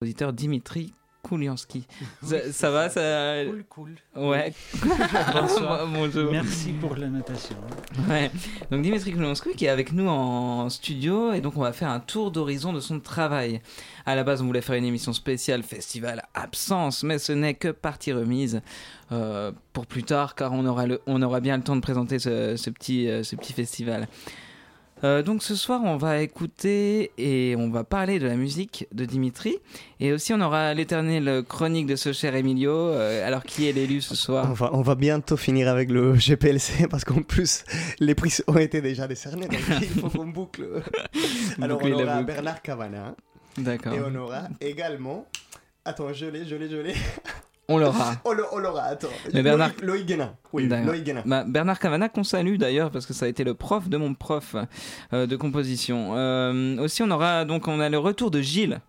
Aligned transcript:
compositeur 0.00 0.32
Dimitri 0.32 0.94
Kouliansky. 1.22 1.86
Ça, 2.22 2.50
ça 2.52 2.70
va 2.70 2.88
ça... 2.88 3.44
Cool, 3.44 3.64
cool. 3.68 3.94
Ouais. 4.16 4.54
Bonsoir. 5.34 5.86
Bonjour. 5.88 6.32
Merci 6.32 6.72
pour 6.72 6.96
l'invitation. 6.96 7.54
Ouais. 8.08 8.30
Donc 8.70 8.80
Dimitri 8.80 9.12
Kouliansky 9.12 9.50
qui 9.54 9.66
est 9.66 9.68
avec 9.68 9.92
nous 9.92 10.08
en 10.08 10.70
studio 10.70 11.34
et 11.34 11.42
donc 11.42 11.58
on 11.58 11.60
va 11.60 11.74
faire 11.74 11.90
un 11.90 12.00
tour 12.00 12.30
d'horizon 12.30 12.72
de 12.72 12.80
son 12.80 12.98
travail. 12.98 13.60
À 14.06 14.16
la 14.16 14.24
base, 14.24 14.40
on 14.40 14.46
voulait 14.46 14.62
faire 14.62 14.76
une 14.76 14.86
émission 14.86 15.12
spéciale 15.12 15.62
festival 15.62 16.26
absence, 16.32 17.02
mais 17.02 17.18
ce 17.18 17.32
n'est 17.32 17.52
que 17.52 17.68
partie 17.68 18.14
remise 18.14 18.62
euh, 19.12 19.52
pour 19.74 19.84
plus 19.84 20.04
tard 20.04 20.34
car 20.34 20.54
on 20.54 20.64
aura, 20.64 20.86
le, 20.86 21.02
on 21.06 21.20
aura 21.20 21.40
bien 21.40 21.58
le 21.58 21.62
temps 21.62 21.76
de 21.76 21.82
présenter 21.82 22.18
ce, 22.18 22.56
ce 22.56 22.70
petit, 22.70 23.06
euh, 23.06 23.22
ce 23.22 23.36
petit 23.36 23.52
festival. 23.52 24.08
Euh, 25.02 25.22
donc 25.22 25.42
ce 25.42 25.54
soir, 25.54 25.80
on 25.84 25.96
va 25.96 26.20
écouter 26.20 27.12
et 27.16 27.54
on 27.56 27.70
va 27.70 27.84
parler 27.84 28.18
de 28.18 28.26
la 28.26 28.36
musique 28.36 28.86
de 28.92 29.04
Dimitri. 29.04 29.56
Et 29.98 30.12
aussi, 30.12 30.32
on 30.34 30.40
aura 30.40 30.74
l'éternelle 30.74 31.42
chronique 31.48 31.86
de 31.86 31.96
ce 31.96 32.12
cher 32.12 32.34
Emilio. 32.34 32.70
Euh, 32.70 33.26
alors, 33.26 33.44
qui 33.44 33.68
est 33.68 33.72
l'élu 33.72 34.00
ce 34.00 34.14
soir 34.14 34.46
on 34.50 34.52
va, 34.52 34.70
on 34.72 34.82
va 34.82 34.94
bientôt 34.94 35.36
finir 35.36 35.68
avec 35.68 35.90
le 35.90 36.14
GPLC 36.18 36.86
parce 36.88 37.04
qu'en 37.04 37.22
plus, 37.22 37.64
les 37.98 38.14
prix 38.14 38.38
ont 38.46 38.58
été 38.58 38.80
déjà 38.80 39.08
décernés. 39.08 39.48
Donc 39.48 39.60
il 39.80 39.88
faut 39.88 40.10
qu'on 40.10 40.26
boucle. 40.26 40.66
Alors, 41.62 41.80
on 41.82 41.92
aura 41.92 42.16
boucle. 42.16 42.26
Bernard 42.26 42.62
Cavana 42.62 43.14
D'accord. 43.58 43.94
et 43.94 44.00
on 44.00 44.14
aura 44.14 44.42
également. 44.60 45.26
Attends, 45.84 46.12
je 46.12 46.26
l'ai, 46.26 46.44
je 46.44 46.56
l'ai, 46.56 46.68
je 46.68 46.76
l'ai. 46.76 46.94
On 47.70 47.78
l'aura. 47.78 48.16
On 48.24 48.58
l'aura, 48.58 48.82
attends. 48.82 49.08
Mais 49.32 49.42
Bernard- 49.42 49.70
Loïc, 49.82 50.04
Guénin. 50.06 50.34
Oui, 50.52 50.66
D'accord. 50.68 50.88
Loïc 50.92 51.04
Guénin. 51.04 51.22
Bah, 51.24 51.44
Bernard 51.46 51.78
Cavana 51.78 52.08
qu'on 52.08 52.24
salue 52.24 52.56
d'ailleurs 52.56 52.90
parce 52.90 53.06
que 53.06 53.12
ça 53.14 53.26
a 53.26 53.28
été 53.28 53.44
le 53.44 53.54
prof 53.54 53.88
de 53.88 53.96
mon 53.96 54.12
prof 54.14 54.56
euh, 55.12 55.26
de 55.26 55.36
composition. 55.36 56.16
Euh, 56.16 56.78
aussi 56.78 57.02
on 57.02 57.10
aura 57.10 57.44
donc 57.44 57.68
on 57.68 57.78
a 57.80 57.88
le 57.88 57.98
retour 57.98 58.30
de 58.30 58.40
Gilles. 58.40 58.80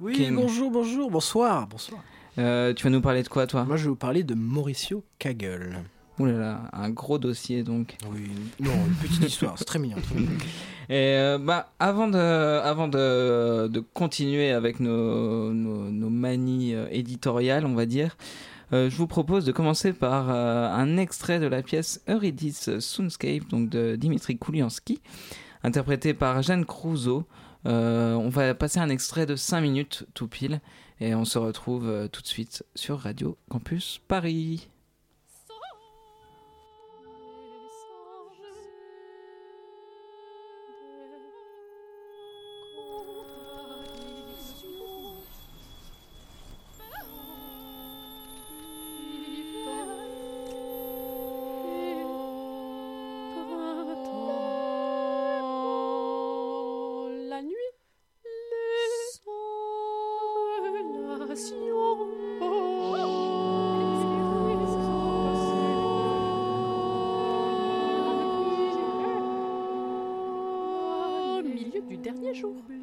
Oui, 0.00 0.12
Kim. 0.14 0.36
bonjour, 0.36 0.70
bonjour, 0.70 1.10
bonsoir, 1.10 1.66
bonsoir. 1.66 2.00
Euh, 2.38 2.72
tu 2.72 2.84
vas 2.84 2.90
nous 2.90 3.00
parler 3.00 3.24
de 3.24 3.28
quoi 3.28 3.48
toi? 3.48 3.64
Moi, 3.64 3.76
je 3.76 3.82
vais 3.84 3.88
vous 3.88 3.96
parler 3.96 4.22
de 4.22 4.34
Mauricio 4.34 5.02
Kagel. 5.18 5.80
Ouh 6.20 6.26
là 6.26 6.32
là, 6.32 6.60
un 6.72 6.90
gros 6.90 7.18
dossier 7.18 7.64
donc. 7.64 7.96
Oui, 8.12 8.28
non, 8.60 8.70
une 8.86 8.94
petite 8.94 9.24
histoire, 9.24 9.54
c'est 9.58 9.64
très 9.64 9.78
mignon. 9.80 9.96
Et 10.90 11.16
euh, 11.18 11.38
bah 11.38 11.70
avant 11.78 12.08
de 12.08 12.16
avant 12.16 12.88
de, 12.88 13.68
de 13.68 13.80
continuer 13.80 14.52
avec 14.52 14.80
nos, 14.80 15.52
nos, 15.52 16.08
manies 16.08 16.74
euh, 16.74 16.88
éditoriales 16.90 17.66
on 17.66 17.74
va 17.74 17.84
dire. 17.84 18.16
euh, 18.72 18.88
je 18.88 18.96
vous 18.96 19.06
propose 19.06 19.44
de 19.44 19.52
commencer 19.52 19.92
par 19.92 20.30
un 20.30 20.96
extrait 20.96 21.40
de 21.40 21.46
la 21.46 21.62
pièce 21.62 22.02
Eurydice 22.08 22.78
Soundscape 22.78 23.46
donc 23.48 23.68
de 23.68 23.96
Dimitri 23.96 24.38
Kouliansky, 24.38 25.00
interprété 25.62 26.14
par 26.14 26.42
Jeanne 26.42 26.64
Crouzeau. 26.64 27.26
On 27.64 28.28
va 28.30 28.54
passer 28.54 28.80
un 28.80 28.88
extrait 28.88 29.26
de 29.26 29.36
5 29.36 29.60
minutes 29.60 30.06
tout 30.14 30.28
pile 30.28 30.60
et 31.00 31.14
on 31.14 31.26
se 31.26 31.38
retrouve 31.38 32.08
tout 32.10 32.22
de 32.22 32.26
suite 32.26 32.64
sur 32.74 32.98
Radio 33.00 33.36
Campus 33.50 34.00
Paris. 34.08 34.68
Jour. 72.40 72.77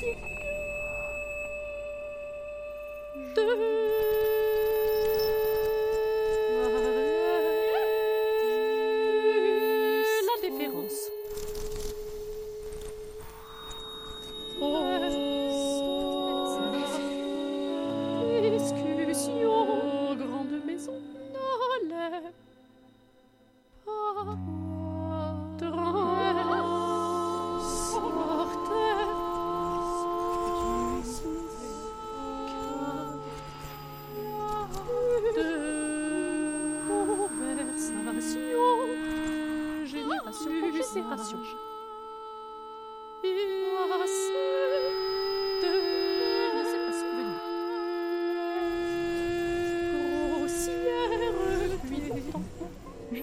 Thank 0.00 0.16
you. 0.22 0.29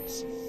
Il 0.07 0.46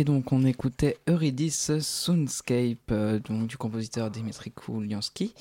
Et 0.00 0.04
donc 0.04 0.30
on 0.32 0.44
écoutait 0.44 0.96
Eurydice 1.08 1.76
Soundscape 1.80 2.92
euh, 2.92 3.18
donc, 3.18 3.48
du 3.48 3.56
compositeur 3.56 4.12
Dimitri 4.12 4.52
Kouliansky. 4.52 5.34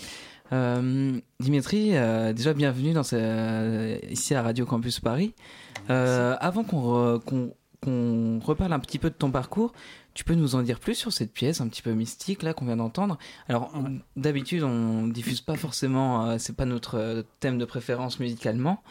Euh, 0.52 1.20
Dimitri, 1.40 1.96
euh, 1.96 2.34
déjà 2.34 2.56
bienvenue 2.56 2.92
dans 2.94 3.04
ce- 3.04 4.04
ici 4.12 4.34
à 4.34 4.42
Radio 4.42 4.66
Campus 4.66 5.00
Paris. 5.00 5.36
Euh, 5.92 6.36
avant 6.40 6.64
qu'on 6.64 6.82
re- 6.82 7.20
qu'on- 7.24 7.54
qu'on 7.84 8.40
reparle 8.44 8.74
un 8.74 8.80
petit 8.80 8.98
peu 8.98 9.12
de 9.12 9.16
ton 9.16 9.30
parcours, 9.30 9.74
tu 10.16 10.24
peux 10.24 10.34
nous 10.34 10.56
en 10.56 10.64
dire 10.64 10.80
plus 10.80 10.96
sur 10.96 11.14
cette 11.14 11.32
pièce 11.34 11.62
un 11.62 11.68
petit 11.68 11.84
peu 11.84 11.92
mystique 11.94 12.42
là 12.42 12.56
qu'on 12.56 12.66
vient 12.66 12.78
d'entendre? 12.78 13.20
Alors 13.50 13.72
d'habitude 14.16 14.64
on 14.64 15.06
diffuse 15.06 15.42
pas 15.42 15.56
forcément, 15.56 16.26
euh, 16.26 16.38
c'est 16.40 16.56
pas 16.56 16.66
notre 16.66 16.96
euh, 16.96 17.22
thème 17.42 17.60
de 17.60 17.66
préférence 17.66 18.20
musicalement. 18.20 18.82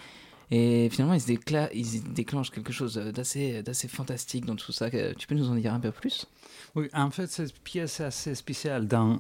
Et 0.51 0.89
finalement, 0.91 1.15
il 1.15 1.21
se, 1.21 1.27
décla- 1.27 1.71
il 1.75 1.85
se 1.87 1.99
déclenche 2.09 2.51
quelque 2.51 2.73
chose 2.73 2.95
d'assez, 2.97 3.63
d'assez 3.63 3.89
fantastique 3.89 4.45
dans 4.45 4.57
tout 4.57 4.73
ça. 4.73 4.87
Euh, 4.95 5.13
Tu 5.19 5.27
peux 5.27 5.35
nous 5.35 5.51
en 5.51 5.55
dire 5.57 5.75
un 5.75 5.81
peu 5.81 5.91
plus? 5.91 6.27
Oui, 6.75 6.89
en 6.93 7.11
fait, 7.11 7.27
cette 7.29 7.59
pièce 7.61 8.01
est 8.01 8.05
assez 8.05 8.35
spéciale, 8.35 8.87
dans, 8.87 9.19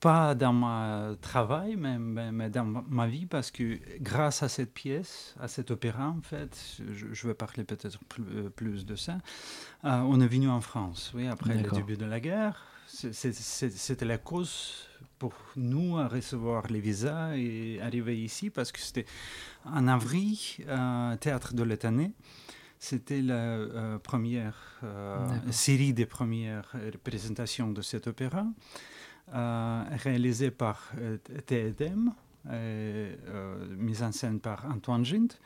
pas 0.00 0.34
dans 0.34 0.52
mon 0.52 1.16
travail, 1.20 1.76
mais, 1.76 2.50
dans 2.50 2.64
ma- 2.64 3.06
vie, 3.06 3.26
parce 3.26 3.50
que 3.50 3.78
grâce 4.00 4.42
à 4.42 4.48
cette 4.48 4.74
pièce, 4.74 5.34
à 5.40 5.46
cet 5.48 5.70
opéra, 5.70 6.08
en 6.08 6.20
fait, 6.22 6.58
je, 6.92 7.06
je 7.12 7.26
vais 7.28 7.34
parler 7.34 7.62
peut-être 7.64 7.98
plus, 8.08 8.24
plus 8.56 8.84
de 8.84 8.96
ça, 8.96 9.18
euh, 9.84 9.98
on 10.00 10.20
est 10.20 10.26
venu 10.26 10.48
en 10.48 10.60
France, 10.60 11.12
oui, 11.14 11.26
après 11.28 11.54
le 11.62 11.68
début 11.76 11.96
de 11.96 12.04
la 12.06 12.20
guerre. 12.20 12.64
C'est- 12.86 13.12
c'est- 13.14 13.32
c'est- 13.32 13.70
C'était 13.76 14.04
la 14.04 14.18
cause 14.18 14.86
pour 15.24 15.32
nous 15.56 15.96
à 15.96 16.06
recevoir 16.06 16.66
les 16.68 16.80
visas 16.80 17.34
et 17.34 17.80
arriver 17.80 18.22
ici, 18.22 18.50
parce 18.50 18.70
que 18.70 18.78
c'était 18.78 19.06
en 19.64 19.88
avril, 19.88 20.36
euh, 20.68 21.16
Théâtre 21.16 21.54
de 21.54 21.62
l'Étannée. 21.62 22.12
C'était 22.78 23.22
la 23.22 23.34
euh, 23.34 23.98
première 23.98 24.58
euh, 24.82 25.26
série 25.50 25.94
des 25.94 26.04
premières 26.04 26.70
représentations 26.92 27.70
de 27.70 27.80
cet 27.80 28.06
opéra, 28.06 28.44
euh, 29.32 29.84
réalisée 29.92 30.50
par 30.50 30.92
TEDM, 31.46 32.10
mise 33.78 34.02
en 34.02 34.12
scène 34.12 34.40
par 34.40 34.66
Antoine 34.70 35.06
Gint. 35.06 35.40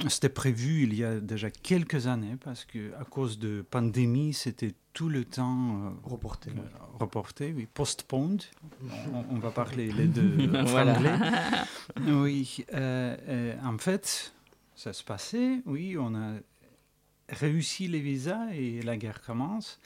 Euh, 0.00 0.08
c'était 0.08 0.28
prévu 0.28 0.82
il 0.82 0.94
y 0.94 1.04
a 1.04 1.20
déjà 1.20 1.50
quelques 1.50 2.06
années 2.08 2.36
parce 2.42 2.64
que 2.64 2.92
à 3.00 3.04
cause 3.04 3.38
de 3.38 3.62
pandémie, 3.68 4.32
c'était 4.34 4.74
tout 4.92 5.08
le 5.08 5.24
temps 5.24 5.86
euh, 5.86 5.90
Reporté. 6.02 6.50
euh, 6.50 6.62
reporté, 6.98 7.52
oui, 7.56 7.66
postponed. 7.72 8.42
On, 9.12 9.24
on 9.36 9.38
va 9.38 9.50
parler 9.50 9.92
les 9.92 10.06
deux 10.06 10.50
en 10.56 10.64
Voilà. 10.64 10.96
anglais. 10.96 11.12
Oui, 12.08 12.64
euh, 12.74 13.16
euh, 13.28 13.54
en 13.64 13.78
fait, 13.78 14.32
ça 14.74 14.92
se 14.92 15.04
passait, 15.04 15.60
oui, 15.66 15.96
on 15.98 16.14
a 16.14 16.34
réussi 17.28 17.88
les 17.88 18.00
visas 18.00 18.50
et 18.52 18.82
la 18.82 18.96
guerre 18.96 19.22
commence. 19.22 19.80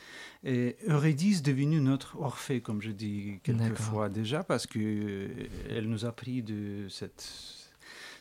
Et 0.44 0.76
Eurydice 0.88 1.38
est 1.38 1.42
devenue 1.42 1.80
notre 1.80 2.16
Orphée, 2.20 2.60
comme 2.60 2.80
je 2.82 2.90
dis 2.90 3.40
quelques 3.42 3.58
D'accord. 3.58 3.78
fois 3.78 4.08
déjà, 4.08 4.42
parce 4.42 4.66
que 4.66 4.78
euh, 4.78 5.28
elle 5.70 5.88
nous 5.88 6.04
a 6.04 6.12
pris 6.12 6.42
de 6.42 6.86
cette 6.88 7.22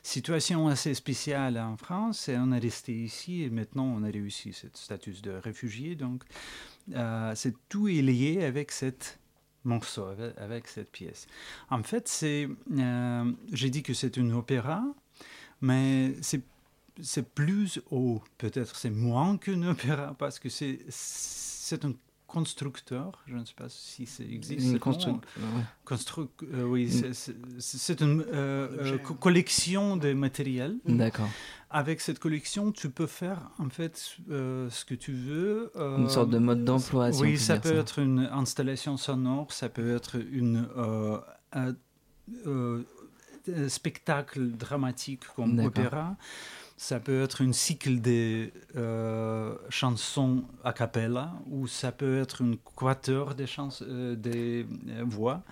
situation 0.08 0.70
assez 0.70 0.94
spéciale 0.94 1.58
en 1.58 1.76
France 1.76 2.30
et 2.30 2.38
on 2.38 2.52
est 2.54 2.60
resté 2.60 2.94
ici 2.94 3.44
et 3.44 3.50
maintenant 3.50 3.86
on 3.86 4.04
a 4.04 4.08
réussi 4.08 4.54
ce 4.54 4.68
statut 4.74 5.22
de 5.22 5.32
réfugié. 5.32 5.96
Donc, 5.96 6.24
euh, 6.96 7.34
c'est 7.36 7.54
tout 7.68 7.90
est 7.90 8.02
lié 8.02 8.46
avec 8.46 8.72
cette 8.72 9.20
morceau, 9.66 10.08
avec, 10.38 10.68
cette 10.70 10.92
pièce. 10.92 11.28
En 11.70 11.84
fait, 11.84 12.10
euh, 12.24 13.32
j'ai 13.52 13.70
dit 13.70 13.84
que 13.84 13.94
c'est 13.94 14.16
une 14.16 14.32
opéra, 14.32 14.84
mais 15.62 16.16
c'est 16.22 16.42
c'est 17.00 17.30
plus 17.30 17.80
haut, 17.92 18.24
peut-être 18.40 18.76
c'est 18.76 18.90
moins 18.90 19.38
qu'un 19.38 19.62
opéra 19.64 20.16
parce 20.18 20.40
que 20.40 20.50
c'est 20.50 20.80
c'est 20.90 21.86
un 21.86 21.94
constructeur, 22.28 23.24
je 23.28 23.36
ne 23.36 23.46
sais 23.46 23.54
pas 23.56 23.70
si 23.70 24.06
ça 24.06 24.24
existe. 24.24 24.68
Une 24.68 24.78
constru- 24.78 25.12
mot. 25.12 25.22
ouais. 25.38 25.64
Constru- 25.86 26.28
euh, 26.54 26.64
oui, 26.64 26.90
c'est- 27.14 28.02
une 28.02 28.22
euh, 28.22 28.68
euh, 28.80 28.98
co- 29.00 29.14
collection 29.16 29.98
de 29.98 30.14
matériel. 30.14 30.76
D'accord. 30.86 31.30
Avec 31.70 32.02
cette 32.02 32.20
collection, 32.20 32.72
tu 32.72 32.90
peux 32.90 33.08
faire 33.08 33.50
en 33.60 33.70
fait 33.70 34.18
euh, 34.30 34.70
ce 34.70 34.86
que 34.86 34.94
tu 34.96 35.14
veux. 35.14 35.72
euh, 35.78 35.98
Une 35.98 36.10
sorte 36.10 36.30
de 36.30 36.38
mode 36.38 36.64
d'emploi, 36.66 37.12
si 37.12 37.22
oui, 37.22 37.38
ça 37.38 37.58
peut 37.60 37.70
ça. 37.70 37.76
être 37.76 38.00
une 38.00 38.20
installation 38.32 38.98
sonore, 38.98 39.52
ça 39.52 39.70
peut 39.70 39.96
être 39.96 40.18
une 40.32 40.68
euh, 40.78 41.18
un- 41.54 41.76
euh, 42.46 42.84
spectacle 43.70 44.50
dramatique 44.52 45.24
comme 45.36 45.58
opéra. 45.60 46.18
Ça 46.80 47.00
peut 47.00 47.22
être 47.24 47.44
un 47.44 47.54
cycle 47.54 48.00
de 48.02 48.52
euh, 48.76 49.56
chansons 49.70 50.44
a 50.64 50.74
cappella 50.74 51.34
ou 51.48 51.66
ça 51.66 51.92
peut 51.92 52.20
être 52.20 52.44
un 52.44 52.54
quatuor 52.76 53.34
des, 53.34 53.46
euh, 53.82 54.16
des 54.16 54.66
euh, 54.90 55.04
voix. 55.04 55.44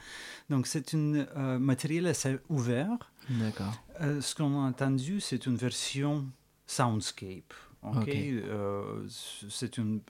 Donc 0.51 0.67
c'est 0.67 0.93
un 0.93 1.15
euh, 1.35 1.57
matériel 1.57 2.05
assez 2.05 2.37
ouvert. 2.47 3.11
D'accord. 3.27 3.73
Ce 3.99 4.35
qu'on 4.35 4.63
a 4.63 4.67
entendu, 4.67 5.19
c'est 5.19 5.47
une 5.47 5.55
version 5.55 6.25
soundscape. 6.67 7.53
ok? 7.81 8.09
C'est 9.49 9.77
une, 9.79 10.01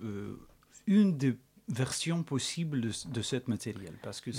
une 0.87 1.17
des 1.17 1.37
versions 1.69 2.23
possibles 2.23 2.81
de, 2.81 2.91
de 3.09 3.21
ce 3.21 3.37
matériel. 3.47 3.93
Parce 4.03 4.19
que 4.21 4.31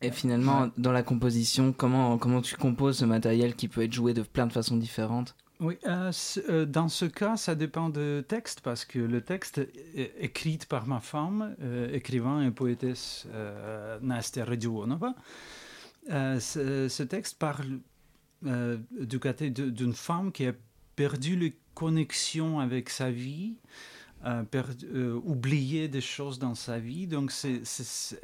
Et 0.00 0.10
finalement, 0.10 0.62
Ouais. 0.62 0.70
dans 0.78 0.92
la 0.92 1.02
composition, 1.02 1.72
comment, 1.72 2.16
comment 2.18 2.40
tu 2.40 2.56
composes 2.56 2.98
ce 2.98 3.04
matériel 3.04 3.54
qui 3.54 3.68
peut 3.68 3.82
être 3.82 3.92
joué 3.92 4.14
de 4.14 4.22
plein 4.22 4.46
de 4.46 4.52
façons 4.52 4.76
différentes? 4.78 5.36
Oui, 5.60 5.78
euh, 5.86 6.10
euh, 6.48 6.66
dans 6.66 6.88
ce 6.88 7.04
cas, 7.04 7.36
ça 7.36 7.54
dépend 7.54 7.88
du 7.88 8.22
texte, 8.26 8.60
parce 8.60 8.84
que 8.84 8.98
le 8.98 9.20
texte 9.20 9.60
écrit 10.18 10.58
par 10.68 10.86
ma 10.86 11.00
femme, 11.00 11.54
euh, 11.62 11.92
écrivain 11.92 12.44
et 12.46 12.50
poétesse 12.50 13.26
euh, 13.32 13.98
Nastia 14.02 14.44
Radionova. 14.44 15.14
Euh, 16.10 16.40
ce, 16.40 16.88
ce 16.88 17.02
texte 17.02 17.38
parle 17.38 17.78
du 18.42 19.18
côté 19.20 19.48
d'une 19.48 19.94
femme 19.94 20.30
qui 20.30 20.44
a 20.46 20.52
perdu 20.96 21.34
les 21.34 21.54
connexions 21.72 22.60
avec 22.60 22.90
sa 22.90 23.10
vie, 23.10 23.54
perdu- 24.50 24.86
oublié 25.24 25.88
des 25.88 26.02
choses 26.02 26.38
dans 26.38 26.54
sa 26.54 26.78
vie. 26.78 27.06
Donc, 27.06 27.32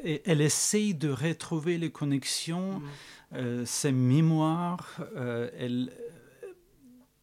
elle 0.03 0.43
essaye 0.43 0.95
de 0.95 1.09
retrouver 1.09 1.79
les 1.79 1.91
connexions, 1.91 2.83
euh, 3.33 3.65
ses 3.65 3.93
mémoires. 3.93 5.01
elle, 5.59 5.91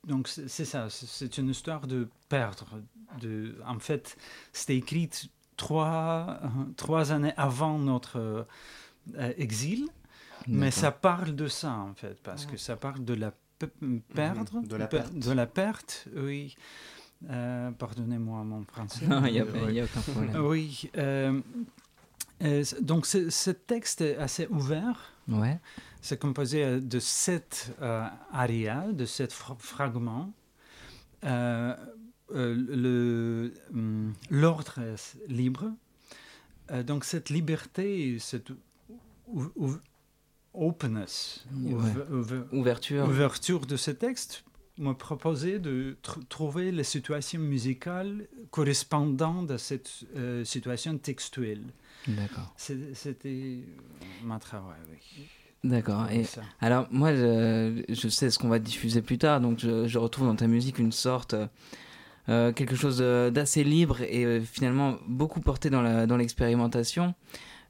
donc 0.07 0.27
c'est 0.27 0.65
ça, 0.65 0.87
c'est- 0.89 1.37
une 1.37 1.49
histoire 1.49 1.85
de 1.87 2.07
perdre. 2.29 2.67
De, 3.21 3.55
en 3.65 3.79
fait, 3.79 4.17
c'était 4.53 4.75
écrit 4.77 5.09
trois, 5.55 6.39
euh, 6.43 6.47
trois 6.75 7.11
années 7.11 7.33
avant 7.37 7.77
notre 7.79 8.45
euh, 9.15 9.33
exil, 9.37 9.87
mais 10.47 10.71
ça 10.71 10.91
parle 10.91 11.35
de 11.35 11.47
ça 11.47 11.71
en 11.73 11.93
fait, 11.93 12.17
parce 12.23 12.45
que 12.45 12.57
ça 12.57 12.75
parle 12.75 13.03
de 13.05 13.13
la 13.13 13.31
pe- 13.59 13.69
perdre, 14.13 14.61
de 14.61 14.75
la 14.75 14.87
pe- 14.87 14.97
perte. 14.97 15.13
de 15.13 15.31
la 15.31 15.45
perte, 15.47 16.07
oui. 16.15 16.55
Euh, 17.29 17.71
Pardonnez-moi 17.71 18.43
mon 18.43 18.63
français. 18.65 19.07
Non, 19.07 19.25
il 19.25 19.33
n'y 19.33 19.79
a, 19.79 19.83
aucun 19.85 20.01
problème. 20.01 20.35
Oui. 20.45 20.89
euh, 20.97 21.41
euh, 22.43 22.63
donc 22.81 23.05
ce, 23.07 23.29
ce 23.31 23.49
texte 23.49 24.01
est 24.01 24.17
assez 24.17 24.45
ouvert. 24.51 25.11
Ouais. 25.27 25.59
C'est 26.07 26.17
composé 26.17 26.63
euh, 26.63 26.79
de 26.79 26.99
sept 26.99 27.75
euh, 27.81 28.07
arias, 28.31 28.93
de 28.93 29.05
sept 29.05 29.33
fra- 29.33 29.57
fragments. 29.59 30.31
Euh, 31.25 31.75
euh, 32.33 33.49
hum, 33.73 34.13
L'ordre 34.29 34.79
est 34.79 35.17
libre. 35.27 35.65
Donc 36.85 37.03
cette 37.03 37.29
liberté, 37.29 38.19
cette 38.19 38.51
openness, 40.53 41.45
Ouais. 41.53 41.91
Ouverture. 42.53 43.05
ouverture 43.07 43.65
de 43.65 43.75
ce 43.77 43.91
texte 43.91 44.43
me 44.77 44.93
proposait 44.93 45.59
de 45.59 45.97
tr- 46.03 46.25
trouver 46.27 46.71
les 46.71 46.83
situations 46.83 47.39
musicales 47.41 48.27
correspondant 48.51 49.45
à 49.47 49.57
cette 49.57 49.91
euh, 50.15 50.43
situation 50.45 50.97
textuelle. 50.97 51.63
D'accord. 52.07 52.53
C'était 52.57 53.59
mon 54.23 54.39
travail, 54.39 54.79
oui. 54.89 55.27
D'accord. 55.69 56.05
Et 56.11 56.23
alors, 56.61 56.87
moi, 56.91 57.13
je, 57.15 57.83
je 57.89 58.07
sais 58.07 58.29
ce 58.29 58.39
qu'on 58.39 58.47
va 58.47 58.59
diffuser 58.59 59.01
plus 59.01 59.17
tard, 59.17 59.41
donc 59.41 59.59
je, 59.59 59.87
je 59.87 59.97
retrouve 59.99 60.27
dans 60.27 60.35
ta 60.35 60.47
musique 60.47 60.79
une 60.79 60.91
sorte. 60.91 61.35
euh, 62.29 62.51
quelque 62.51 62.75
chose 62.75 62.97
d'assez 63.33 63.63
libre 63.63 64.01
et 64.01 64.25
euh, 64.25 64.41
finalement 64.41 64.97
beaucoup 65.07 65.39
porté 65.39 65.69
dans 65.69 65.81
la- 65.81 66.05
dans 66.05 66.17
l'expérimentation. 66.17 67.13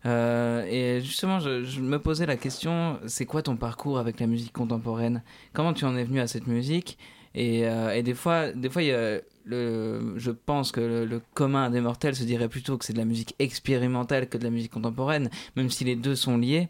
Euh, 0.08 0.66
et 0.66 1.02
justement, 1.02 1.40
je, 1.40 1.64
je 1.64 1.80
me 1.82 2.00
posais 2.00 2.26
la 2.26 2.38
question, 2.38 3.00
c'est 3.06 3.26
quoi 3.28 3.42
ton 3.44 3.56
parcours 3.56 4.00
avec 4.00 4.20
la 4.20 4.26
musique 4.28 4.54
contemporaine? 4.54 5.22
Comment 5.54 5.74
tu 5.74 5.86
en 5.86 5.96
es 5.96 6.04
venu 6.04 6.20
à 6.20 6.28
cette 6.28 6.48
musique? 6.48 6.98
Et, 7.36 7.68
euh, 7.68 7.94
et 7.94 8.04
des 8.04 8.14
fois, 8.14 8.52
des 8.52 8.70
fois 8.70 8.82
il 8.84 8.88
y 8.90 8.92
a 8.94 9.20
le, 9.50 10.16
je 10.18 10.32
pense 10.32 10.74
que 10.74 10.82
le, 10.82 11.06
le 11.06 11.22
commun 11.34 11.70
des 11.70 11.80
mortels 11.80 12.16
se 12.18 12.26
dirait 12.26 12.50
plutôt 12.50 12.78
que 12.78 12.84
c'est 12.84 12.92
de 12.92 12.98
la 12.98 13.06
musique 13.06 13.34
expérimentale 13.40 14.28
que 14.28 14.38
de 14.38 14.44
la 14.44 14.50
musique 14.50 14.74
contemporaine, 14.74 15.30
même 15.56 15.70
si 15.70 15.86
les 15.86 15.96
deux 15.96 16.16
sont 16.16 16.38
liés. 16.38 16.68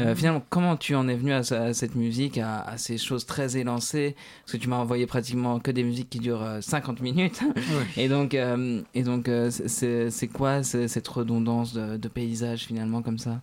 Euh, 0.00 0.14
finalement, 0.14 0.42
comment 0.48 0.76
tu 0.78 0.94
en 0.94 1.06
es 1.08 1.16
venu 1.16 1.32
à, 1.34 1.42
cette 1.74 1.94
musique, 1.94 2.38
à, 2.38 2.60
à 2.62 2.78
ces 2.78 2.96
choses 2.96 3.26
très 3.26 3.58
élancées? 3.58 4.16
Parce 4.40 4.52
que 4.52 4.56
tu 4.56 4.68
m'as 4.70 4.78
envoyé 4.78 5.04
pratiquement 5.06 5.60
que 5.60 5.70
des 5.70 5.82
musiques 5.84 6.08
qui 6.08 6.18
durent 6.18 6.42
euh, 6.42 6.60
50 6.62 7.00
minutes. 7.02 7.40
Oui. 7.56 7.84
Et 8.02 8.08
donc, 8.08 8.32
euh, 8.34 8.80
et 8.94 9.02
donc 9.02 9.28
euh, 9.28 9.50
c'est 9.50 10.28
quoi 10.28 10.62
ce- 10.62 10.86
cette 10.86 11.08
redondance 11.08 11.74
de, 11.74 11.98
de 11.98 12.08
paysage 12.08 12.60
finalement 12.64 13.02
comme 13.02 13.18
ça? 13.18 13.42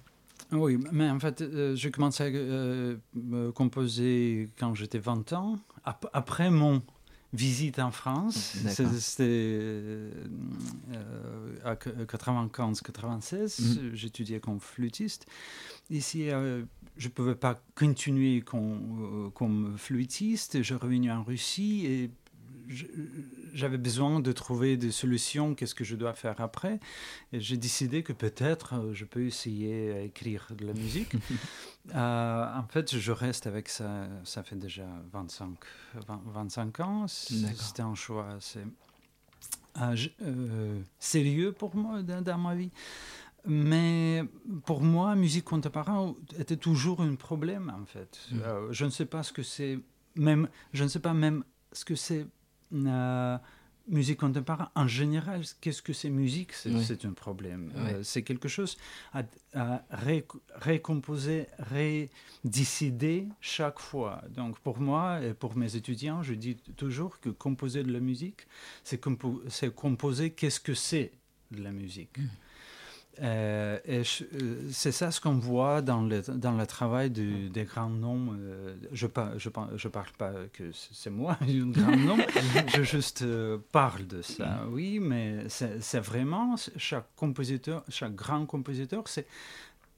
Oui, 0.51 0.77
mais 0.91 1.09
en 1.09 1.19
fait, 1.19 1.41
euh, 1.41 1.75
j'ai 1.75 1.91
commencé 1.91 2.23
à 2.23 2.27
euh, 2.27 2.95
me 3.13 3.51
composer 3.51 4.49
quand 4.59 4.73
j'étais 4.75 4.99
20 4.99 5.31
ans, 5.33 5.57
ap- 5.85 6.09
après 6.13 6.49
mon 6.51 6.81
visite 7.33 7.79
en 7.79 7.91
France. 7.91 8.55
C'était 8.99 9.23
euh, 9.23 10.11
à 11.63 11.75
95-96, 11.75 13.61
Mhm. 13.61 13.91
j'étudiais 13.95 14.39
comme 14.39 14.59
flûtiste. 14.59 15.25
Ici, 15.89 16.29
euh, 16.29 16.63
je 16.97 17.07
ne 17.07 17.13
pouvais 17.13 17.35
pas 17.35 17.61
continuer 17.75 18.41
com- 18.41 19.25
euh, 19.27 19.29
comme 19.29 19.77
flûtiste. 19.77 20.61
Je 20.61 20.73
revenu 20.75 21.11
en 21.11 21.23
Russie 21.23 21.85
et 21.85 22.11
j'avais 23.53 23.77
besoin 23.77 24.19
de 24.19 24.31
trouver 24.31 24.77
des 24.77 24.91
solutions, 24.91 25.55
qu'est-ce 25.55 25.75
que 25.75 25.83
je 25.83 25.95
dois 25.95 26.13
faire 26.13 26.39
après. 26.41 26.79
Et 27.33 27.39
j'ai 27.39 27.57
décidé 27.57 28.03
que 28.03 28.13
peut-être 28.13 28.75
euh, 28.75 28.93
je 28.93 29.05
peux 29.05 29.25
essayer 29.25 29.91
à 29.91 30.01
écrire 30.01 30.47
de 30.57 30.65
la 30.65 30.73
musique. 30.73 31.13
Euh, 31.95 32.45
en 32.55 32.67
fait, 32.67 32.95
je 32.95 33.11
reste 33.11 33.47
avec 33.47 33.67
ça, 33.67 34.07
ça 34.23 34.43
fait 34.43 34.55
déjà 34.55 34.85
25, 35.13 35.49
20 36.07 36.21
25 36.27 36.79
ans. 36.81 37.07
C'était 37.07 37.81
un 37.81 37.95
choix 37.95 38.29
assez 38.37 38.59
euh, 40.21 40.79
sérieux 40.99 41.53
pour 41.53 41.75
moi 41.75 42.03
dans, 42.03 42.21
dans 42.21 42.37
ma 42.37 42.53
vie. 42.53 42.71
Mais 43.45 44.23
pour 44.65 44.81
moi, 44.81 45.15
musique 45.15 45.45
contemporaine 45.45 46.13
était 46.37 46.57
toujours 46.57 47.01
un 47.01 47.15
problème, 47.15 47.73
en 47.75 47.85
fait. 47.85 48.19
Euh, 48.33 48.67
je 48.71 48.85
ne 48.85 48.89
sais 48.91 49.05
pas 49.05 49.23
ce 49.23 49.33
que 49.33 49.41
c'est, 49.41 49.79
même, 50.15 50.47
je 50.73 50.83
ne 50.83 50.89
sais 50.89 50.99
pas 50.99 51.13
même 51.13 51.43
ce 51.71 51.83
que 51.83 51.95
c'est 51.95 52.27
euh, 52.73 53.37
musique 53.87 54.19
contemporaine 54.19 54.67
en 54.75 54.87
général. 54.87 55.41
Qu'est-ce 55.59 55.81
que 55.81 55.93
c'est 55.93 56.09
musique? 56.09 56.53
C'est 56.53 56.69
Oui. 56.69 56.97
un 57.03 57.13
problème. 57.13 57.71
Euh, 57.75 58.03
c'est 58.03 58.21
quelque 58.23 58.47
chose 58.47 58.77
à, 59.13 59.23
à 59.53 59.81
ré- 59.91 60.25
récomposer, 60.55 61.47
rédécider 62.43 63.27
chaque 63.41 63.79
fois. 63.79 64.21
Donc 64.29 64.59
pour 64.59 64.79
moi 64.79 65.21
et 65.23 65.33
pour 65.33 65.57
mes 65.57 65.75
étudiants, 65.75 66.23
je 66.23 66.33
dis 66.33 66.55
toujours 66.77 67.19
que 67.19 67.29
composer 67.29 67.83
de 67.83 67.91
la 67.91 67.99
musique, 67.99 68.47
c'est 68.83 69.01
compo- 69.03 69.41
c'est 69.49 69.73
composer 69.73 70.31
qu'est-ce 70.31 70.59
que 70.59 70.73
c'est 70.73 71.11
de 71.51 71.63
la 71.63 71.71
musique. 71.71 72.17
Euh, 73.21 73.77
et 73.85 74.01
euh, 74.01 74.69
c'est 74.71 74.93
ça 74.93 75.11
ce 75.11 75.19
qu'on 75.19 75.37
voit 75.37 75.81
dans 75.81 76.01
le, 76.01 76.21
dans 76.21 76.53
le 76.57 76.65
travail 76.65 77.09
du- 77.11 77.49
des 77.49 77.65
grands 77.65 77.89
noms. 77.89 78.33
euh, 78.39 78.73
je 78.93 79.05
ne 79.05 79.11
je, 79.37 79.49
par- 79.49 79.77
je 79.77 79.87
parle 79.89 80.11
pas 80.17 80.31
que 80.53 80.71
c'est 80.73 81.09
moi, 81.09 81.37
un 81.41 81.67
grand 81.67 81.95
nom, 81.95 82.17
je 82.73 82.83
juste 82.83 83.21
euh, 83.23 83.57
parle 83.73 84.07
de 84.07 84.21
ça, 84.21 84.63
oui, 84.71 84.99
mais 84.99 85.45
c'est 85.49 85.99
vraiment, 85.99 86.55
chaque 86.77 87.07
compositeur, 87.17 87.83
chaque 87.89 88.15
grand 88.15 88.45
compositeur, 88.45 89.03
c'est 89.07 89.27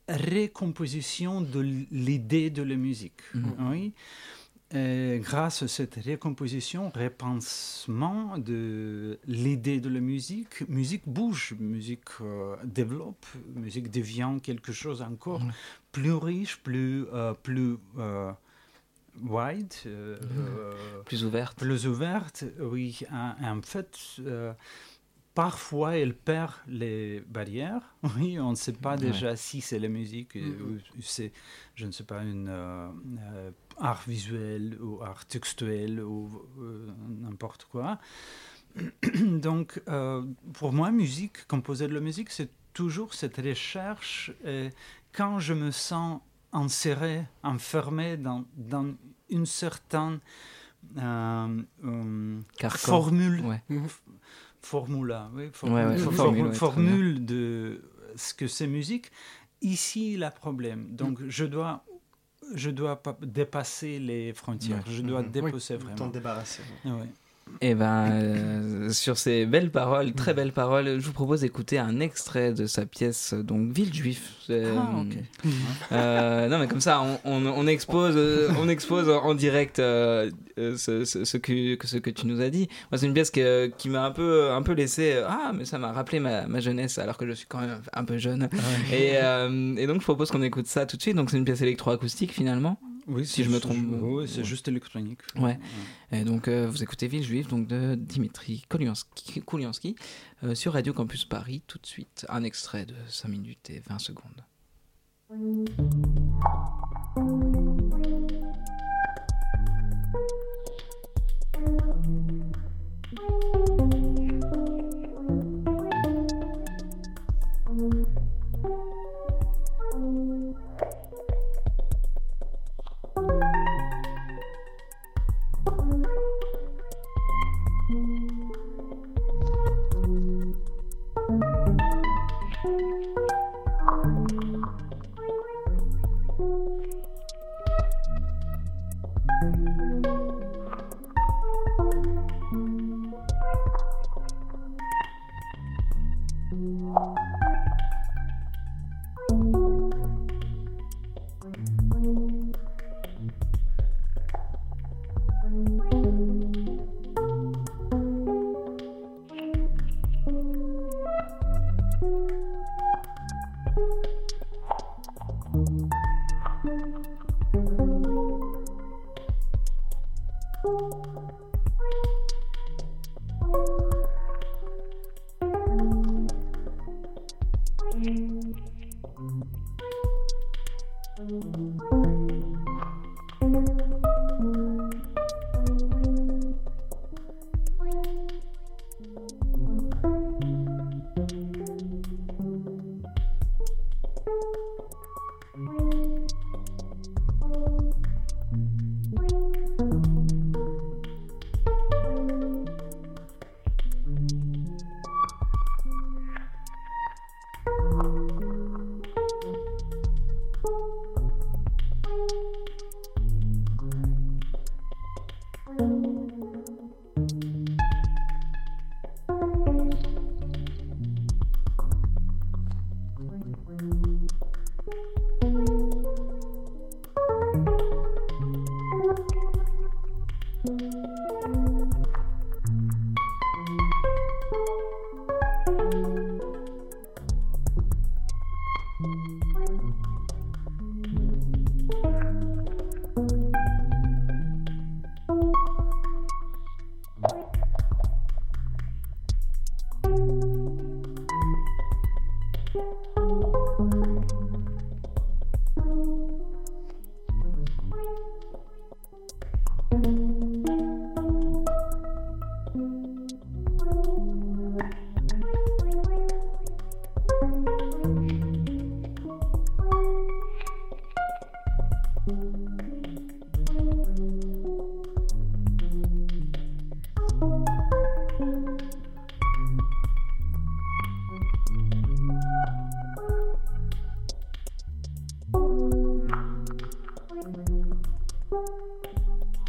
récomposition 0.10 1.42
de 1.42 1.60
l'idée 1.92 2.50
de 2.50 2.64
la 2.64 2.76
musique. 2.76 3.22
Mhm. 3.34 3.54
Oui. 3.72 3.94
Et 4.76 5.20
grâce 5.22 5.62
à 5.62 5.68
cette 5.68 5.96
récomposition, 5.96 6.92
repensement 6.96 8.38
de 8.40 9.20
l'idée 9.28 9.80
de 9.80 9.90
la 9.90 10.00
musique, 10.00 10.68
musique 10.68 11.04
bouge, 11.06 11.54
musique 11.60 12.10
euh, 12.22 12.56
développe, 12.64 13.26
musique 13.56 13.92
devient 13.92 14.38
quelque 14.42 14.72
chose 14.72 15.02
encore 15.04 15.44
plus 15.92 16.14
riche, 16.14 16.58
plus, 16.58 17.06
euh, 17.14 17.34
plus 17.36 17.78
euh, 18.00 18.32
wide, 19.22 19.74
euh, 19.86 20.18
euh, 20.40 21.02
Plus 21.06 21.24
ouverte 21.24 21.60
plus 21.60 21.86
ouverte. 21.86 22.44
Oui, 22.60 23.02
en, 23.12 23.58
en 23.58 23.62
fait, 23.62 23.96
euh, 24.22 24.54
parfois 25.36 25.98
elle 25.98 26.16
perd 26.16 26.52
les 26.68 27.20
barrières. 27.28 27.96
Oui, 28.18 28.40
on 28.40 28.52
ne 28.52 28.56
sait 28.56 28.74
pas 28.74 28.96
Ouais. 28.96 29.02
déjà 29.12 29.36
si 29.36 29.62
c'est 29.62 29.78
la 29.80 29.88
musique, 29.90 30.36
euh, 30.36 30.80
ou 30.98 31.02
c'est, 31.02 31.32
je 31.76 31.86
ne 31.88 31.92
sais 31.92 32.04
pas, 32.04 32.24
une 32.24 32.48
euh, 32.50 32.88
euh, 33.34 33.52
art 33.80 34.04
visuel 34.08 34.78
ou 34.82 35.02
art 35.02 35.26
textuel 35.26 36.02
ou 36.02 36.30
euh, 36.60 36.88
n'importe 37.22 37.66
quoi. 37.66 38.00
Donc, 39.24 39.82
pour 40.54 40.74
moi, 40.74 40.92
musique, 40.92 41.48
composer 41.48 41.88
de 41.88 41.94
la 41.94 42.00
musique, 42.00 42.30
c'est 42.32 42.50
toujours 42.74 43.14
cette 43.14 43.38
recherche. 43.38 44.32
Et 44.46 44.70
quand 45.12 45.40
je 45.40 45.54
me 45.54 45.70
sens 45.72 46.22
inséré, 46.52 47.24
enfermé 47.44 48.18
dans, 48.18 48.46
dans 48.58 48.94
une 49.30 49.46
certaine 49.46 50.20
formule, 52.70 53.42
Ouais. 53.46 53.62
formula, 54.62 55.30
oui, 55.34 55.44
Ouais, 55.64 55.70
ouais, 55.86 55.98
for- 55.98 56.14
formule, 56.14 56.48
très 56.50 56.56
formule 56.56 57.26
de 57.26 57.82
ce 58.16 58.34
que 58.34 58.48
c'est 58.48 58.68
musique. 58.68 59.12
Ici, 59.64 60.18
le 60.18 60.30
problème. 60.30 60.96
Donc, 60.96 61.20
Mm. 61.20 61.30
je 61.30 61.46
dois, 61.46 61.84
je 62.54 62.70
dois 62.70 63.02
pas 63.02 63.18
dépasser 63.22 63.98
les 64.00 64.34
frontières. 64.34 64.84
Je 64.88 65.02
dois 65.02 65.22
Mhm. 65.24 65.32
dépasser 65.32 65.78
T'en 65.78 65.86
vraiment. 65.86 66.08
débarrasser. 66.08 66.62
Ouais. 66.86 67.10
Et 67.62 67.76
ben, 67.76 68.10
euh, 68.12 68.90
sur 68.90 69.18
ces 69.18 69.46
belles 69.46 69.72
paroles, 69.72 70.12
très 70.14 70.34
belles 70.34 70.52
paroles, 70.52 71.00
je 71.00 71.06
vous 71.06 71.14
propose 71.14 71.42
d'écouter 71.42 71.78
un 71.80 72.00
extrait 72.02 72.52
de 72.52 72.66
sa 72.66 72.86
pièce, 72.86 73.34
donc 73.34 73.72
Ville 73.72 73.94
Juif. 73.94 74.34
C'est, 74.48 74.64
Ah, 74.76 75.96
euh, 75.96 76.48
non, 76.50 76.60
mais 76.60 76.68
comme 76.68 76.82
ça, 76.82 77.02
on, 77.02 77.20
on, 77.24 77.46
on 77.46 77.68
expose, 77.68 78.16
euh, 78.18 78.50
on 78.60 78.68
expose 78.68 79.08
en 79.10 79.34
direct 79.34 79.80
euh, 79.80 80.30
euh, 80.58 80.76
ce, 80.78 81.06
ce, 81.06 81.24
ce 81.24 81.38
que, 81.38 81.76
que- 81.76 81.88
ce 81.88 81.98
que 81.98 82.10
tu 82.10 82.28
nous 82.28 82.42
as 82.42 82.50
dit. 82.50 82.68
Moi, 82.92 82.98
c'est 82.98 83.06
une 83.06 83.14
pièce 83.14 83.32
que- 83.32 83.68
qui 83.78 83.88
m'a 83.90 84.04
un 84.04 84.12
peu, 84.12 84.52
un 84.52 84.62
peu 84.62 84.74
laissé. 84.74 85.14
euh, 85.14 85.26
Ah, 85.30 85.52
mais 85.56 85.64
ça 85.66 85.78
m'a 85.78 85.92
rappelé 85.94 86.20
ma, 86.20 86.48
ma 86.48 86.60
jeunesse, 86.60 86.98
alors 86.98 87.18
que 87.18 87.26
je 87.28 87.32
suis 87.34 87.48
quand 87.48 87.62
même 87.62 87.78
un 87.94 88.04
peu 88.04 88.18
jeune. 88.18 88.50
Et, 88.92 89.12
euh, 89.22 89.76
et 89.78 89.88
donc, 89.88 90.00
je 90.02 90.06
propose 90.06 90.32
qu'on 90.32 90.42
écoute 90.42 90.68
ça 90.68 90.86
tout 90.86 90.98
de 90.98 91.02
suite. 91.02 91.16
Donc, 91.16 91.30
c'est 91.30 91.38
une 91.38 91.46
pièce 91.46 91.62
électroacoustique 91.62 92.32
finalement. 92.34 92.78
Oui, 93.08 93.26
Si 93.26 93.44
je 93.44 93.50
me 93.50 93.60
trompe, 93.60 93.78
Oui, 94.02 94.28
c'est 94.28 94.40
ouais. 94.40 94.44
juste 94.44 94.68
électronique. 94.68 95.20
Ouais. 95.38 95.60
Et 96.12 96.24
donc, 96.24 96.48
euh, 96.48 96.68
vous 96.70 96.84
écoutez 96.84 97.08
Ville 97.08 97.24
Juive 97.24 97.48
donc 97.48 97.68
de 97.68 97.96
Dimitri 97.96 98.64
Koliansky, 98.70 99.96
euh, 100.44 100.56
sur 100.56 100.74
Radio 100.74 100.94
Campus 100.94 101.26
Paris. 101.26 101.62
Tout 101.68 101.80
de 101.80 101.86
suite, 101.86 102.26
un 102.30 102.44
extrait 102.44 102.86
de 102.86 102.96
5 103.10 103.28
minutes 103.28 103.70
et 103.70 103.82
20 103.88 104.00
secondes. 104.00 104.44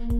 Et 0.04 0.10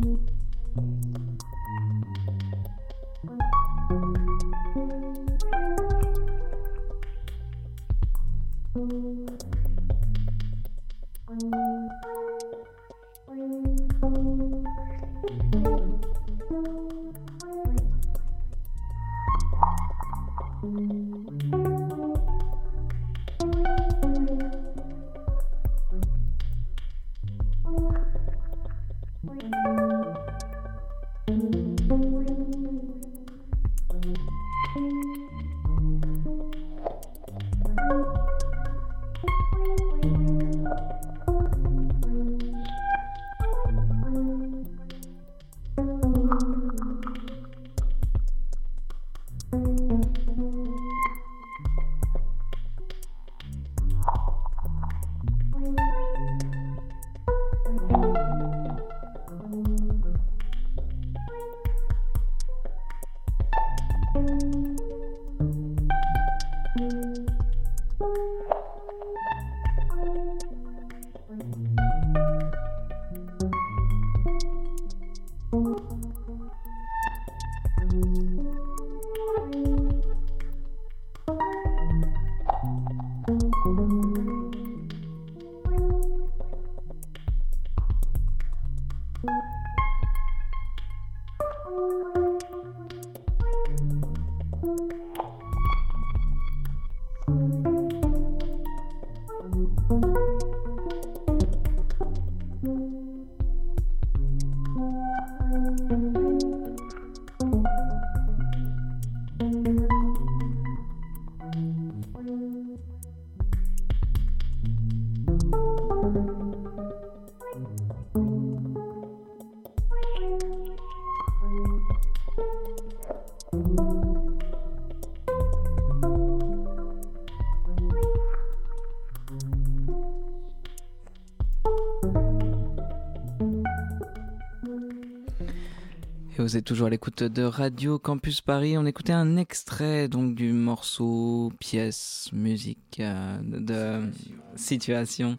vous 136.55 136.59
êtes 136.59 136.65
toujours 136.67 136.87
à 136.87 136.91
l'écoute 136.91 137.25
de 137.25 137.43
Radio 137.43 137.99
Campus 137.99 138.41
Paris. 138.41 138.79
On 138.79 138.87
écoutait 138.87 139.13
un 139.13 139.37
extrait 139.37 140.07
donc 140.07 140.37
du 140.37 140.53
morceau 140.53 141.53
pièce 141.59 142.29
musique 142.33 143.01
euh, 143.01 143.39
de 143.43 144.09
situation 144.55 145.37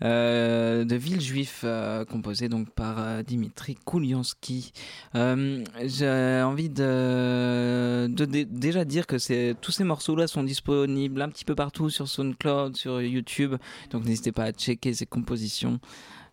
euh, 0.00 0.86
de 0.86 0.96
Villejuif 0.96 1.60
euh, 1.64 2.06
composé 2.06 2.48
donc 2.48 2.70
par 2.70 2.98
euh, 2.98 3.22
Dimitri 3.22 3.74
Kouliansky. 3.84 4.72
J'ai 5.14 6.42
envie 6.42 6.70
de, 6.70 8.06
de 8.06 8.24
dé- 8.24 8.46
déjà 8.46 8.86
dire 8.86 9.06
que 9.06 9.52
tous 9.52 9.72
ces 9.72 9.84
morceaux-là 9.84 10.28
sont 10.28 10.44
disponibles 10.44 11.20
un 11.20 11.28
petit 11.28 11.44
peu 11.44 11.56
partout 11.56 11.90
sur 11.90 12.08
SoundCloud, 12.08 12.74
sur 12.74 13.02
YouTube. 13.02 13.56
Donc 13.90 14.06
n'hésitez 14.06 14.32
pas 14.32 14.44
à 14.44 14.52
checker 14.52 14.94
ces 14.94 15.04
compositions. 15.04 15.78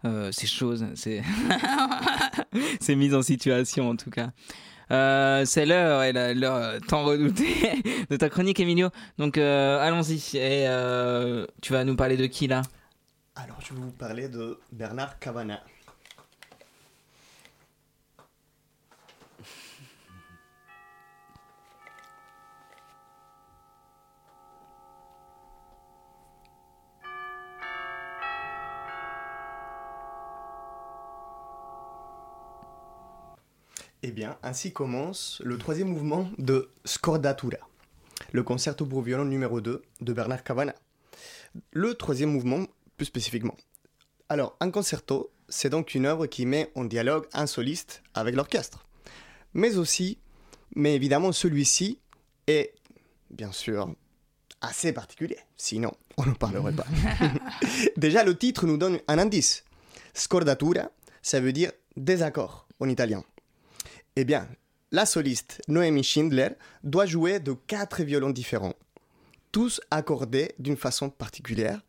Euh, 0.06 0.32
ces 0.32 0.48
choses, 0.48 0.86
c'est 0.96 1.22
c'est 2.80 2.96
mise 2.96 3.16
en 3.16 3.22
situation 3.22 3.90
en 3.90 3.96
tout 3.96 4.12
cas. 4.12 4.30
Euh, 4.92 5.46
c'est 5.46 5.66
l'heure 5.66 6.04
et 6.04 6.14
l'heure 6.36 6.80
tant 6.88 7.04
redoutée 7.04 7.82
de 8.10 8.16
ta 8.18 8.30
chronique, 8.30 8.60
Emilio. 8.60 8.90
Donc 9.18 9.38
euh, 9.38 9.80
allons-y. 9.80 10.38
Et 10.38 10.68
euh, 10.68 11.46
tu 11.62 11.74
vas 11.74 11.84
nous 11.84 11.96
parler 11.96 12.18
de 12.18 12.26
qui 12.28 12.48
là? 12.48 12.62
Alors, 13.36 13.58
je 13.60 13.74
vais 13.74 13.82
vous 13.82 13.92
parler 13.92 14.30
de 14.30 14.60
Bernard 14.72 15.20
Cavana. 15.20 15.62
Eh 34.08 34.12
bien, 34.12 34.38
ainsi 34.44 34.72
commence 34.72 35.42
le 35.44 35.58
troisième 35.58 35.88
mouvement 35.88 36.30
de 36.38 36.70
Scordatura, 36.86 37.58
le 38.34 38.44
concerto 38.44 38.86
pour 38.86 39.02
violon 39.02 39.26
numéro 39.26 39.62
2 39.62 39.82
de 40.00 40.14
Bernard 40.14 40.44
Cavana. 40.44 40.76
Le 41.72 41.96
troisième 41.96 42.30
mouvement, 42.30 42.68
plus 42.98 43.08
spécifiquement. 43.08 43.56
Alors, 44.30 44.58
un 44.60 44.70
concerto, 44.70 45.32
c'est 45.50 45.72
donc 45.72 45.96
une 45.96 46.06
œuvre 46.06 46.28
qui 46.28 46.46
met 46.46 46.72
en 46.76 46.86
dialogue 46.86 47.26
un 47.34 47.48
soliste 47.48 48.04
avec 48.14 48.36
l'orchestre. 48.36 48.86
Mais 49.56 49.76
aussi, 49.76 50.20
mais 50.76 50.94
évidemment, 50.94 51.32
celui-ci 51.32 51.98
est, 52.46 52.76
bien 53.32 53.52
sûr, 53.52 53.90
assez 54.62 54.94
particulier. 54.94 55.40
Sinon, 55.58 55.94
on 56.18 56.28
n'en 56.28 56.36
parlerait 56.36 56.74
pas. 56.74 56.86
Déjà, 57.98 58.24
le 58.24 58.38
titre 58.38 58.68
nous 58.68 58.78
donne 58.78 59.00
un 59.08 59.18
indice. 59.18 59.64
Scordatura, 60.14 60.92
ça 61.24 61.40
veut 61.40 61.54
dire 61.54 61.72
désaccord 61.98 62.68
en 62.80 62.88
italien. 62.88 63.24
Eh 64.18 64.24
bien, 64.24 64.48
la 64.92 65.06
soliste 65.06 65.62
Noémie 65.68 66.04
Schindler 66.04 66.50
doit 66.84 67.06
jouer 67.06 67.40
de 67.42 67.52
quatre 67.52 68.02
violons 68.04 68.30
différents, 68.30 68.76
tous 69.52 69.82
accordés 69.92 70.54
d'une 70.58 70.78
façon 70.78 71.10
particulière, 71.10 71.82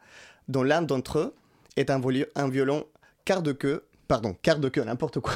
dont 0.49 0.65
l'un 0.65 0.83
d'entre 0.83 1.19
eux 1.19 1.35
est 1.77 1.89
un, 1.89 2.01
violon 2.49 2.85
quart 3.25 3.43
de 3.43 3.53
queue, 3.53 3.85
pardon, 4.09 4.37
quart 4.43 4.59
de 4.59 4.69
queue, 4.69 4.83
n'importe 4.83 5.21
quoi, 5.21 5.35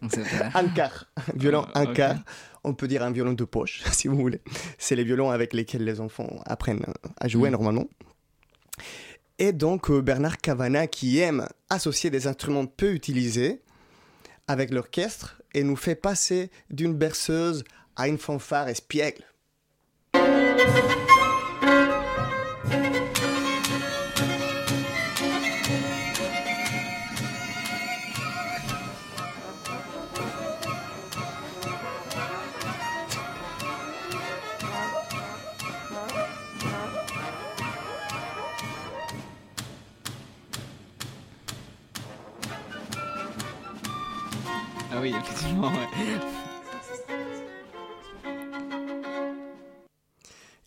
un 0.54 0.68
quart, 0.68 1.06
violon 1.36 1.64
un 1.74 1.86
quart, 1.86 2.18
on 2.64 2.74
peut 2.74 2.88
dire 2.88 3.04
un 3.04 3.12
violon 3.12 3.34
de 3.34 3.44
poche, 3.44 3.84
si 3.92 4.08
vous 4.08 4.16
voulez. 4.16 4.40
C'est 4.78 4.96
les 4.96 5.04
violons 5.04 5.30
avec 5.30 5.52
lesquels 5.52 5.84
les 5.84 6.00
enfants 6.00 6.40
apprennent 6.44 6.84
à 7.18 7.28
jouer 7.28 7.50
Mm. 7.50 7.52
normalement. 7.52 7.88
Et 9.38 9.52
donc 9.52 9.90
euh, 9.90 10.02
Bernard 10.02 10.38
Cavana 10.38 10.88
qui 10.88 11.20
aime 11.20 11.46
associer 11.70 12.10
des 12.10 12.26
instruments 12.26 12.66
peu 12.66 12.92
utilisés 12.92 13.62
avec 14.48 14.70
l'orchestre 14.70 15.40
et 15.54 15.64
nous 15.64 15.76
fait 15.76 15.94
passer 15.94 16.50
d'une 16.70 16.94
berceuse 16.94 17.64
à 17.96 18.08
une 18.08 18.18
fanfare 18.18 18.68
espiègle. 18.68 19.24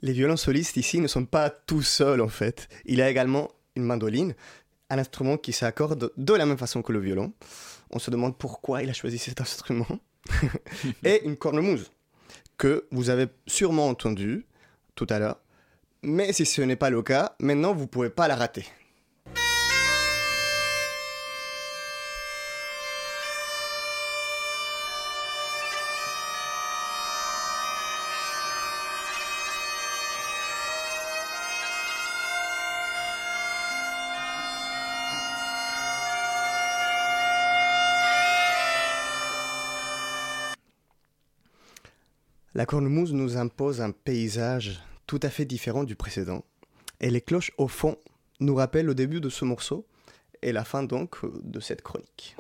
Les 0.02 0.14
violons 0.14 0.38
solistes 0.38 0.78
ici 0.78 1.00
ne 1.00 1.08
sont 1.08 1.26
pas 1.26 1.50
tout 1.50 1.82
seuls 1.82 2.22
en 2.22 2.28
fait. 2.28 2.70
Il 2.86 3.02
a 3.02 3.10
également 3.10 3.50
une 3.76 3.84
mandoline, 3.84 4.36
un 4.90 5.00
instrument 5.00 5.38
qui 5.38 5.52
s'accorde 5.52 6.12
de 6.16 6.34
la 6.34 6.46
même 6.46 6.58
façon 6.58 6.82
que 6.82 6.94
le 6.94 7.00
violon. 7.00 7.34
On 7.92 8.00
se 8.00 8.12
demande 8.12 8.38
pourquoi 8.38 8.84
il 8.84 8.90
a 8.90 8.94
choisi 8.94 9.18
cet 9.18 9.42
instrument. 9.46 9.88
et 11.04 11.26
une 11.26 11.38
cornemuse, 11.38 11.92
que 12.58 12.88
vous 12.92 13.10
avez 13.10 13.28
sûrement 13.48 13.88
entendue 13.88 14.46
tout 14.96 15.08
à 15.10 15.20
l'heure. 15.20 15.40
Mais 16.04 16.34
si 16.34 16.46
ce 16.46 16.62
n'est 16.62 16.76
pas 16.76 16.90
le 16.90 17.02
cas, 17.02 17.36
maintenant 17.40 17.74
vous 17.74 17.82
ne 17.82 17.88
pouvez 17.88 18.10
pas 18.10 18.28
la 18.28 18.36
rater. 18.36 18.66
La 42.56 42.66
cornemuse 42.66 43.12
nous 43.12 43.36
impose 43.36 43.82
un 43.82 43.92
paysage 43.92 44.82
tout 45.08 45.20
à 45.24 45.30
fait 45.30 45.44
différent 45.44 45.84
du 45.84 45.98
précédent. 45.98 46.46
Et 47.02 47.12
les 47.12 47.20
cloches 47.20 47.52
au 47.58 47.68
fond 47.68 47.98
nous 48.40 48.56
rappellent 48.56 48.86
le 48.86 48.96
début 48.96 49.20
de 49.20 49.28
ce 49.28 49.44
morceau 49.44 49.86
et 50.42 50.54
la 50.54 50.64
fin 50.64 50.84
donc 50.84 51.18
de 51.44 51.60
cette 51.60 51.82
chronique. 51.82 52.38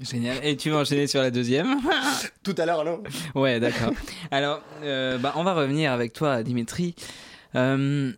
Génial. 0.00 0.38
Et 0.44 0.56
tu 0.56 0.70
vas 0.70 0.78
enchaîner 0.78 1.08
sur 1.08 1.20
la 1.20 1.32
deuxième? 1.32 1.80
Tout 2.44 2.54
à 2.56 2.66
l'heure, 2.66 2.84
non? 2.84 3.02
Ouais, 3.34 3.58
d'accord. 3.58 3.92
Alors, 4.30 4.62
euh, 4.84 5.18
bah, 5.18 5.32
on 5.34 5.42
va 5.42 5.54
revenir 5.54 5.90
avec 5.90 6.12
toi, 6.12 6.44
Dimitri. 6.44 6.94
Euh, 7.56 8.12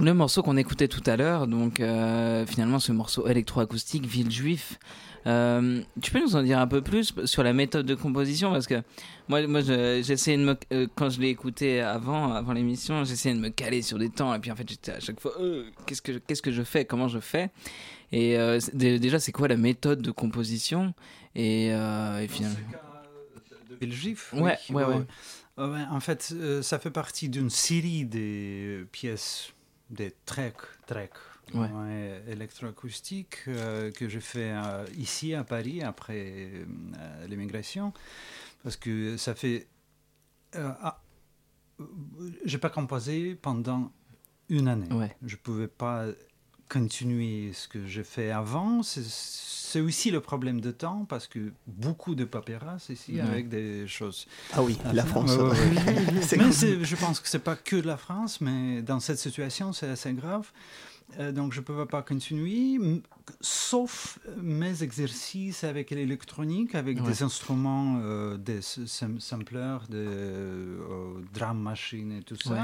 le 0.00 0.14
morceau 0.14 0.42
qu'on 0.42 0.56
écoutait 0.56 0.88
tout 0.88 1.02
à 1.06 1.16
l'heure, 1.16 1.46
donc 1.46 1.80
euh, 1.80 2.44
finalement 2.46 2.78
ce 2.78 2.92
morceau 2.92 3.26
électroacoustique, 3.26 4.06
Ville 4.06 4.30
Juif, 4.30 4.78
euh, 5.26 5.82
tu 6.00 6.10
peux 6.10 6.20
nous 6.20 6.36
en 6.36 6.42
dire 6.42 6.58
un 6.58 6.66
peu 6.66 6.82
plus 6.82 7.14
sur 7.24 7.42
la 7.42 7.52
méthode 7.52 7.86
de 7.86 7.94
composition? 7.94 8.52
Parce 8.52 8.66
que 8.66 8.82
moi, 9.28 9.46
moi, 9.46 9.60
j'essayais 9.60 10.36
de 10.36 10.44
me, 10.44 10.56
euh, 10.72 10.86
quand 10.94 11.10
je 11.10 11.20
l'ai 11.20 11.28
écouté 11.28 11.80
avant, 11.80 12.32
avant 12.32 12.52
l'émission, 12.52 13.04
j'essayais 13.04 13.34
de 13.34 13.40
me 13.40 13.48
caler 13.48 13.82
sur 13.82 13.98
des 13.98 14.10
temps 14.10 14.34
et 14.34 14.38
puis 14.38 14.50
en 14.50 14.56
fait 14.56 14.68
j'étais 14.68 14.92
à 14.92 15.00
chaque 15.00 15.20
fois, 15.20 15.32
qu'est-ce 15.86 16.02
que, 16.02 16.12
qu'est-ce 16.12 16.42
que 16.42 16.52
je 16.52 16.62
fais, 16.62 16.84
comment 16.84 17.08
je 17.08 17.18
fais? 17.18 17.50
Et 18.12 18.36
déjà 18.72 19.18
c'est 19.18 19.32
quoi 19.32 19.48
la 19.48 19.56
méthode 19.56 20.02
de 20.02 20.10
composition? 20.10 20.94
Et, 21.34 21.66
et 21.68 22.28
finalement. 22.28 22.56
De 23.68 23.74
Villejuif 23.80 24.32
Ouais, 24.32 24.56
ouais, 24.70 24.84
ouais. 24.84 25.02
Euh, 25.58 25.72
ouais, 25.72 25.84
en 25.90 26.00
fait, 26.00 26.34
ça 26.62 26.78
fait 26.78 26.90
partie 26.90 27.28
d'une 27.28 27.50
série 27.50 28.04
des 28.04 28.84
pièces, 28.92 29.52
des 29.90 30.12
treks, 30.24 30.56
treks 30.86 31.14
Ouais. 31.54 31.70
ouais, 31.70 32.24
électroacoustiques 32.26 33.42
euh, 33.46 33.92
que 33.92 34.08
j'ai 34.08 34.20
fait 34.20 34.50
euh, 34.50 34.84
ici 34.96 35.32
à 35.32 35.44
Paris 35.44 35.80
après 35.82 36.50
euh, 36.52 37.26
l'immigration. 37.28 37.92
Parce 38.64 38.76
que 38.76 39.16
ça 39.16 39.34
fait. 39.36 39.68
Euh, 40.56 40.72
ah, 40.80 41.00
j'ai 42.44 42.58
pas 42.58 42.70
composé 42.70 43.36
pendant 43.36 43.92
une 44.48 44.66
année. 44.66 44.92
Ouais. 44.92 45.16
Je 45.22 45.36
pouvais 45.36 45.68
pas 45.68 46.06
continuer 46.68 47.52
ce 47.52 47.68
que 47.68 47.86
j'ai 47.86 48.04
fait 48.04 48.30
avant. 48.30 48.82
C'est- 48.82 49.80
aussi 49.80 50.10
le 50.10 50.20
problème 50.20 50.62
de 50.62 50.70
temps 50.70 51.04
parce 51.06 51.26
que 51.26 51.52
beaucoup 51.66 52.14
de 52.14 52.24
paperasse 52.24 52.88
ici 52.88 53.20
avec 53.20 53.50
des 53.50 53.86
choses. 53.86 54.26
Ah 54.54 54.62
oui, 54.62 54.78
la. 54.94 55.04
France. 55.04 55.32
Mais 56.32 56.38
cool. 56.38 56.82
je 56.82 56.96
pense 56.96 57.20
que 57.20 57.28
c'est 57.28 57.40
pas 57.44 57.56
que 57.56 57.76
de 57.76 57.86
la 57.86 57.98
France, 57.98 58.40
mais 58.40 58.80
dans 58.80 59.00
cette 59.00 59.18
situation, 59.18 59.74
c'est 59.74 59.88
assez 59.88 60.14
grave. 60.14 60.50
Euh, 61.20 61.30
donc, 61.30 61.52
je 61.52 61.60
ne 61.60 61.64
peux 61.66 61.84
pas 61.84 62.00
continuer, 62.02 62.80
sauf 63.42 64.18
mes 64.40 64.82
exercices 64.82 65.62
avec 65.62 65.90
l'électronique, 65.90 66.74
avec 66.74 67.00
Ouais. 67.02 67.08
des 67.08 67.22
instruments, 67.22 68.00
euh, 68.02 68.36
des 68.38 68.62
sam- 68.62 69.20
samplers, 69.20 69.78
des 69.90 69.96
euh, 69.98 71.20
drum 71.34 71.60
machines 71.60 72.12
et 72.12 72.22
tout 72.22 72.36
ça. 72.42 72.50
Ouais. 72.50 72.60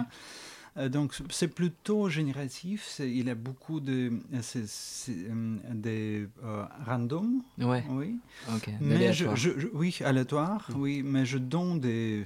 Euh, 0.79 0.89
donc, 0.89 1.15
c'est 1.31 1.49
plutôt 1.49 2.09
génératif. 2.09 2.97
Il 3.01 3.27
y 3.27 3.31
a 3.31 3.35
beaucoup 3.35 3.79
de 3.81 4.13
c'est- 4.41 4.67
c'est, 4.67 5.13
euh, 5.29 5.57
des 5.75 6.27
euh, 6.43 6.65
random, 6.87 7.43
Ouais, 7.59 7.85
oui. 7.91 8.17
ok. 8.55 8.71
Mais 8.81 9.13
je, 9.13 9.27
Aléatoire. 9.27 9.37
je- 9.37 9.59
je- 9.61 9.69
oui, 9.75 9.99
aléatoire, 10.05 10.69
oui, 10.75 11.03
mais 11.03 11.27
je 11.27 11.37
donne 11.37 11.79
des, 11.79 12.25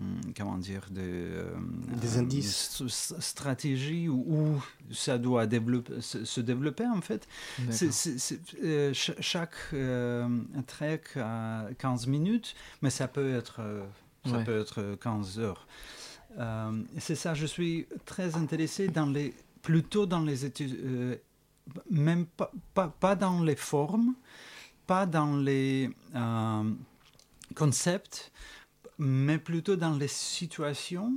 hum, 0.00 0.20
comment 0.36 0.58
dire, 0.58 0.88
des, 0.90 1.00
euh, 1.04 1.54
Des 2.02 2.16
euh, 2.16 2.20
indices. 2.22 2.80
s- 2.80 3.12
s- 3.12 3.14
stratégies 3.20 4.08
où, 4.08 4.24
où 4.28 4.92
ça 4.92 5.16
doit 5.16 5.46
développer, 5.46 6.00
se, 6.00 6.24
se 6.24 6.40
développer 6.40 6.86
en 6.88 7.00
fait. 7.00 7.28
Euh, 7.60 8.92
ch- 8.94 9.14
chaque 9.20 9.54
euh, 9.74 10.28
trek 10.66 11.02
a 11.16 11.66
15 11.78 12.08
minutes, 12.08 12.56
mais 12.82 12.90
ça 12.90 13.06
peut 13.06 13.32
être, 13.32 13.56
euh, 13.60 13.84
ça 14.24 14.38
Ouais. 14.38 14.44
peut 14.44 14.58
être 14.58 14.96
15 15.00 15.38
heures. 15.38 15.68
Euh, 16.38 16.82
c'est 16.98 17.14
ça, 17.14 17.34
je 17.34 17.46
suis 17.46 17.86
très 18.04 18.36
intéressé 18.36 18.88
dans 18.88 19.06
les, 19.06 19.34
plutôt 19.62 20.06
dans 20.06 20.20
les 20.20 20.44
études, 20.44 20.78
euh, 20.84 21.16
même 21.90 22.26
pas, 22.26 22.52
pas, 22.74 22.88
pas 22.88 23.16
dans 23.16 23.42
les 23.42 23.56
formes, 23.56 24.14
pas 24.86 25.06
dans 25.06 25.36
les 25.36 25.90
euh, 26.14 26.70
concepts, 27.54 28.32
mais 28.98 29.38
plutôt 29.38 29.76
dans 29.76 29.96
les 29.96 30.08
situations, 30.08 31.14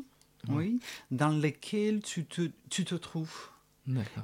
oui, 0.48 0.80
dans 1.12 1.30
lesquelles 1.30 2.02
tu 2.02 2.26
te, 2.26 2.50
tu 2.70 2.86
te 2.86 2.96
trouves. 2.96 3.50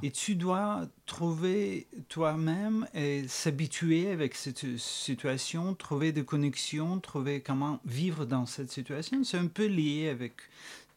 Et 0.04 0.12
tu 0.12 0.36
dois 0.36 0.88
trouver 1.08 1.88
toi-même 2.08 2.88
et 2.94 3.28
s'habituer 3.28 4.12
avec 4.12 4.36
cette 4.36 4.78
situation, 4.78 5.74
trouver 5.74 6.12
des 6.12 6.24
connexions, 6.24 7.00
trouver 7.00 7.42
comment 7.42 7.80
vivre 7.84 8.26
dans 8.26 8.46
cette 8.46 8.72
situation. 8.72 9.24
C'est 9.24 9.40
un 9.40 9.48
peu 9.48 9.66
lié 9.66 10.10
avec 10.10 10.34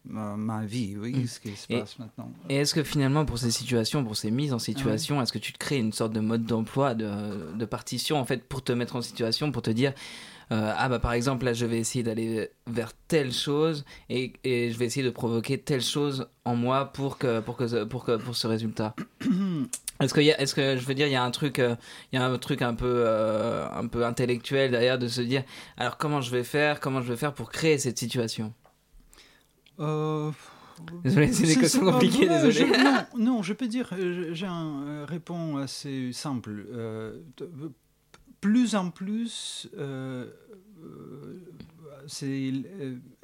ma, 0.05 0.37
ma 0.37 0.65
vie, 0.65 0.97
oui, 0.99 1.13
Mm. 1.15 1.27
ce 1.27 1.41
qui 1.41 1.57
se 1.57 1.67
Et- 1.73 1.81
passe 1.81 1.99
maintenant. 1.99 2.31
Et 2.49 2.57
est-ce 2.57 2.75
que 2.75 2.83
finalement, 2.83 3.25
pour 3.25 3.39
ces 3.39 3.51
situations, 3.51 4.05
pour 4.05 4.17
ces 4.17 4.31
mises 4.31 4.53
en 4.53 4.59
situation, 4.59 5.21
est-ce 5.23 5.33
que 5.33 5.39
tu 5.39 5.53
te 5.53 5.59
crées 5.59 5.79
une 5.79 5.93
sorte 5.93 6.13
de 6.13 6.21
mode 6.21 6.45
d'emploi, 6.45 6.95
de, 6.95 7.53
de 7.57 7.65
partition, 7.65 8.19
en 8.19 8.25
fait, 8.25 8.43
pour 8.45 8.63
te 8.65 8.73
mettre 8.73 8.97
en 8.97 9.03
situation, 9.03 9.53
pour 9.53 9.63
te 9.63 9.71
dire, 9.71 9.93
euh, 10.51 10.73
ah 10.79 10.89
bah 10.89 10.99
par 10.99 11.13
exemple, 11.13 11.45
là, 11.45 11.53
je 11.53 11.67
vais 11.67 11.79
essayer 11.79 12.03
d'aller 12.03 12.49
vers 12.67 12.93
telle 13.07 13.33
chose 13.35 13.85
et, 14.09 14.33
et 14.45 14.73
je 14.73 14.79
vais 14.79 14.87
essayer 14.87 15.05
de 15.05 15.11
provoquer 15.11 15.59
telle 15.59 15.83
chose 15.83 16.27
en 16.47 16.57
moi 16.57 16.87
pour 16.87 17.19
que 17.19 17.41
pour 17.41 17.57
que 17.59 17.69
ce- 17.69 17.85
pour 17.85 18.03
que 18.05 18.17
pour 18.17 18.35
ce 18.35 18.47
résultat? 18.47 18.95
Est-ce 20.01 20.15
que, 20.15 20.21
est-ce 20.21 20.55
que 20.55 20.77
je 20.77 20.87
veux 20.87 20.95
dire, 20.95 21.09
il 21.09 21.13
y 21.13 21.17
a 21.17 21.25
un 21.25 21.31
truc, 21.33 21.59
euh, 21.59 21.75
il 22.13 22.17
y 22.17 22.23
a 22.23 22.25
un 22.25 22.39
truc 22.39 22.63
un 22.63 22.75
peu, 22.75 22.87
euh, 23.05 23.67
un 23.69 23.89
peu 23.89 24.07
intellectuel 24.07 24.71
derrière 24.71 24.97
de 24.97 25.09
se 25.09 25.21
dire, 25.21 25.43
alors 25.77 25.97
comment 25.99 26.21
je 26.21 26.31
vais 26.31 26.45
faire, 26.45 26.79
comment 26.79 27.03
je 27.03 27.09
vais 27.09 27.17
faire 27.17 27.35
pour 27.35 27.51
créer 27.51 27.79
cette 27.79 27.99
situation? 27.99 28.55
Euh, 29.81 30.31
Désolé, 31.03 31.33
c'est 31.33 31.47
des 31.47 31.57
questions 31.57 31.81
compliquées, 31.91 32.29
désolé. 32.29 32.53
je- 32.53 32.65
non, 32.85 33.07
non, 33.37 33.43
je 33.43 33.53
peux 33.53 33.67
dire, 33.67 33.91
euh, 33.93 34.33
j'ai 34.33 34.47
un 34.47 34.83
euh, 34.87 35.05
réponse 35.05 35.61
assez 35.61 36.13
simple. 36.13 36.67
Euh, 36.71 37.21
plus 38.41 38.77
en 38.77 38.91
plus, 38.91 39.69
euh, 39.77 40.31
c'est 42.07 42.53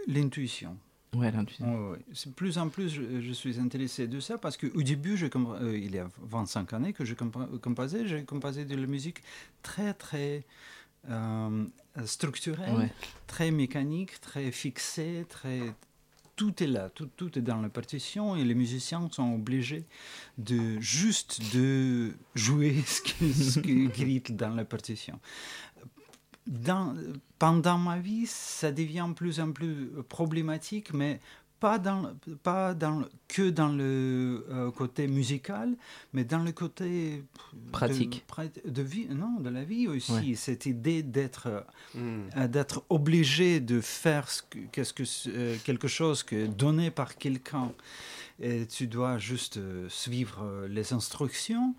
l'intuition. 0.09 0.77
Ouais, 1.14 1.31
l'intuition. 1.31 1.90
Ouais, 1.90 1.99
plus 2.35 2.59
en 2.59 2.69
plus, 2.69 2.88
je, 2.88 3.21
je 3.21 3.33
suis 3.33 3.61
intéressé 3.61 4.09
de 4.09 4.19
ça 4.19 4.37
parce 4.37 4.57
qu'au 4.57 4.83
début, 4.83 5.17
je 5.17 5.27
euh, 5.27 5.79
il 5.79 5.95
y 5.95 5.99
a 6.01 6.09
25 6.23 6.73
années 6.73 6.93
que 6.93 7.05
je 7.05 7.14
compo- 7.14 7.57
composais, 7.61 8.09
j'ai 8.09 8.25
composé 8.25 8.64
de 8.64 8.75
la 8.75 8.87
musique 8.88 9.23
très, 9.62 9.95
très 9.95 10.45
structurelle, 12.05 12.75
Ouais. 12.77 12.93
très 13.29 13.51
mécanique, 13.53 14.21
très 14.21 14.51
fixée, 14.51 15.25
très... 15.29 15.61
Tout 16.37 16.62
est 16.62 16.66
là, 16.66 16.90
tout, 16.90 17.09
tout 17.16 17.38
est 17.38 17.42
dans 17.42 17.61
la 17.61 17.68
partition 17.68 18.35
et 18.35 18.44
les 18.44 18.55
musiciens 18.55 19.09
sont 19.12 19.35
obligés 19.35 19.85
de 20.37 20.81
juste 20.81 21.55
de 21.55 22.12
jouer 22.35 22.83
ce 22.87 23.01
qui, 23.03 23.33
ce 23.33 23.61
qui 23.61 23.70
est 23.70 23.85
écrit 23.85 24.20
dans 24.35 24.55
la 24.55 24.64
partition. 24.64 25.20
Pendant 27.38 27.79
ma 27.79 27.99
vie, 27.99 28.27
ça 28.27 28.70
devient 28.73 29.09
plus 29.14 29.40
en 29.40 29.53
plus 29.53 29.90
problématique, 30.09 30.92
mais 30.92 31.20
pas, 31.64 31.79
dans, 31.79 32.03
pas 32.42 32.74
dans, 32.74 33.05
que 33.27 33.48
dans 33.48 33.70
le 33.83 34.44
euh, 34.50 34.70
côté 34.70 35.07
musical, 35.07 35.68
mais 36.12 36.22
dans 36.24 36.42
le 36.48 36.53
côté 36.53 37.24
de- 37.55 37.70
Pratique. 37.72 38.22
De, 38.64 38.70
de 38.70 38.83
vie, 38.83 39.07
non, 39.09 39.40
de 39.40 39.48
la 39.48 39.64
vie 39.64 39.88
aussi. 39.88 40.12
Ouais. 40.12 40.35
Cette 40.35 40.66
idée 40.66 41.03
d'être 41.03 41.46
Hmm. 41.94 42.24
euh, 42.37 42.48
d'être 42.48 42.79
obligé 42.90 43.61
de 43.61 43.81
faire 43.81 44.29
ce 44.29 44.42
que, 44.50 44.59
qu'est-ce 44.72 44.92
que, 44.92 45.05
euh, 45.29 45.57
quelque 45.64 45.88
chose 45.88 46.22
que 46.22 46.46
donné 46.46 46.90
par 46.90 47.16
quelqu'un 47.16 47.70
et 48.40 48.66
tu 48.66 48.87
dois 48.88 49.16
juste 49.16 49.57
euh, 49.59 49.88
suivre 49.88 50.38
euh, 50.42 50.68
les 50.77 50.92
instructions. 50.92 51.74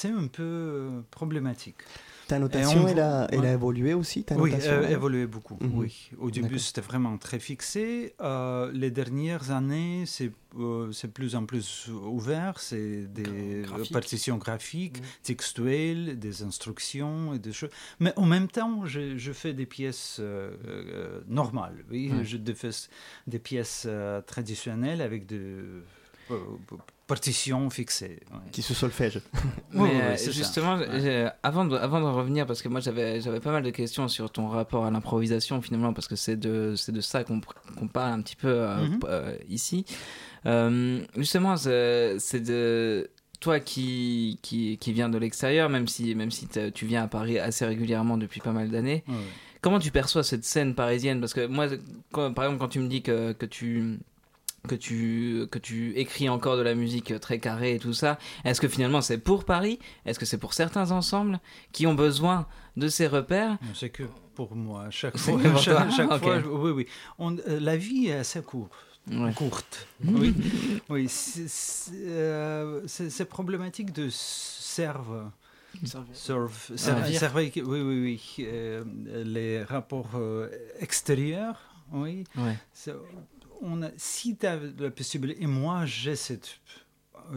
c'est 0.00 0.10
un 0.24 0.26
peu 0.26 0.42
euh, 0.42 1.00
problématique. 1.18 1.80
Ta 2.28 2.38
notation, 2.38 2.84
on- 2.84 2.88
elle, 2.88 3.00
a, 3.00 3.26
elle 3.30 3.44
a 3.44 3.52
évolué 3.52 3.92
aussi 3.94 4.24
ta 4.24 4.36
Oui, 4.36 4.50
notation 4.50 4.72
euh, 4.72 4.82
elle 4.86 4.92
évolué 4.92 5.26
beaucoup. 5.26 5.58
Mhm. 5.60 5.78
Oui, 5.78 6.10
au 6.18 6.30
début 6.30 6.58
c'était 6.58 6.80
vraiment 6.80 7.18
très 7.18 7.38
fixé. 7.38 8.14
Euh, 8.20 8.70
les 8.72 8.90
dernières 8.90 9.50
années, 9.50 10.04
c'est 10.06 10.32
euh, 10.58 10.90
plus 11.12 11.34
en 11.36 11.44
plus 11.44 11.88
ouvert. 11.88 12.58
C'est 12.60 13.02
des 13.12 13.62
Graphique. 13.64 13.92
partitions 13.92 14.36
graphiques, 14.38 14.98
Mhm. 15.00 15.06
textuelles, 15.22 16.18
des 16.18 16.42
instructions 16.42 17.34
et 17.34 17.38
des 17.38 17.52
choses. 17.52 17.70
Mais 18.00 18.12
en 18.16 18.26
même 18.26 18.48
temps, 18.48 18.86
je, 18.86 19.18
je 19.18 19.32
fais 19.32 19.52
des 19.52 19.66
pièces 19.66 20.16
euh, 20.20 21.20
normales. 21.28 21.84
Oui, 21.90 22.10
je 22.24 22.36
fais 22.54 22.70
des 23.26 23.38
pièces 23.38 23.84
euh, 23.86 24.20
traditionnelles 24.22 25.02
avec 25.02 25.26
des 25.26 25.56
euh, 27.04 27.06
partitions 27.06 27.68
fixées. 27.70 28.20
ouais. 28.32 28.38
Qui 28.52 28.62
se 28.62 28.74
solfège. 28.74 29.20
Oui, 29.34 29.40
Mais 29.72 29.80
oui, 29.82 29.90
euh, 30.02 30.16
justement, 30.32 30.76
Ouais. 30.76 31.00
j'ai- 31.00 31.28
avant, 31.42 31.64
de, 31.64 31.76
avant 31.76 32.00
de 32.00 32.06
revenir, 32.06 32.46
parce 32.46 32.62
que 32.62 32.68
moi 32.68 32.80
j'avais 32.80 33.20
j'avais 33.20 33.40
pas 33.40 33.52
mal 33.52 33.62
de 33.62 33.70
questions 33.70 34.08
sur 34.08 34.30
ton 34.30 34.48
rapport 34.48 34.84
à 34.86 34.90
l'improvisation 34.90 35.60
finalement, 35.62 35.92
parce 35.92 36.08
que 36.08 36.16
c'est 36.16 36.36
de, 36.36 36.74
c'est 36.76 36.92
de 36.92 37.00
ça 37.00 37.24
qu'on 37.24 37.40
qu'on 37.78 37.88
parle 37.88 38.12
un 38.12 38.22
petit 38.22 38.36
peu 38.36 38.48
euh, 38.48 38.76
Mhm. 38.86 39.00
euh, 39.04 39.36
ici. 39.48 39.84
Euh, 40.46 41.00
justement, 41.16 41.56
c'est 41.56 42.18
c'est 42.18 42.40
de 42.40 43.10
toi 43.40 43.60
qui, 43.60 44.38
qui, 44.42 44.78
qui 44.78 44.92
viens 44.92 45.08
de 45.10 45.18
l'extérieur, 45.18 45.68
même 45.68 45.86
si, 45.86 46.14
même 46.14 46.30
si 46.30 46.46
t'as- 46.46 46.70
tu 46.70 46.86
viens 46.86 47.04
à 47.04 47.08
Paris 47.08 47.38
assez 47.38 47.66
régulièrement 47.66 48.16
depuis 48.16 48.40
pas 48.40 48.52
mal 48.52 48.70
d'années. 48.70 49.04
Ouais. 49.08 49.14
Comment 49.60 49.78
tu 49.78 49.90
perçois 49.90 50.22
cette 50.22 50.44
scène 50.44 50.74
parisienne? 50.74 51.20
Parce 51.20 51.34
que 51.34 51.46
moi, 51.46 51.66
quand- 52.12 52.32
par 52.32 52.44
exemple, 52.46 52.60
quand 52.60 52.68
tu 52.68 52.78
me 52.80 52.88
dis 52.88 53.02
que, 53.02 53.32
que 53.32 53.44
tu 53.46 53.98
que 54.68 54.74
tu 54.74 55.46
que 55.50 55.58
tu 55.58 55.92
écris 55.98 56.28
encore 56.28 56.56
de 56.56 56.62
la 56.62 56.74
musique 56.74 57.18
très 57.20 57.38
carrée 57.38 57.74
et 57.74 57.78
tout 57.78 57.92
ça, 57.92 58.18
est-ce 58.44 58.60
que 58.60 58.68
finalement 58.68 59.00
c'est 59.02 59.18
pour 59.18 59.44
Paris? 59.44 59.78
Est-ce 60.06 60.18
que 60.18 60.26
c'est 60.26 60.38
pour 60.38 60.54
certains 60.54 60.90
ensembles 60.90 61.38
qui 61.72 61.86
ont 61.86 61.94
besoin 61.94 62.46
de 62.76 62.88
ces 62.88 63.06
repères? 63.06 63.58
C'est 63.74 63.90
que 63.90 64.04
pour 64.34 64.54
moi, 64.56 64.86
chaque 64.90 65.16
fois. 65.16 65.38
chaque, 65.58 66.10
Ok. 66.10 66.22
fois, 66.22 66.40
je- 66.40 66.46
oui, 66.46 66.70
oui. 66.70 66.86
On- 67.18 67.36
euh, 67.36 67.60
la 67.60 67.76
vie 67.76 68.06
est 68.08 68.14
assez 68.14 68.42
courte. 68.42 68.72
Ouais. 69.10 69.32
courte. 69.34 69.86
Oui, 70.04 70.34
oui 70.88 71.08
c'est- 71.08 71.92
euh, 72.06 72.80
problématique 73.28 73.92
de 73.92 74.08
serve. 74.10 75.30
Ah, 75.76 75.98
serve- 76.14 76.76
Servir. 76.76 77.18
servir- 77.20 77.64
oui, 77.66 77.80
oui, 77.82 78.00
oui. 78.38 78.46
euh, 78.46 78.82
les 79.24 79.62
rapports 79.62 80.12
euh, 80.14 80.48
extérieurs, 80.80 81.60
oui. 81.92 82.24
Ouais. 82.36 82.56
On 83.62 83.82
a, 83.82 83.90
si 83.96 84.36
tu 84.36 84.46
as 84.46 84.56
la 84.78 84.90
possibilité, 84.90 85.42
et 85.42 85.46
moi 85.46 85.86
j'ai 85.86 86.16
cette. 86.16 86.60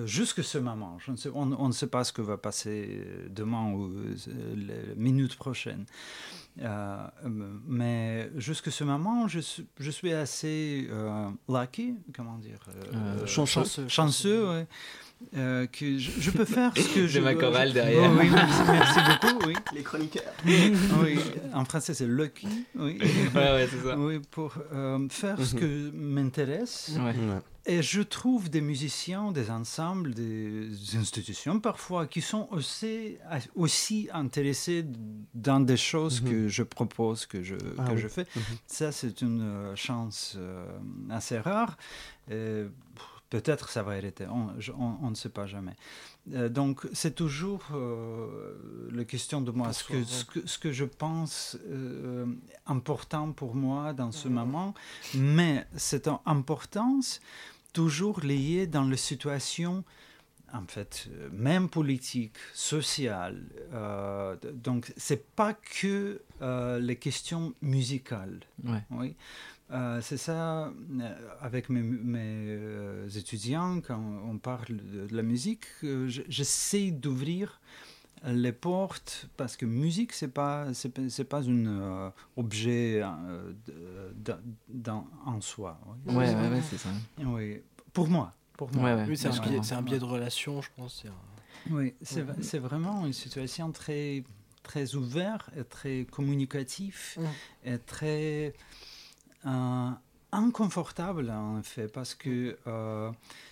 Jusque 0.05 0.43
ce 0.43 0.57
moment, 0.57 0.97
je 0.99 1.11
ne 1.11 1.15
sais, 1.17 1.29
on, 1.33 1.51
on 1.57 1.67
ne 1.67 1.73
sait 1.73 1.87
pas 1.87 2.03
ce 2.03 2.11
que 2.11 2.21
va 2.21 2.37
passer 2.37 3.01
demain 3.29 3.71
ou 3.71 3.85
euh, 3.85 4.15
les 4.55 4.95
minutes 4.95 5.37
prochaines. 5.37 5.85
Euh, 6.61 6.97
mais 7.67 8.29
jusque 8.35 8.71
ce 8.71 8.83
moment, 8.83 9.27
je, 9.27 9.39
suis- 9.39 9.65
je 9.79 9.89
suis 9.91 10.11
assez 10.11 10.87
euh, 10.91 11.29
lucky, 11.47 11.95
comment 12.15 12.37
dire 12.37 12.59
Euh, 12.93 13.25
chanceux. 13.25 13.61
chanceux, 13.63 13.87
chanceux, 13.87 14.49
ouais, 14.49 14.67
euh, 15.37 15.67
que 15.67 15.97
je, 15.99 16.11
je 16.19 16.31
peux 16.31 16.45
faire 16.45 16.73
ce 16.75 16.93
que 16.93 17.07
je 17.13 17.19
ma 17.19 17.33
veux. 17.33 17.39
chorale 17.39 17.69
Je- 17.69 17.73
derrière. 17.75 18.11
Oh, 18.11 18.17
oui, 18.19 18.29
merci, 18.29 18.61
merci 18.67 18.99
beaucoup. 19.21 19.47
Oui. 19.47 19.53
Les 19.73 19.83
chroniqueurs. 19.83 20.33
oui, 20.45 21.19
en 21.53 21.63
français 21.65 21.93
c'est 21.93 22.07
lucky. 22.07 22.47
Oui, 22.75 22.97
Ouais, 23.35 23.51
ouais, 23.51 23.67
c'est 23.71 23.87
ça. 23.87 23.97
oui 23.97 24.19
pour 24.31 24.53
euh, 24.73 25.07
faire 25.09 25.37
ce 25.41 25.55
Mhm. 25.55 25.61
que 25.61 25.91
m'intéresse. 25.95 26.91
Ouais. 26.99 27.13
Et 27.69 27.81
je 27.83 28.01
trouve 28.01 28.49
des 28.49 28.61
musiciens, 28.61 29.33
des 29.33 29.49
ensembles, 29.49 30.13
des 30.13 30.69
institutions 30.95 31.59
parfois 31.59 32.07
qui 32.07 32.21
sont 32.21 32.47
aussi, 32.51 33.17
aussi 33.55 34.07
intéressés 34.13 34.85
dans 35.33 35.59
des 35.59 35.75
choses 35.75 36.21
Mhm. 36.21 36.29
que 36.29 36.47
je 36.47 36.63
propose, 36.63 37.25
que 37.25 37.43
je, 37.43 37.55
Ah 37.77 37.83
que 37.87 37.91
oui. 37.95 37.97
je 37.97 38.07
fais. 38.07 38.25
Mhm. 38.35 38.41
Ça, 38.67 38.91
c'est 38.93 39.21
une 39.21 39.41
euh, 39.41 39.75
chance 39.75 40.35
euh, 40.37 40.65
assez 41.09 41.37
rare. 41.39 41.77
Peut-être 43.29 43.67
ça 43.69 43.83
va 43.83 43.91
arrêter, 43.91 44.25
on, 44.27 44.57
je- 44.57 44.71
on- 44.71 44.97
on 45.01 45.09
ne 45.09 45.15
sait 45.15 45.27
pas 45.27 45.45
jamais. 45.47 45.75
Euh, 46.33 46.47
donc 46.47 46.87
c'est 46.93 47.13
toujours 47.13 47.61
euh, 47.73 48.89
la 48.93 49.03
question 49.03 49.41
de 49.41 49.51
moi, 49.51 49.73
ce 49.73 49.83
que, 49.83 50.01
ce, 50.05 50.23
que, 50.23 50.47
ce 50.47 50.57
que 50.57 50.71
je 50.71 50.85
pense 50.85 51.57
important 52.65 53.33
pour 53.33 53.53
moi 53.53 53.91
dans 53.91 54.13
ce 54.13 54.29
moment, 54.29 54.73
mais 55.13 55.67
cette 55.75 56.09
importance 56.25 57.19
toujours 57.77 58.21
liée 58.21 58.65
dans 58.65 58.85
les 58.85 58.97
situations 58.97 59.83
en 60.51 60.65
fait, 60.65 61.09
même 61.31 61.69
politique, 61.69 62.35
sociale. 62.53 63.43
euh, 63.73 64.35
donc, 64.53 64.91
c'est 64.97 65.23
pas 65.35 65.53
que 65.53 66.21
euh, 66.41 66.79
les 66.79 66.95
questions 66.95 67.53
musicales. 67.61 68.39
Ouais. 68.63 68.83
Oui. 68.89 69.15
Euh, 69.69 69.99
c'est 70.01 70.17
ça, 70.17 70.71
avec 71.41 71.69
mes, 71.69 71.83
mes, 71.83 73.15
étudiants, 73.15 73.79
quand 73.85 74.01
on 74.25 74.37
parle 74.39 74.77
de, 74.77 75.05
de 75.05 75.15
la 75.15 75.21
musique, 75.21 75.65
je- 75.83 76.23
j'essaie 76.29 76.89
d'ouvrir 76.89 77.59
les 78.25 78.51
portes 78.51 79.29
parce 79.37 79.55
que 79.57 79.65
musique 79.65 80.11
c'est 80.13 80.27
pas 80.27 80.73
c'est 80.73 80.89
pas- 80.89 81.09
c'est 81.09 81.23
pas 81.23 81.47
un 81.47 81.65
euh, 81.67 82.09
objet 82.35 83.01
euh, 83.03 83.53
en 85.25 85.39
soi 85.41 85.79
oui. 86.07 86.15
Ouais, 86.15 86.33
ouais, 86.35 86.49
ouais, 86.49 86.61
c'est 86.69 86.77
ça. 86.77 86.89
Oui, 87.19 87.61
pour 87.93 88.07
moi 88.07 88.33
pour 88.57 88.71
moi 88.73 88.83
Ouais, 88.83 88.95
ouais. 88.95 89.05
Oui, 89.09 89.17
c'est 89.17 89.27
un, 89.27 89.31
biais- 89.31 89.39
comprends. 89.49 89.63
c'est 89.63 89.75
un 89.75 89.81
biais 89.83 89.99
de 89.99 90.03
relation, 90.05 90.61
je 90.61 90.69
pense. 90.75 91.01
c'est 91.03 91.09
un- 91.09 91.73
Oui, 91.75 91.93
c'est 92.01 92.57
vraiment 92.59 93.05
une 93.05 93.13
situation 93.13 93.71
très, 93.71 94.23
très 94.63 94.95
ouverte 94.95 95.49
très 95.69 96.05
communicatif 96.09 97.17
Mm. 97.19 97.69
et 97.69 97.77
très 97.79 98.53
euh, 99.45 99.89
inconfortable 100.31 101.29
en 101.31 101.61
fait 101.63 101.87
parce 101.87 102.13
que 102.13 102.57
euh, 102.67 103.11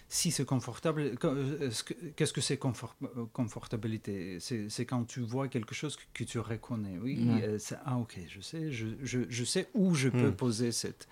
si 0.10 0.30
c'est 0.32 0.46
confortable, 0.46 1.16
euh, 1.24 1.68
est-ce 1.70 1.84
que- 1.84 1.94
qu'est-ce 2.16 2.34
que 2.34 2.42
c'est 2.42 2.58
confort- 2.58 2.96
confortabilité? 3.34 4.40
C'est 4.40 4.86
quand 4.86 5.06
tu 5.06 5.22
vois 5.22 5.48
quelque 5.48 5.74
chose 5.74 5.96
que, 5.96 6.04
que 6.14 6.24
tu 6.26 6.38
reconnais. 6.40 6.98
Oui, 7.02 7.18
euh, 7.42 7.58
ah 7.86 7.98
ok, 7.98 8.20
je 8.28 8.42
sais, 8.42 8.72
je, 8.72 8.88
je, 9.04 9.20
je 9.30 9.44
sais 9.44 9.68
où 9.74 9.96
je 9.96 10.10
peux 10.10 10.30
Mm. 10.30 10.36
poser 10.36 10.72
cette 10.72 11.08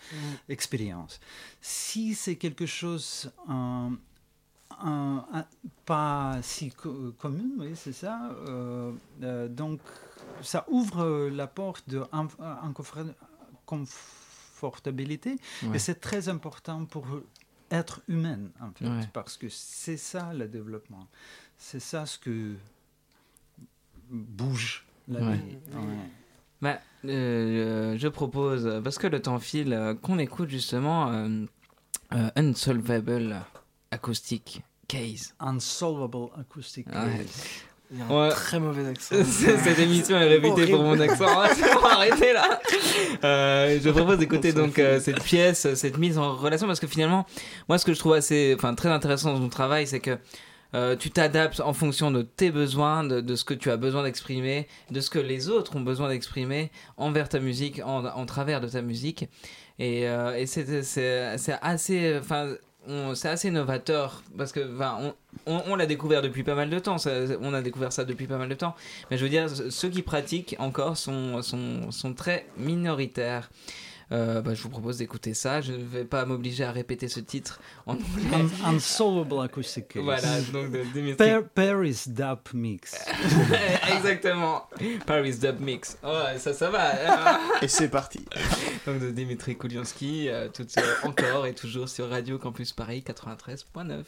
expérience. 0.50 1.20
Si 1.62 2.14
c'est 2.14 2.36
quelque 2.36 2.66
chose 2.66 3.32
euh, 3.50 3.90
pas 5.86 6.40
si 6.42 6.72
co- 6.72 7.14
commun, 7.18 7.50
oui, 7.60 7.72
c'est 7.76 7.94
ça. 7.94 8.30
donc, 9.50 9.80
ça 10.42 10.66
ouvre 10.70 11.30
la 11.30 11.48
porte 11.48 11.88
de 11.90 12.00
inf- 12.12 12.38
inconfor- 12.64 13.14
confortabilité, 14.68 15.38
Ouais. 15.64 15.76
et 15.76 15.80
c'est 15.80 16.00
très 16.00 16.30
important 16.30 16.86
pour 16.86 17.06
être 17.72 18.02
humain, 18.08 18.40
en 18.62 18.72
fait, 18.72 18.88
Ouais. 18.88 19.10
parce 19.12 19.36
que 19.38 19.48
c'est 19.50 19.98
ça 19.98 20.34
le 20.34 20.48
développement. 20.48 21.08
C'est 21.58 21.80
ça 21.82 22.06
ce 22.06 22.18
que 22.18 22.56
bouge 24.10 24.86
la 25.08 25.22
Ouais. 25.22 25.36
vie. 25.38 25.58
Ouais. 25.76 26.10
Bah, 26.62 26.80
euh, 27.06 27.98
je 27.98 28.08
propose, 28.08 28.82
parce 28.84 28.98
que 28.98 29.08
le 29.08 29.22
temps 29.22 29.40
file, 29.40 29.74
euh, 29.74 29.94
qu'on 29.96 30.18
écoute 30.18 30.50
justement 30.50 31.12
euh, 31.12 31.46
euh, 32.14 32.30
Unsolvable 32.38 33.42
Acoustic 33.92 34.62
Case. 34.88 35.34
Unsolvable 35.40 36.30
acoustic 36.40 36.88
Ouais. 36.88 36.94
case. 37.18 37.44
Il 37.94 38.00
y 38.00 38.02
a 38.02 38.06
un 38.06 38.10
Ouais. 38.28 38.30
très 38.30 38.60
mauvais 38.60 38.88
accent. 38.88 39.16
Cette 39.24 39.78
émission 39.80 40.18
est 40.18 40.28
réputée 40.28 40.68
pour 40.68 40.82
mon 40.82 41.00
accent. 41.00 41.26
On 41.78 41.80
va 41.80 41.94
arrêter 41.94 42.34
là. 42.34 42.60
Euh, 43.24 43.80
je 43.84 43.90
propose 43.92 44.18
d'écouter 44.18 44.52
donc 44.52 44.80
euh, 44.80 45.00
cette 45.00 45.22
pièce, 45.24 45.72
cette 45.76 45.98
mise 46.00 46.18
en 46.18 46.36
relation, 46.36 46.66
parce 46.66 46.80
que 46.80 46.88
finalement, 46.88 47.26
moi, 47.70 47.78
ce 47.78 47.86
que 47.86 47.94
je 47.94 48.00
trouve 48.00 48.14
assez, 48.14 48.54
enfin, 48.58 48.74
très 48.74 48.90
intéressant 48.90 49.34
dans 49.34 49.40
ton 49.40 49.50
travail, 49.50 49.86
c'est 49.86 50.00
que 50.00 50.18
euh, 50.76 50.96
tu 50.96 51.12
t'adaptes 51.12 51.60
en 51.60 51.74
fonction 51.74 52.10
de 52.10 52.24
tes 52.24 52.50
besoins, 52.50 53.04
de, 53.04 53.22
de 53.22 53.36
ce 53.36 53.44
que 53.44 53.54
tu 53.54 53.70
as 53.70 53.78
besoin 53.78 54.02
d'exprimer, 54.04 54.68
de 54.90 55.00
ce 55.00 55.12
que 55.12 55.20
les 55.20 55.50
autres 55.50 55.76
ont 55.76 55.82
besoin 55.82 56.10
d'exprimer 56.10 56.72
envers 56.98 57.30
ta 57.30 57.40
musique, 57.40 57.80
en, 57.86 58.04
en 58.06 58.26
travers 58.26 58.60
de 58.60 58.68
ta 58.68 58.82
musique. 58.82 59.30
Et, 59.78 60.02
et 60.04 60.46
c'est 60.48 61.60
assez, 61.62 62.18
enfin, 62.20 62.56
c'est 63.16 63.30
assez 63.30 63.52
novateur 63.52 64.24
parce 64.38 64.52
que, 64.52 64.60
on, 65.46 65.76
l'a 65.76 65.86
découvert 65.86 66.22
depuis 66.22 66.44
pas 66.44 66.56
mal 66.56 66.70
de 66.70 66.80
temps. 66.80 66.98
on 67.42 67.54
a 67.54 67.62
découvert 67.62 67.94
ça 67.94 68.06
depuis 68.06 68.28
pas 68.28 68.38
mal 68.38 68.50
de 68.50 68.56
temps. 68.56 68.76
Mais 69.10 69.18
je 69.18 69.24
veux 69.24 69.30
dire, 69.30 69.48
ceux 69.70 69.90
qui 69.90 70.02
pratiquent 70.02 70.56
encore 70.60 70.98
sont, 70.98 71.42
sont, 71.42 71.92
sont 71.92 72.14
très 72.14 72.48
minoritaires. 72.58 73.50
Euh, 74.14 74.42
bah, 74.42 74.54
je 74.54 74.62
vous 74.62 74.70
propose 74.70 74.98
d'écouter 75.00 75.34
ça. 75.34 75.60
Je 75.62 75.72
ne 75.74 75.84
vais 75.84 76.06
pas 76.06 76.24
m'obliger 76.26 76.64
à 76.64 76.72
répéter 76.72 77.08
ce 77.08 77.20
titre 77.20 77.60
en 77.88 77.94
anglais. 77.94 78.48
Un- 78.64 78.70
Unsolvable 78.76 79.42
acoustic 79.44 79.88
case. 79.88 80.04
voilà, 80.04 80.40
donc 80.54 80.72
de 80.72 80.84
Dimitri. 80.94 81.16
Par- 81.32 81.44
Paris 81.44 82.04
Dap 82.08 82.54
Mix. 82.54 82.94
Exactement. 83.96 84.68
Paris 85.06 85.38
Dub 85.38 85.60
Mix. 85.60 85.98
Ouais, 86.04 86.38
ça, 86.38 86.54
ça 86.54 86.70
va. 86.70 87.40
Et 87.62 87.68
c'est 87.68 87.90
parti. 87.90 88.24
donc 88.86 89.00
de 89.00 89.10
Dimitri 89.12 89.56
Koulianski, 89.56 90.30
euh, 90.30 90.48
tout, 90.54 90.68
euh, 90.78 90.82
encore 91.08 91.46
et 91.46 91.54
toujours 91.54 91.90
sur 91.90 92.10
Radio 92.10 92.38
Campus 92.38 92.72
Paris 92.74 93.04
93.9. 93.06 94.04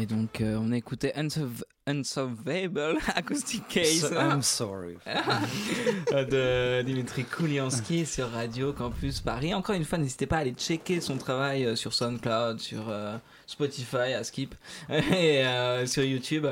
Et 0.00 0.06
donc, 0.06 0.40
euh, 0.40 0.56
on 0.58 0.72
a 0.72 0.76
écouté 0.78 1.12
Unsolv- 1.14 1.62
Unsolvable 1.86 2.96
Acoustic 3.14 3.68
Case 3.68 4.00
So- 4.08 4.14
I'm 4.14 4.40
sorry. 4.40 4.96
de 6.12 6.80
Dimitri 6.82 7.24
Kouliansky 7.24 8.06
sur 8.06 8.30
Radio 8.30 8.72
Campus 8.72 9.20
Paris. 9.20 9.52
Encore 9.52 9.74
une 9.74 9.84
fois, 9.84 9.98
n'hésitez 9.98 10.24
pas 10.26 10.36
à 10.36 10.40
aller 10.40 10.54
checker 10.56 11.02
son 11.02 11.18
travail 11.18 11.66
euh, 11.66 11.76
sur 11.76 11.92
SoundCloud, 11.92 12.60
sur 12.60 12.88
euh, 12.88 13.18
Spotify, 13.46 14.14
à 14.16 14.24
Skip, 14.24 14.54
et 14.90 15.44
euh, 15.44 15.84
sur 15.84 16.02
YouTube. 16.02 16.46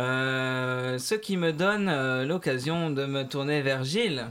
Euh, 0.00 0.96
ce 0.98 1.14
qui 1.14 1.36
me 1.36 1.52
donne 1.52 1.90
euh, 1.90 2.24
l'occasion 2.24 2.88
de 2.90 3.04
me 3.04 3.24
tourner 3.24 3.60
vers 3.60 3.84
Gilles. 3.84 4.24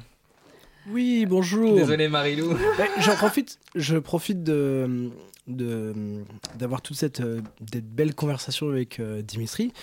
Oui, 0.90 1.28
bonjour. 1.28 1.76
Désolé 1.76 2.08
Marilou. 2.08 2.54
Ouais, 2.54 2.90
J'en 3.02 3.16
profite, 3.16 3.60
je 3.76 3.98
profite 3.98 4.42
de 4.44 5.12
de- 5.12 5.12
d'avoir 5.52 6.82
toute 6.82 6.98
cette 6.98 7.22
euh, 7.22 7.42
des 7.60 7.82
belles 7.82 8.16
conversations 8.16 8.70
avec 8.70 9.00
euh, 9.00 9.22
Dimitri 9.22 9.74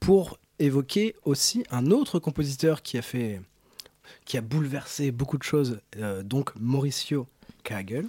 pour 0.00 0.38
évoquer 0.58 1.14
aussi 1.24 1.64
un 1.70 1.90
autre 1.90 2.18
compositeur 2.18 2.82
qui 2.82 2.98
a 2.98 3.02
fait 3.02 3.40
qui 4.24 4.38
a 4.38 4.40
bouleversé 4.40 5.10
beaucoup 5.10 5.38
de 5.38 5.42
choses, 5.42 5.80
euh, 5.98 6.22
donc 6.22 6.52
Mauricio 6.58 7.26
Kagel. 7.62 8.06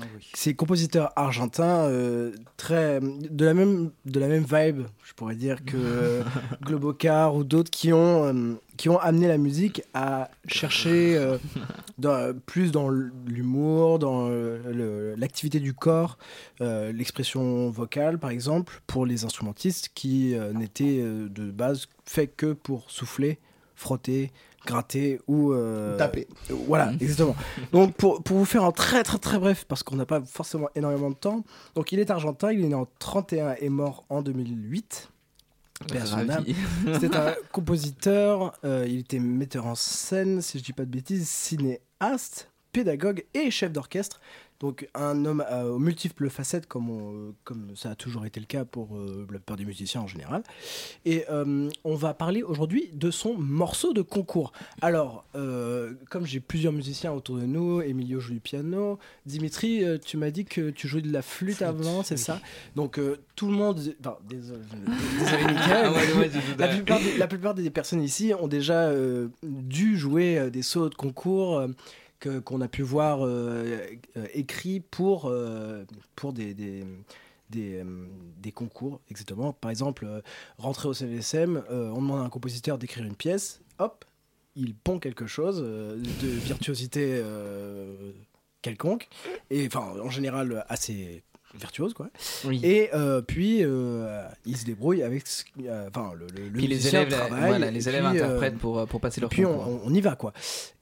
Ah 0.00 0.04
oui. 0.16 0.26
C'est 0.34 0.54
compositeur 0.54 1.10
argentin 1.16 1.64
euh, 1.88 2.32
très 2.56 3.00
de 3.00 3.44
la 3.44 3.52
même 3.54 3.90
de 4.04 4.20
la 4.20 4.28
même 4.28 4.44
vibe, 4.44 4.86
je 5.04 5.12
pourrais 5.14 5.34
dire 5.34 5.64
que 5.64 5.76
euh, 5.76 6.22
Globocar 6.62 7.34
ou 7.34 7.42
d'autres 7.44 7.70
qui 7.70 7.92
ont 7.92 8.24
euh, 8.24 8.54
qui 8.76 8.88
ont 8.88 8.98
amené 8.98 9.26
la 9.26 9.38
musique 9.38 9.82
à 9.94 10.30
chercher 10.46 11.16
euh, 11.16 11.36
dans- 11.98 12.32
plus 12.46 12.70
dans 12.70 12.88
l'humour, 12.90 13.98
dans 13.98 14.28
l'activité 15.16 15.58
du 15.60 15.74
corps, 15.74 16.16
l'expression 16.60 17.70
vocale 17.70 18.18
par 18.18 18.30
exemple 18.30 18.80
pour 18.86 19.06
les 19.06 19.24
instrumentistes 19.24 19.90
qui 19.94 20.34
n'étaient 20.54 21.02
de 21.02 21.50
base 21.50 21.86
faits 22.04 22.36
que 22.36 22.52
pour 22.52 22.90
souffler, 22.90 23.38
frotter, 23.74 24.30
gratter 24.68 25.20
ou 25.26 25.52
euh, 25.52 25.96
Taper. 25.96 26.28
euh, 26.50 26.54
Voilà, 26.66 26.92
exactement. 27.00 27.34
Donc 27.72 27.94
pour, 27.94 28.22
pour 28.22 28.36
vous 28.36 28.44
faire 28.44 28.64
un 28.64 28.70
très 28.72 29.02
très 29.02 29.18
très 29.18 29.38
bref, 29.38 29.64
parce 29.66 29.82
qu'on 29.82 29.96
n'a 29.96 30.06
pas 30.06 30.20
forcément 30.20 30.68
énormément 30.74 31.08
de 31.10 31.14
temps, 31.16 31.42
donc 31.74 31.90
il 31.92 31.98
est 31.98 32.10
argentin, 32.10 32.52
il 32.52 32.64
est 32.64 32.68
né 32.68 32.74
en 32.74 32.86
31 32.98 33.54
et 33.60 33.68
mort 33.70 34.04
en 34.10 34.20
2008. 34.22 35.08
Paix 35.90 35.98
à 36.00 36.06
son 36.06 36.18
âme. 36.18 36.28
Ravi. 36.30 36.56
C'était 37.00 37.16
un 37.16 37.34
compositeur, 37.52 38.52
euh, 38.64 38.84
il 38.88 38.98
était 38.98 39.20
metteur 39.20 39.66
en 39.66 39.74
scène, 39.74 40.42
si 40.42 40.58
je 40.58 40.64
dis 40.64 40.72
pas 40.72 40.84
de 40.84 40.90
bêtises, 40.90 41.28
cinéaste, 41.28 42.50
pédagogue 42.82 43.24
et 43.34 43.50
chef 43.50 43.72
d'orchestre. 43.72 44.20
Donc 44.60 44.88
un 44.94 45.24
homme 45.24 45.44
euh, 45.52 45.70
aux 45.70 45.78
multiples 45.78 46.28
facettes, 46.30 46.66
comme, 46.66 46.90
on- 46.90 47.12
euh, 47.14 47.32
comme 47.44 47.76
ça 47.76 47.90
a 47.90 47.94
toujours 47.94 48.26
été 48.26 48.40
le 48.40 48.46
cas 48.46 48.64
pour 48.64 48.96
euh, 48.96 49.20
la 49.30 49.38
plupart 49.38 49.56
des 49.56 49.64
musiciens 49.64 50.00
en 50.00 50.08
général. 50.08 50.42
Et 51.04 51.24
euh, 51.30 51.68
on 51.84 51.94
va 51.94 52.12
parler 52.12 52.42
aujourd'hui 52.42 52.90
de 52.92 53.12
son 53.12 53.34
morceau 53.38 53.92
de 53.92 54.02
concours. 54.02 54.50
Alors, 54.80 55.24
comme 56.10 56.26
j'ai 56.26 56.40
plusieurs 56.40 56.72
musiciens 56.72 57.12
autour 57.12 57.36
de 57.36 57.46
nous, 57.46 57.80
Emilio 57.82 58.18
joue 58.18 58.32
du 58.34 58.40
piano, 58.40 58.98
Dimitri, 59.26 59.84
tu 60.04 60.16
m'as 60.16 60.30
dit 60.30 60.44
que 60.44 60.70
tu 60.70 60.88
jouais 60.88 61.02
de 61.02 61.12
la 61.12 61.22
flûte 61.22 61.62
avant, 61.62 62.02
c'est 62.02 62.16
ça? 62.16 62.40
Donc 62.74 63.00
tout 63.36 63.46
le 63.46 63.52
monde... 63.56 63.80
Enfin, 64.00 64.16
désolé, 64.28 64.58
Mickaël. 65.48 65.92
La 66.58 66.68
plupart, 66.68 66.98
des, 67.00 67.16
la 67.16 67.26
plupart 67.28 67.54
des 67.54 67.70
personnes 67.70 68.02
ici 68.02 68.32
ont 68.38 68.48
déjà 68.48 68.92
dû 69.44 69.96
jouer 69.96 70.50
des 70.50 70.62
sauts 70.62 70.88
de 70.88 70.94
concours 70.96 71.62
que- 72.20 72.38
qu'on 72.38 72.60
a 72.60 72.68
pu 72.68 72.82
voir 72.82 73.24
euh, 73.24 73.78
euh, 74.16 74.26
écrits 74.34 74.80
pour, 74.80 75.26
euh, 75.26 75.84
pour 76.16 76.32
des, 76.32 76.54
des, 76.54 76.84
des, 77.50 78.52
concours, 78.52 79.00
exactement. 79.10 79.52
Par 79.52 79.70
exemple, 79.70 80.06
rentrer 80.58 80.88
au 80.88 80.94
CVSM, 80.94 81.62
on 81.70 81.94
demande 81.96 82.20
à 82.20 82.24
un 82.24 82.28
compositeur 82.28 82.76
d'écrire 82.78 83.04
une 83.04 83.14
pièce, 83.16 83.60
hop, 83.78 84.04
il 84.56 84.74
pond 84.74 84.98
quelque 84.98 85.26
chose 85.26 85.60
de 85.62 86.28
virtuosité 86.28 87.22
quelconque, 88.62 89.08
et 89.50 89.66
enfin 89.66 89.94
en 90.02 90.10
général 90.10 90.64
assez 90.68 91.22
virtuose 91.58 91.94
quoi. 91.94 92.08
Oui. 92.44 92.60
Et 92.62 92.90
euh, 92.94 93.20
puis, 93.22 93.58
euh, 93.62 94.22
ils 94.46 94.56
se 94.56 94.64
débrouillent 94.64 95.02
avec 95.02 95.26
ce 95.26 95.44
euh, 95.64 95.88
enfin, 95.88 96.12
le, 96.18 96.26
le, 96.36 96.48
le 96.48 96.60
les 96.60 96.88
élèves, 96.88 97.08
voilà, 97.30 97.68
et 97.68 97.70
les 97.70 97.88
élèves 97.88 98.08
puis, 98.10 98.18
euh, 98.20 98.24
interprètent 98.24 98.58
pour, 98.58 98.86
pour 98.86 99.00
passer 99.00 99.20
leur 99.20 99.30
puis 99.30 99.44
on, 99.44 99.56
concours. 99.58 99.80
on- 99.84 99.88
on 99.90 99.94
y 99.94 100.00
va 100.00 100.16
quoi. 100.16 100.32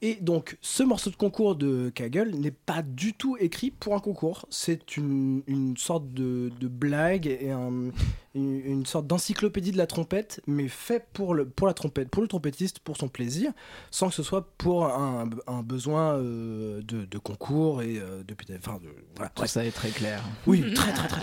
Et 0.01 0.15
donc 0.15 0.57
ce 0.61 0.83
morceau 0.83 1.09
de 1.09 1.15
concours 1.15 1.55
de 1.55 1.89
Kagel 1.89 2.39
n'est 2.39 2.51
pas 2.51 2.81
du 2.81 3.13
tout 3.13 3.37
écrit 3.39 3.71
pour 3.71 3.95
un 3.95 3.99
concours. 3.99 4.45
C'est 4.49 4.97
une, 4.97 5.41
une 5.47 5.75
sorte 5.77 6.07
de, 6.13 6.51
de 6.59 6.67
blague 6.67 7.27
et 7.27 7.51
un- 7.51 7.91
une, 8.35 8.61
une 8.65 8.85
sorte 8.85 9.07
d'encyclopédie 9.07 9.71
de 9.71 9.77
la 9.77 9.87
trompette, 9.87 10.41
mais 10.45 10.67
fait 10.67 11.03
pour, 11.13 11.33
le, 11.33 11.45
pour 11.47 11.65
la 11.65 11.73
trompette, 11.73 12.09
pour 12.09 12.21
le 12.21 12.27
trompettiste, 12.27 12.77
pour 12.79 12.95
son 12.95 13.07
plaisir, 13.07 13.51
sans 13.89 14.09
que 14.09 14.13
ce 14.13 14.21
soit 14.21 14.47
pour 14.59 14.85
un, 14.85 15.27
un 15.47 15.61
besoin 15.63 16.19
de, 16.19 16.81
de 17.05 17.17
concours 17.17 17.81
et 17.81 17.95
de, 17.95 18.35
enfin, 18.59 18.75
de 18.83 18.89
voilà, 19.15 19.29
Tout 19.29 19.41
bref. 19.41 19.49
ça 19.49 19.65
est 19.65 19.71
très 19.71 19.89
clair. 19.89 20.21
Oui, 20.45 20.63
très 20.73 20.93
très 20.93 21.07
très. 21.07 21.21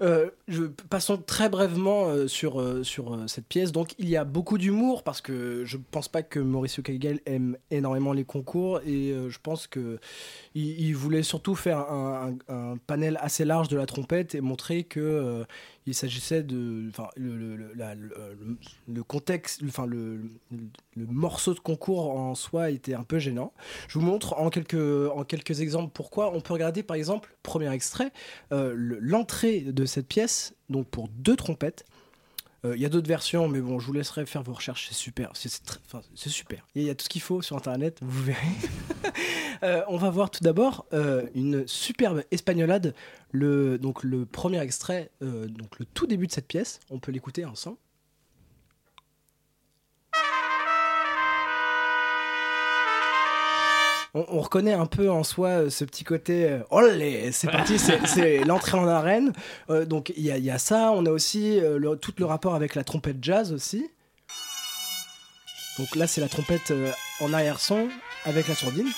Euh, 0.00 0.30
passons 0.90 1.16
très 1.16 1.48
brièvement 1.48 2.06
euh, 2.06 2.28
sur, 2.28 2.60
euh, 2.60 2.84
sur 2.84 3.14
euh, 3.14 3.26
cette 3.26 3.46
pièce. 3.46 3.72
Donc 3.72 3.94
il 3.98 4.08
y 4.08 4.16
a 4.16 4.24
beaucoup 4.24 4.56
d'humour 4.56 5.02
parce 5.02 5.20
que 5.20 5.64
je 5.64 5.76
pense 5.90 6.08
pas 6.08 6.22
que 6.22 6.38
Mauricio 6.38 6.82
Kagel 6.82 7.20
aime 7.26 7.56
énormément 7.70 8.12
les 8.12 8.24
concours 8.24 8.80
et 8.86 9.14
je 9.28 9.38
pense 9.42 9.66
que 9.66 9.98
il, 10.54 10.92
voulait 10.94 11.22
surtout 11.22 11.54
faire 11.54 11.78
un, 11.78 12.36
panel 12.86 13.18
assez 13.20 13.44
large 13.44 13.68
de 13.68 13.76
la 13.76 13.86
trompette 13.86 14.34
et 14.34 14.40
montrer 14.40 14.84
que 14.84 15.44
il 15.88 15.94
s'agissait 15.94 16.42
de, 16.42 16.86
enfin 16.90 17.08
le, 17.16 19.02
contexte, 19.02 19.62
le, 19.86 20.20
morceau 20.96 21.54
de 21.54 21.60
concours 21.60 22.10
en 22.10 22.34
soi 22.34 22.70
était 22.70 22.94
un 22.94 23.04
peu 23.04 23.18
gênant. 23.18 23.52
Je 23.88 23.98
vous 23.98 24.04
montre 24.04 24.34
en 24.34 24.50
quelques, 24.50 24.74
en 24.74 25.24
exemples 25.62 25.90
pourquoi. 25.92 26.34
On 26.34 26.40
peut 26.40 26.52
regarder 26.52 26.82
par 26.82 26.96
exemple, 26.96 27.34
premier 27.42 27.72
extrait, 27.72 28.12
euh, 28.52 28.72
le- 28.76 28.98
l'entrée 29.00 29.60
de 29.60 29.84
cette 29.86 30.06
pièce, 30.06 30.54
donc 30.68 30.88
pour 30.88 31.08
deux 31.08 31.36
trompettes. 31.36 31.84
Euh, 32.64 32.76
Il 32.76 32.82
y 32.82 32.86
a 32.86 32.88
d'autres 32.88 33.08
versions, 33.08 33.48
mais 33.48 33.60
bon, 33.60 33.78
je 33.78 33.86
vous 33.86 33.92
laisserai 33.92 34.26
faire 34.26 34.42
vos 34.42 34.52
recherches, 34.52 34.88
c'est 34.88 34.94
super. 34.94 35.32
C'est 35.34 36.28
super. 36.28 36.66
Il 36.74 36.82
y 36.82 36.90
a 36.90 36.94
tout 36.94 37.04
ce 37.04 37.08
qu'il 37.08 37.22
faut 37.22 37.42
sur 37.42 37.56
Internet, 37.56 37.98
vous 38.02 38.24
verrez. 38.24 38.46
Euh, 39.64 39.82
on 39.88 39.96
va 39.96 40.08
voir 40.08 40.30
tout 40.30 40.44
d'abord 40.44 40.86
euh, 40.92 41.26
une 41.34 41.66
superbe 41.66 42.22
espagnolade. 42.30 42.94
Le, 43.32 43.76
donc 43.76 44.04
le 44.04 44.24
premier 44.24 44.60
extrait, 44.60 45.10
donc 45.20 45.80
le 45.80 45.84
tout 45.84 46.06
début 46.06 46.28
de 46.28 46.32
cette 46.32 46.46
pièce, 46.46 46.78
on 46.90 47.00
peut 47.00 47.10
l'écouter 47.10 47.44
ensemble. 47.44 47.76
On, 54.14 54.24
on 54.28 54.40
reconnaît 54.40 54.72
un 54.72 54.86
peu 54.86 55.10
en 55.10 55.22
soi 55.22 55.48
euh, 55.48 55.70
ce 55.70 55.84
petit 55.84 56.04
côté 56.04 56.58
olé, 56.70 57.30
c'est 57.32 57.50
parti, 57.50 57.78
c'est- 58.06 58.44
l'entrée 58.44 58.78
en 58.78 58.88
arène. 58.88 59.32
Euh, 59.70 59.84
donc 59.84 60.12
il 60.16 60.24
y, 60.24 60.28
y 60.40 60.50
a 60.50 60.58
ça, 60.58 60.92
on 60.92 61.04
a 61.06 61.10
aussi 61.10 61.60
le- 61.60 61.96
tout 61.96 62.12
le 62.18 62.24
rapport 62.24 62.54
avec 62.54 62.74
la 62.74 62.84
trompette 62.84 63.18
jazz 63.22 63.52
aussi. 63.52 63.90
Donc 65.78 65.94
là 65.94 66.06
c'est 66.06 66.20
la 66.20 66.28
trompette 66.28 66.72
en 67.20 67.32
arrière-son 67.32 67.88
avec 68.24 68.48
la 68.48 68.54
sourdine. 68.54 68.88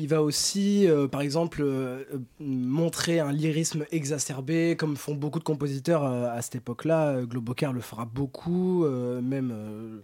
Il 0.00 0.06
va 0.06 0.22
aussi, 0.22 0.86
euh, 0.86 1.08
par 1.08 1.20
exemple, 1.22 1.60
euh, 1.60 2.04
montrer 2.38 3.18
un 3.18 3.32
lyrisme 3.32 3.84
exacerbé, 3.90 4.76
comme 4.76 4.96
font 4.96 5.14
beaucoup 5.16 5.40
de 5.40 5.44
compositeurs 5.44 6.04
euh, 6.04 6.30
à 6.30 6.40
cette 6.40 6.54
époque-là. 6.54 7.22
Globocar 7.24 7.72
le 7.72 7.80
fera 7.80 8.04
beaucoup, 8.04 8.86
même. 8.86 10.02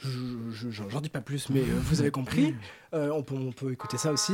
je- 0.00 0.08
je- 0.50 0.70
je- 0.70 0.82
J'en 0.88 1.00
dis 1.02 1.10
pas 1.10 1.20
plus, 1.20 1.50
mais 1.50 1.60
vous 1.60 2.00
avez 2.00 2.10
compris. 2.10 2.54
On, 2.92 3.22
peut, 3.22 3.34
on 3.34 3.52
peut 3.52 3.70
écouter 3.72 3.98
ça 3.98 4.12
aussi. 4.12 4.32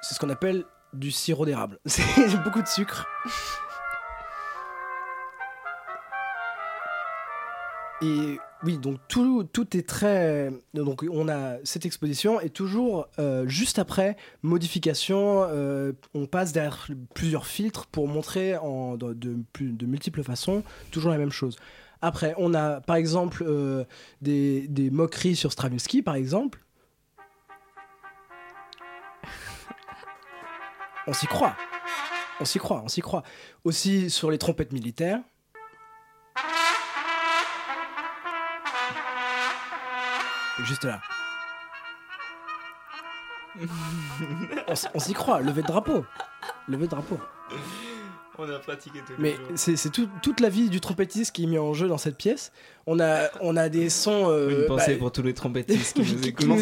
C'est 0.00 0.14
ce 0.14 0.18
qu'on 0.18 0.30
appelle 0.30 0.64
du 0.92 1.10
sirop 1.10 1.44
d'érable. 1.46 1.78
C'est 1.86 2.42
beaucoup 2.42 2.62
de 2.62 2.66
sucre. 2.66 3.06
Et 8.02 8.38
oui, 8.64 8.78
donc 8.78 9.00
tout, 9.08 9.44
tout 9.44 9.76
est 9.76 9.88
très. 9.88 10.50
Donc 10.74 11.04
on 11.10 11.28
a 11.28 11.56
cette 11.64 11.84
exposition 11.84 12.40
et 12.40 12.48
toujours 12.48 13.08
euh, 13.18 13.46
juste 13.48 13.78
après 13.80 14.16
modification, 14.42 15.46
euh, 15.48 15.92
on 16.14 16.26
passe 16.26 16.52
derrière 16.52 16.86
plusieurs 17.14 17.46
filtres 17.46 17.86
pour 17.86 18.06
montrer 18.06 18.56
en, 18.56 18.96
de, 18.96 19.14
de 19.14 19.86
multiples 19.86 20.22
façons 20.22 20.62
toujours 20.92 21.10
la 21.10 21.18
même 21.18 21.32
chose. 21.32 21.56
Après, 22.02 22.34
on 22.36 22.54
a 22.54 22.80
par 22.80 22.96
exemple 22.96 23.44
euh, 23.46 23.84
des, 24.20 24.66
des 24.68 24.90
moqueries 24.90 25.36
sur 25.36 25.52
Stravinsky, 25.52 26.02
par 26.02 26.14
exemple. 26.14 26.60
On 31.06 31.12
s'y 31.12 31.26
croit. 31.26 31.56
On 32.40 32.44
s'y 32.44 32.58
croit, 32.58 32.82
on 32.84 32.88
s'y 32.88 33.00
croit. 33.00 33.22
Aussi 33.64 34.10
sur 34.10 34.30
les 34.30 34.38
trompettes 34.38 34.72
militaires. 34.72 35.20
Juste 40.64 40.84
là. 40.84 41.00
on, 44.94 44.98
s'y 44.98 45.12
croit, 45.12 45.40
lever 45.40 45.62
de 45.62 45.66
drapeau. 45.66 46.04
Lever 46.68 46.84
de 46.86 46.90
drapeau. 46.90 47.18
On 48.38 48.48
a 48.48 48.58
pratiqué 48.58 49.00
tout 49.06 49.12
Mais 49.18 49.36
c'est 49.56 49.76
c'est 49.76 49.90
tout- 49.90 50.08
toute 50.22 50.40
la 50.40 50.48
vie 50.48 50.70
du 50.70 50.80
trompettiste 50.80 51.32
qui 51.34 51.44
est 51.44 51.46
mis 51.46 51.58
en 51.58 51.74
jeu 51.74 51.86
dans 51.86 51.98
cette 51.98 52.16
pièce. 52.16 52.50
On 52.86 52.98
a, 52.98 53.28
on 53.42 53.56
a 53.58 53.68
des 53.68 53.90
sons. 53.90 54.30
euh, 54.30 54.62
Une 54.62 54.66
pensée 54.66 54.94
bah, 54.94 54.98
pour 55.00 55.12
tous 55.12 55.22
les 55.22 55.34
trompettistes 55.34 55.94
qui 56.02 56.14
nous 56.14 56.20
qui 56.20 56.28
écoutent. 56.30 56.46
nous. 56.46 56.56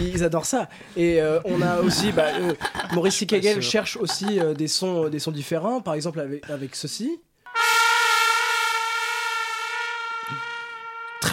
Ils 0.00 0.22
adorent 0.22 0.46
ça. 0.46 0.68
Et 0.96 1.20
euh, 1.20 1.40
on 1.44 1.60
a 1.60 1.80
aussi, 1.80 2.12
bah, 2.12 2.26
euh, 2.38 2.54
Maurice 2.92 3.16
sûr. 3.16 3.62
cherche 3.62 3.96
aussi 3.96 4.38
euh, 4.38 4.54
des 4.54 4.68
sons, 4.68 5.08
des 5.08 5.18
sons 5.18 5.32
différents. 5.32 5.80
Par 5.80 5.94
exemple 5.94 6.20
avec, 6.20 6.48
avec 6.48 6.76
ceci. 6.76 7.20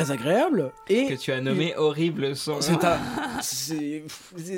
Très 0.04 0.12
agréable. 0.12 0.72
Et 0.88 1.08
Que 1.08 1.14
tu 1.16 1.32
as 1.32 1.41
nommé 1.41 1.76
horrible 1.76 2.36
son. 2.36 2.62
c'est 2.62 2.84
un. 2.86 2.97
c'est- 3.41 4.04
c'est- 4.38 4.54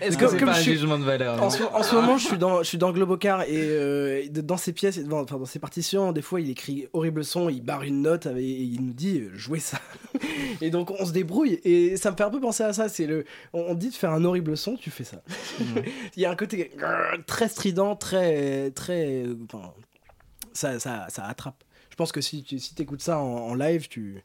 Est-ce 0.00 0.16
que 0.18 0.24
Comme- 0.24 0.32
c'est 0.32 0.38
comme 0.38 0.48
pas 0.50 0.56
un 0.58 0.62
jugement 0.62 0.98
de 0.98 1.04
valeur 1.04 1.42
En 1.42 1.48
ce, 1.48 1.62
en 1.62 1.82
ce 1.82 1.94
moment, 1.94 2.18
je 2.18 2.26
suis 2.26 2.36
dans, 2.38 2.58
je 2.62 2.68
suis 2.68 2.76
dans 2.78 2.92
Globocar 2.92 3.42
et 3.42 3.48
euh, 3.54 4.28
de- 4.28 4.40
dans 4.42 4.58
ses 4.58 4.72
pièces, 4.74 4.98
dans, 5.04 5.20
enfin, 5.22 5.38
dans 5.38 5.46
ses 5.46 5.58
partitions, 5.58 6.12
des 6.12 6.20
fois, 6.20 6.40
il 6.42 6.50
écrit 6.50 6.88
horrible 6.92 7.24
son, 7.24 7.48
il 7.48 7.62
barre 7.62 7.84
une 7.84 8.02
note 8.02 8.26
et 8.26 8.42
il 8.44 8.84
nous 8.84 8.92
dit 8.92 9.20
euh, 9.20 9.30
jouez 9.34 9.60
ça. 9.60 9.80
et 10.60 10.68
donc, 10.70 10.90
on 10.90 11.06
se 11.06 11.12
débrouille 11.12 11.58
et 11.64 11.96
ça 11.96 12.10
me 12.10 12.16
fait 12.16 12.24
un 12.24 12.30
peu 12.30 12.40
penser 12.40 12.62
à 12.62 12.72
ça. 12.74 12.88
C'est 12.90 13.06
le, 13.06 13.24
on, 13.54 13.74
dit 13.74 13.88
de 13.88 13.94
faire 13.94 14.12
un 14.12 14.24
horrible 14.24 14.56
son, 14.58 14.76
tu 14.76 14.90
fais 14.90 15.04
ça. 15.04 15.22
il 16.16 16.22
y 16.22 16.26
a 16.26 16.30
un 16.30 16.36
côté 16.36 16.70
très 17.26 17.48
strident, 17.48 17.96
très, 17.96 18.70
très, 18.72 19.22
euh, 19.24 19.34
ça, 20.52 20.78
ça, 20.78 21.06
ça 21.08 21.24
attrape. 21.24 21.62
Je 21.90 21.96
pense 21.96 22.12
que 22.12 22.20
si 22.20 22.42
tu 22.42 22.58
si 22.58 22.74
écoutes 22.78 23.00
ça 23.00 23.18
en, 23.18 23.24
en 23.24 23.54
live, 23.54 23.88
tu, 23.88 24.22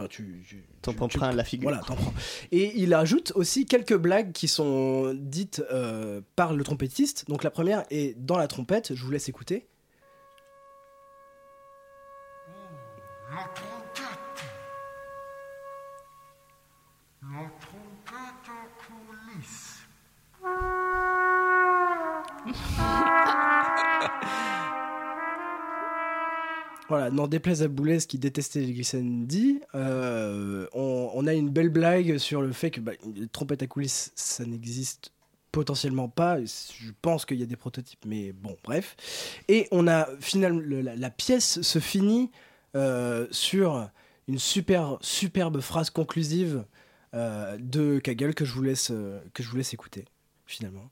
enfin, 0.00 0.08
tu, 0.08 0.42
tu- 0.48 0.64
T'en 0.82 0.92
tu- 0.92 0.96
prends 0.96 1.08
tu- 1.08 1.18
plein 1.18 1.32
la 1.32 1.44
figure. 1.44 1.68
voilà, 1.68 1.82
t'en 1.84 1.94
prends. 1.94 2.14
Et 2.52 2.72
il 2.80 2.94
ajoute 2.94 3.32
aussi 3.34 3.66
quelques 3.66 3.96
blagues 3.96 4.32
qui 4.32 4.48
sont 4.48 5.12
dites 5.14 5.62
euh, 5.70 6.22
par 6.36 6.54
le 6.54 6.64
trompettiste. 6.64 7.28
Donc 7.28 7.44
la 7.44 7.50
première 7.50 7.84
est 7.90 8.16
dans 8.18 8.38
la 8.38 8.48
trompette, 8.48 8.94
je 8.94 9.04
vous 9.04 9.10
laisse 9.10 9.28
écouter. 9.28 9.66
La 13.30 13.44
trompette. 13.54 14.44
La 17.22 17.50
trompette 17.60 18.48
en 18.48 18.66
coulisses. 18.82 19.76
Voilà, 26.90 27.08
n'en 27.12 27.28
déplaise 27.28 27.62
à 27.62 27.68
Boulez 27.68 27.98
qui 27.98 28.18
détestait 28.18 28.58
les 28.58 28.72
Glissandi, 28.72 29.60
euh, 29.76 30.66
on, 30.72 31.24
a 31.28 31.34
une 31.34 31.48
belle 31.48 31.68
blague 31.68 32.18
sur 32.18 32.42
le 32.42 32.50
fait 32.50 32.72
que 32.72 32.80
bah, 32.80 32.90
une 33.04 33.28
trompette 33.28 33.62
à 33.62 33.68
coulisses, 33.68 34.10
ça 34.16 34.44
n'existe 34.44 35.12
potentiellement 35.52 36.08
pas. 36.08 36.44
Je 36.44 36.90
pense 37.00 37.24
qu'il 37.24 37.38
y 37.38 37.44
a 37.44 37.46
des 37.46 37.54
prototypes, 37.54 38.04
mais 38.06 38.32
bon, 38.32 38.56
bref. 38.64 38.96
Et 39.46 39.68
on 39.70 39.86
a 39.86 40.08
finalement 40.18 40.58
le- 40.58 40.80
la, 40.80 41.10
pièce 41.10 41.62
se 41.62 41.78
finit 41.78 42.32
euh, 42.74 43.28
sur 43.30 43.88
une 44.26 44.40
super 44.40 44.98
superbe 45.00 45.60
phrase 45.60 45.90
conclusive 45.90 46.64
euh, 47.14 47.56
de 47.60 48.00
Kagel 48.00 48.34
que 48.34 48.44
je 48.44 48.52
vous 48.52 48.62
laisse 48.62 48.92
que 49.32 49.44
je 49.44 49.48
vous 49.48 49.56
laisse 49.56 49.72
écouter 49.74 50.06
finalement. 50.44 50.90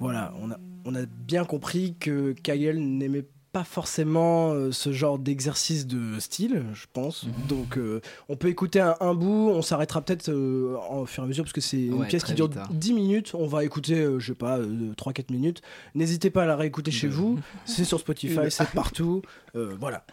Voilà, 0.00 0.32
on 0.40 0.50
a, 0.50 0.58
on 0.84 0.94
a 0.94 1.06
bien 1.06 1.44
compris 1.44 1.94
que 1.98 2.32
Kagel 2.32 2.78
n'aimait 2.78 3.26
pas 3.56 3.64
forcément 3.64 4.52
euh, 4.52 4.70
ce 4.70 4.92
genre 4.92 5.18
d'exercice 5.18 5.86
de 5.86 6.20
style, 6.20 6.62
je 6.74 6.84
pense. 6.92 7.24
Mhm. 7.24 7.32
Donc 7.48 7.78
euh, 7.78 8.02
on 8.28 8.36
peut 8.36 8.48
écouter 8.48 8.80
un, 8.80 8.94
un 9.00 9.14
bout, 9.14 9.48
on 9.48 9.62
s'arrêtera 9.62 10.02
peut-être 10.02 10.28
euh, 10.28 10.76
en 10.90 11.06
fur 11.06 11.22
et 11.22 11.24
à 11.24 11.26
mesure 11.26 11.44
parce 11.44 11.54
que 11.54 11.62
c'est 11.62 11.86
une 11.86 12.04
pièce 12.04 12.22
qui 12.22 12.34
dure 12.34 12.48
vite, 12.48 12.58
hein. 12.58 12.68
10 12.70 12.92
minutes. 12.92 13.30
On 13.34 13.46
va 13.46 13.64
écouter, 13.64 14.06
je 14.18 14.26
sais 14.26 14.34
pas, 14.34 14.58
3-4 14.60 15.32
minutes. 15.32 15.62
N'hésitez 15.94 16.28
pas 16.28 16.42
à 16.42 16.46
la 16.46 16.54
réécouter 16.54 16.90
chez 16.90 17.08
vous. 17.08 17.38
C'est 17.64 17.84
sur 17.84 17.98
Spotify, 17.98 18.50
c'est 18.50 18.68
partout. 18.72 19.22
Voilà. 19.54 20.04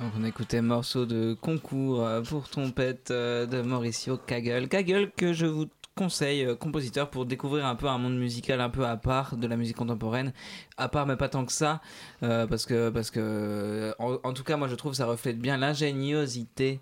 Donc 0.00 0.12
on 0.18 0.24
écoutait 0.24 0.62
morceau 0.62 1.06
de 1.06 1.36
concours 1.40 2.04
euh, 2.04 2.22
pour 2.22 2.48
trompette 2.48 3.10
euh, 3.10 3.46
de 3.46 3.60
Mauricio 3.60 4.16
Kagel. 4.16 4.68
Kagel 4.68 5.12
que 5.12 5.32
je 5.32 5.46
vous 5.46 5.66
conseille, 5.94 6.44
euh, 6.44 6.56
compositeur, 6.56 7.10
pour 7.10 7.26
découvrir 7.26 7.66
un 7.66 7.76
peu 7.76 7.86
un 7.86 7.98
monde 7.98 8.18
musical 8.18 8.60
un 8.60 8.70
peu 8.70 8.86
à 8.86 8.96
part 8.96 9.36
de 9.36 9.46
la 9.46 9.56
musique 9.56 9.76
contemporaine. 9.76 10.32
À 10.78 10.88
part, 10.88 11.06
mais 11.06 11.16
pas 11.16 11.28
tant 11.28 11.44
que 11.44 11.52
ça, 11.52 11.82
parce 12.20 12.64
que, 12.64 12.88
parce 12.88 13.10
que 13.10 13.94
en, 13.98 14.32
tout 14.32 14.42
cas, 14.42 14.56
moi 14.56 14.66
je 14.66 14.74
trouve 14.74 14.92
que 14.92 14.96
ça 14.96 15.06
reflète 15.06 15.38
bien 15.38 15.58
l'ingéniosité 15.58 16.80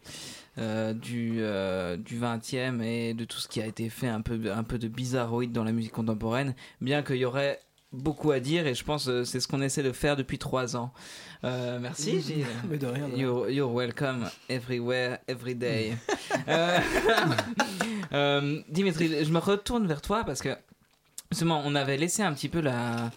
du, 0.57 1.32
du 1.34 2.20
20e 2.20 2.80
et 2.82 3.12
de 3.12 3.24
tout 3.24 3.38
ce 3.38 3.49
qui 3.49 3.61
a 3.61 3.66
été 3.66 3.91
fait 3.91 4.09
un 4.09 4.20
peu, 4.20 4.53
un 4.53 4.62
peu 4.62 4.78
de 4.78 4.88
bizarroïde 4.88 5.53
dans 5.53 5.64
la 5.64 5.72
musique 5.72 5.93
contemporaine. 5.93 6.55
Bien 6.80 7.03
qu'il 7.03 7.16
y 7.16 7.24
aurait 7.24 7.59
beaucoup 7.93 8.30
à 8.30 8.41
dire 8.41 8.66
et 8.66 8.74
je 8.74 8.84
pense 8.84 9.07
que 9.07 9.24
c'est 9.24 9.41
ce 9.41 9.49
qu'on 9.49 9.61
essaie 9.62 9.82
de 9.82 9.93
faire 9.93 10.16
depuis 10.16 10.38
trois 10.38 10.76
ans. 10.76 10.93
Euh, 11.45 11.78
merci 11.80 12.20
Gilles. 12.20 12.47
Mais 12.68 12.78
de 12.78 12.86
rien. 12.86 13.09
de. 13.09 13.16
You're, 13.16 13.51
you're 13.51 13.72
welcome 13.74 14.28
everywhere, 14.49 15.18
every 15.28 15.55
day. 15.55 15.95
Euh, 16.49 16.78
euh, 18.12 18.61
Dimitri, 18.68 19.24
je 19.24 19.30
me 19.32 19.38
retourne 19.38 19.86
vers 19.86 20.01
toi 20.01 20.24
parce 20.24 20.41
que 20.41 20.51
justement, 21.30 21.62
on 21.64 21.74
avait 21.74 21.97
laissé 21.97 22.22
un 22.22 22.32
petit 22.32 22.49
peu 22.49 22.61
la, 22.61 23.11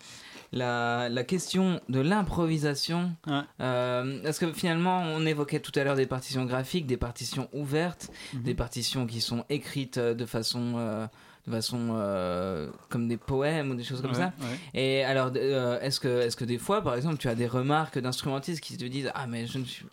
la, 0.52 1.10
la 1.10 1.24
question 1.24 1.80
de 1.90 2.00
l'improvisation. 2.00 3.14
Ouais. 3.28 3.42
Euh, 3.62 4.22
parce 4.24 4.40
que 4.40 4.52
finalement, 4.52 5.02
on 5.04 5.26
évoquait 5.26 5.60
tout 5.60 5.72
à 5.80 5.84
l'heure 5.84 5.96
des 5.96 6.06
partitions 6.08 6.46
graphiques, 6.46 6.86
des 6.88 6.98
partitions 6.98 7.50
ouvertes, 7.54 8.10
Mhm. 8.34 8.44
des 8.44 8.54
partitions 8.56 9.06
qui 9.08 9.22
sont 9.22 9.46
écrites 9.50 9.98
euh, 9.98 10.14
de 10.14 10.26
façon. 10.26 10.74
euh, 10.78 11.08
de 11.46 11.52
façon 11.52 11.90
euh, 11.92 12.70
comme 12.90 13.08
des 13.08 13.18
poèmes 13.18 13.72
ou 13.72 13.76
des 13.76 13.84
choses 13.84 14.02
comme 14.02 14.12
Ouais, 14.12 14.18
ça. 14.18 14.32
ouais. 14.40 14.80
Et 14.82 15.04
alors, 15.04 15.32
euh, 15.36 15.80
est-ce 15.82 16.00
que, 16.00 16.22
est 16.22 16.36
que 16.36 16.46
des 16.46 16.58
fois, 16.58 16.82
par 16.82 16.96
exemple, 16.96 17.18
tu 17.18 17.28
as 17.28 17.36
des 17.36 17.48
remarques 17.48 18.00
d'instrumentistes 18.00 18.62
qui 18.62 18.78
te 18.78 18.86
disent 18.86 19.12
Ah, 19.14 19.28
mais 19.28 19.46
je 19.46 19.58
ne 19.58 19.66
suis, 19.66 19.86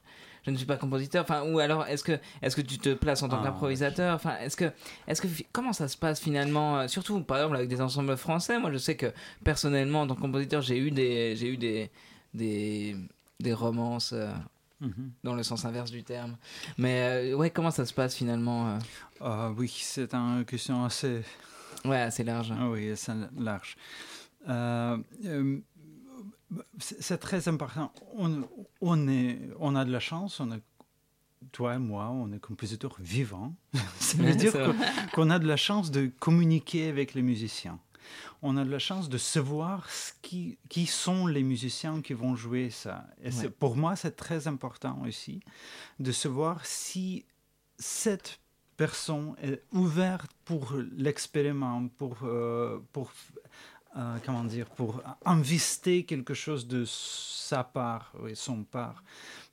je 0.47 0.51
ne 0.53 0.57
suis 0.57 0.67
pas 0.67 0.77
compositeur? 0.77 1.23
Enfin, 1.25 1.43
Ou 1.51 1.59
alors, 1.59 1.87
est-ce 1.87 2.05
que, 2.05 2.19
est 2.41 2.55
que 2.55 2.61
tu 2.61 2.79
te 2.79 2.95
places 2.95 3.23
en 3.25 3.29
tant 3.29 3.41
Ah, 3.41 3.45
qu'improvisateur? 3.45 4.15
enfin, 4.15 4.37
est-ce 4.41 4.57
que, 4.57 4.71
que, 5.09 5.27
Comment 5.53 5.73
ça 5.73 5.89
se 5.89 5.97
passe 5.97 6.21
finalement 6.21 6.79
euh, 6.81 6.87
Surtout, 6.89 7.21
par 7.21 7.39
exemple, 7.39 7.57
avec 7.57 7.69
des 7.69 7.81
ensembles 7.81 8.17
français? 8.17 8.59
Moi, 8.61 8.71
je 8.73 8.79
sais 8.79 8.97
que 8.97 9.13
personnellement, 9.43 10.03
en 10.03 10.07
tant 10.07 10.15
que 10.15 10.21
compositeur, 10.21 10.63
j'ai 10.63 10.79
eu 10.79 10.93
des, 10.93 11.35
j'ai 11.35 11.49
eu 11.49 11.57
des, 11.57 11.91
des, 12.33 12.97
des 13.41 13.53
romances. 13.55 14.15
Mhm. 14.81 15.13
dans 15.25 15.35
le 15.35 15.43
sens 15.43 15.65
inverse 15.65 15.91
du 15.91 16.03
terme. 16.03 16.37
Mais 16.79 17.33
euh, 17.33 17.35
ouais, 17.37 17.51
comment 17.51 17.71
ça 17.71 17.85
se 17.85 17.93
passe 17.93 18.15
finalement 18.15 18.69
euh? 18.69 18.79
Ah 19.21 19.51
oui, 19.57 19.69
c'est 19.83 20.15
une 20.15 20.45
question 20.45 20.85
assez 20.85 21.23
Ouais, 21.85 22.01
assez 22.01 22.25
large. 22.25 22.53
Ah 22.59 22.69
oui, 22.69 22.93
c'est 22.97 23.13
large. 23.39 23.77
Euh, 24.49 24.99
euh, 25.25 25.61
c'est 26.79 27.19
très 27.19 27.49
important. 27.49 27.93
On, 28.17 28.43
on, 28.81 29.09
est, 29.09 29.39
on 29.59 29.77
a 29.77 29.85
de 29.85 29.93
la 29.93 30.01
chance, 30.01 30.41
on 30.41 30.51
toi 31.53 31.75
et 31.75 31.79
moi, 31.79 32.11
on 32.11 32.33
est 32.33 32.39
compositeurs 32.39 32.97
vivants. 33.01 33.55
Ça 33.99 34.19
veut 34.19 34.35
dire 34.35 34.53
qu'on 35.15 35.31
a 35.31 35.39
de 35.39 35.47
la 35.47 35.57
chance 35.57 35.91
de 35.91 36.07
communiquer 36.07 36.89
avec 36.89 37.15
les 37.15 37.23
musiciens. 37.23 37.79
On 38.43 38.57
a 38.57 38.65
de 38.65 38.71
la 38.71 38.79
chance 38.79 39.09
de 39.09 39.19
savoir 39.19 39.89
ce 39.91 40.13
qui, 40.23 40.59
qui 40.69 40.87
sont 40.87 41.27
les 41.27 41.43
musiciens 41.43 42.01
qui 42.03 42.15
vont 42.15 42.35
jouer 42.37 42.71
ça. 42.71 43.07
Et 43.23 43.31
Ouais. 43.31 43.51
pour 43.51 43.77
moi, 43.77 43.97
c'est 43.97 44.17
très 44.17 44.47
important 44.49 45.01
aussi 45.07 45.41
de 45.99 46.13
savoir 46.13 46.65
si 46.67 47.25
cette 47.79 48.41
personne 48.77 49.35
est 49.43 49.63
ouverte 49.73 50.31
pour 50.45 50.75
l'expériment, 50.97 51.89
pour, 51.89 52.19
euh, 52.25 52.79
pour 52.93 53.13
euh, 53.97 54.19
comment 54.25 54.45
dire, 54.45 54.67
pour 54.71 55.03
investir 55.25 56.07
quelque 56.07 56.33
chose 56.33 56.67
de 56.69 56.85
sa 56.87 57.65
part, 57.65 58.13
oui, 58.23 58.37
son 58.37 58.63
part, 58.63 59.03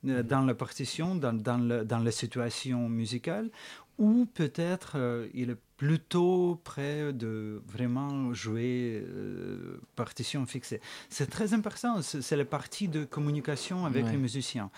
euh, 0.06 0.22
dans 0.22 0.42
la 0.42 0.54
partition, 0.54 1.16
dans, 1.16 1.32
dans, 1.32 1.58
le- 1.58 1.84
dans 1.84 1.98
la 1.98 2.12
situation 2.12 2.88
musicale, 2.88 3.50
ou 3.98 4.26
peut-être 4.26 4.92
euh, 4.94 5.28
il 5.34 5.50
est 5.50 5.58
plutôt 5.78 6.60
prêt 6.64 7.12
de 7.14 7.62
vraiment 7.66 8.34
jouer 8.34 9.02
euh, 9.06 9.80
partition 9.96 10.44
fixée. 10.44 10.80
C'est 11.08 11.30
très 11.30 11.54
important, 11.54 12.02
c'est 12.02 12.36
la 12.36 12.44
partie 12.44 12.88
de 12.88 13.04
communication 13.04 13.86
avec 13.86 14.04
Ouais. 14.04 14.10
les 14.12 14.18
musiciens. 14.18 14.70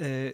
Euh, 0.00 0.32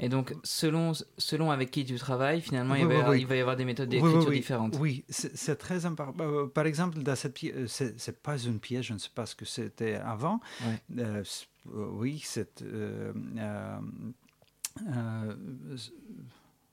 Et 0.00 0.08
donc, 0.10 0.34
selon, 0.44 0.92
selon 1.16 1.50
avec 1.50 1.70
qui 1.70 1.84
tu 1.84 1.96
travailles, 1.96 2.40
finalement, 2.42 2.74
il, 2.74 2.86
va 2.86 2.92
y 2.92 2.96
oui, 2.96 3.00
avoir, 3.00 3.10
oui. 3.12 3.20
il 3.22 3.26
va 3.26 3.36
y 3.36 3.40
avoir 3.40 3.56
des 3.56 3.64
méthodes 3.64 3.88
d'écriture 3.88 4.30
différentes. 4.30 4.76
Oui, 4.78 5.04
c'est 5.08 5.56
très 5.56 5.86
important. 5.86 6.22
Euh, 6.24 6.46
Par 6.46 6.66
exemple, 6.66 6.98
dans 7.02 7.16
cette 7.16 7.34
pièce, 7.34 7.82
c'est 7.96 8.22
pas 8.22 8.38
une 8.38 8.60
pièce, 8.60 8.84
je 8.86 8.92
ne 8.92 8.98
sais 8.98 9.08
pas 9.14 9.24
ce 9.26 9.34
que 9.34 9.46
c'était 9.46 9.94
avant. 9.94 10.40
Euh, 10.98 11.24
oui, 11.72 12.20
c'est. 12.24 12.62
euh, 12.62 13.12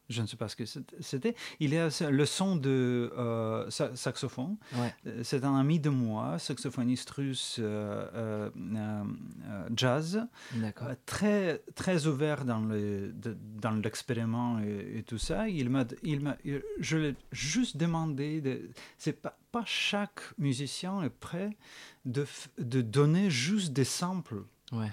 je 0.10 0.22
ne 0.22 0.28
sais 0.28 0.36
pas 0.38 0.48
ce 0.48 0.56
que 0.56 0.64
c'était. 0.66 1.36
Il 1.60 1.76
a 1.78 1.90
le 2.10 2.26
son 2.26 2.56
de 2.56 3.12
euh, 3.18 3.70
sa- 3.70 3.96
saxophone. 3.96 4.58
Ouais. 4.76 4.94
Euh, 5.08 5.22
C'est 5.24 5.44
un 5.44 5.56
ami 5.56 5.80
de 5.80 5.90
moi, 5.90 6.40
saxophoniste 6.40 7.10
russe 7.12 7.58
euh, 7.60 8.50
jazz. 9.76 10.28
Très, 11.06 11.62
très 11.76 12.08
ouvert 12.08 12.46
dans 12.46 12.60
le- 12.60 13.12
de- 13.14 13.38
dans 13.62 13.72
l'expériment 13.72 14.60
et, 14.60 14.98
et 15.00 15.04
tout 15.04 15.18
ça. 15.18 15.48
Il 15.48 15.70
m'a, 15.70 15.86
il 16.04 16.22
m'a, 16.22 16.38
je 16.80 16.98
l'ai 16.98 17.16
juste 17.32 17.78
demandé, 17.78 18.42
de, 18.42 18.70
c'est 18.98 19.14
pas, 19.14 19.38
pas 19.52 19.64
chaque 19.66 20.22
musicien 20.38 21.02
est 21.04 21.10
prêt 21.10 21.56
de, 22.06 22.26
de 22.58 22.82
donner 22.82 23.30
juste 23.30 23.74
des 23.74 23.84
samples. 23.84 24.44
Ouais. 24.72 24.92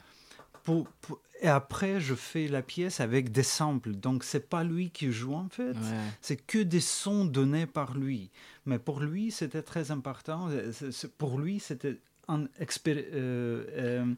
Pour, 0.65 0.89
pour- 1.01 1.21
et 1.43 1.49
après, 1.49 2.01
je 2.01 2.15
fais 2.15 2.49
la 2.49 2.63
pièce 2.63 3.01
avec 3.01 3.31
des 3.31 3.43
samples. 3.43 3.93
Donc, 3.93 4.25
c'est 4.25 4.49
pas 4.49 4.65
lui 4.65 4.91
qui 4.91 5.13
joue 5.13 5.35
en 5.35 5.49
fait. 5.49 5.73
Ouais. 5.73 6.01
C'est 6.21 6.37
que 6.37 6.59
des 6.59 6.81
sons 6.81 7.25
donnés 7.25 7.67
par 7.67 7.97
lui. 7.97 8.31
Mais 8.65 8.79
pour 8.79 9.01
lui, 9.01 9.31
c'était 9.31 9.63
très 9.63 9.91
important. 9.91 10.49
C'est- 10.73 11.09
Pour 11.17 11.39
lui, 11.39 11.61
c'était 11.61 11.99
une 12.29 12.49
expéri- 12.61 13.07
euh, 13.13 13.65
euh, 13.77 14.15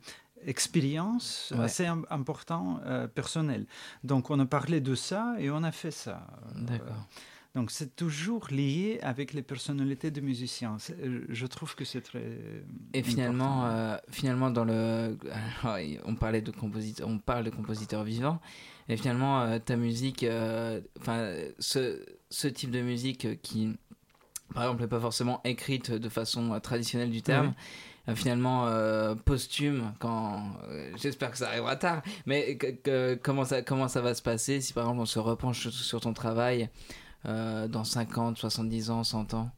expérience 0.62 1.52
Ouais. 1.56 1.64
assez 1.64 1.86
im- 1.86 2.04
important, 2.10 2.80
euh, 2.86 3.06
personnelle. 3.06 3.66
Donc, 4.04 4.30
on 4.30 4.38
a 4.40 4.46
parlé 4.46 4.80
de 4.80 4.94
ça 4.94 5.34
et 5.38 5.50
on 5.50 5.62
a 5.62 5.72
fait 5.72 5.90
ça. 5.90 6.26
Euh, 6.56 6.60
D'accord. 6.62 7.06
Donc, 7.59 7.70
c'est 7.70 7.96
toujours 7.96 8.46
lié 8.50 8.98
avec 9.02 9.32
les 9.32 9.42
personnalités 9.42 10.11
des 10.11 10.20
musiciens. 10.20 10.76
Euh, 11.02 11.22
Je 11.28 11.46
trouve 11.46 11.74
que 11.74 11.84
c'est 11.84 12.00
très. 12.00 12.22
Et 12.94 13.02
finalement, 13.02 13.66
euh, 13.66 13.96
finalement, 14.11 14.50
dans 14.50 14.64
le, 14.64 15.16
alors, 15.62 15.78
on 16.04 16.14
parlait 16.14 16.40
de 16.42 16.50
compositeur, 16.50 17.09
on 17.09 17.18
parle 17.18 17.44
de 17.44 17.50
compositeur 17.50 18.04
vivant, 18.04 18.40
et 18.88 18.96
finalement, 18.96 19.42
euh, 19.42 19.59
ta 19.59 19.76
musique, 19.76 20.22
euh, 20.24 20.80
enfin, 21.00 21.34
ce, 21.59 22.04
ce 22.30 22.48
type 22.48 22.70
de 22.70 22.80
musique 22.80 23.24
euh, 23.24 23.34
qui, 23.42 23.76
par 24.54 24.62
exemple, 24.64 24.82
n'est 24.82 24.88
pas 24.88 25.00
forcément 25.00 25.40
écrite 25.44 25.90
de 25.90 26.09
façon 26.09 26.52
euh, 26.54 26.59
traditionnelle 26.61 27.11
du 27.11 27.22
terme. 27.22 27.54
euh, 28.09 28.14
Finalement, 28.14 28.66
euh, 28.68 29.14
posthume, 29.14 29.92
quand 29.98 30.42
euh, 30.70 30.90
j'espère 30.96 31.30
que 31.30 31.36
ça 31.36 31.48
arrivera 31.48 31.76
tard, 31.76 32.00
mais 32.24 32.56
que- 32.56 32.70
que- 32.70 33.18
comment 33.22 33.44
ça 33.44 33.61
comment 33.61 33.86
ça 33.88 34.00
va 34.00 34.14
se 34.14 34.22
passer 34.22 34.62
si 34.62 34.72
par 34.72 34.84
exemple 34.84 35.00
on 35.02 35.06
se 35.06 35.18
repenche 35.18 35.61
sur, 35.61 35.72
sur 35.72 36.00
ton 36.00 36.14
travail 36.14 36.70
euh, 37.28 37.68
dans 37.68 37.84
50, 37.84 38.36
70 38.38 38.90
ans, 38.90 39.04
100 39.04 39.34
ans 39.34 39.50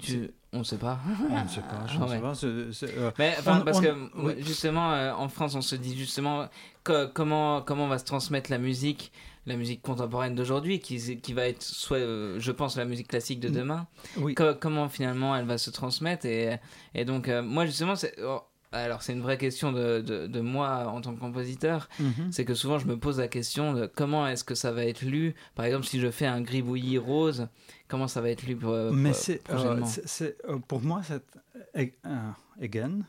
tu, 0.00 0.30
On 0.52 0.58
ne 0.60 0.64
sait 0.64 0.76
pas. 0.78 0.98
On 1.30 1.42
ne 1.44 1.48
sait 1.48 1.60
pas. 1.62 1.86
Je 1.88 1.98
ne 1.98 2.02
Ah 2.04 2.06
ouais. 2.06 2.14
sais 2.16 2.20
pas. 2.20 2.34
c'est- 2.34 2.72
c'est, 2.72 2.98
euh, 2.98 3.10
Mais 3.18 3.34
enfin, 3.38 3.60
On- 3.60 3.64
parce 3.64 3.78
on- 3.78 3.82
que 3.82 4.10
oui. 4.16 4.34
justement, 4.38 4.92
euh, 4.92 5.12
en 5.12 5.28
France, 5.28 5.54
on 5.56 5.62
se 5.62 5.74
dit 5.76 5.96
justement 5.98 6.48
que- 6.84 7.06
comment, 7.06 7.60
comment 7.62 7.88
va 7.88 7.98
se 7.98 8.04
transmettre 8.04 8.50
la 8.52 8.58
musique, 8.58 9.10
la 9.46 9.56
musique 9.56 9.82
contemporaine 9.82 10.34
d'aujourd'hui, 10.36 10.78
qui, 10.80 11.20
qui 11.20 11.32
va 11.32 11.46
être 11.48 11.62
soit, 11.62 11.96
euh, 11.98 12.38
je 12.38 12.52
pense, 12.52 12.76
la 12.76 12.84
musique 12.84 13.08
classique 13.08 13.40
de 13.40 13.48
Mm. 13.48 13.52
demain. 13.52 13.86
oui. 14.16 14.34
Co- 14.36 14.54
comment 14.54 14.88
finalement 14.88 15.34
elle 15.36 15.46
va 15.46 15.58
se 15.58 15.70
transmettre 15.70 16.26
et, 16.26 16.58
et 16.94 17.04
donc 17.04 17.28
moi 17.28 17.66
justement 17.66 17.96
c'est 17.96 18.14
oh, 18.22 18.42
alors 18.72 19.02
c'est 19.02 19.12
une 19.12 19.20
vraie 19.22 19.38
question 19.38 19.72
de, 19.72 20.00
de, 20.00 20.26
de 20.26 20.40
moi 20.40 20.86
en 20.88 21.00
tant 21.00 21.14
que 21.14 21.20
compositeur 21.20 21.88
Mhm. 21.98 22.30
c'est 22.30 22.44
que 22.44 22.54
souvent 22.54 22.78
je 22.78 22.86
me 22.86 22.96
pose 22.96 23.18
la 23.18 23.28
question 23.28 23.72
de 23.72 23.86
comment 23.86 24.26
est-ce 24.28 24.44
que 24.44 24.54
ça 24.54 24.70
va 24.72 24.84
être 24.84 25.02
lu? 25.02 25.34
Par 25.54 25.64
exemple 25.64 25.86
si 25.86 25.98
je 26.00 26.10
fais 26.10 26.26
un 26.26 26.40
gribouillis 26.40 26.98
rose 26.98 27.48
comment 27.88 28.06
ça 28.08 28.20
va 28.20 28.30
être 28.30 28.44
lu 28.44 28.54
pour, 28.56 28.72
Mais 28.92 29.10
pour- 29.10 29.18
c'est, 29.18 29.42
euh, 29.50 29.82
euh, 30.48 30.58
pour 30.68 30.80
moi, 30.82 31.02
c'est 31.02 31.14
euh, 31.76 31.86
euh, 32.06 32.30
again, 32.62 33.00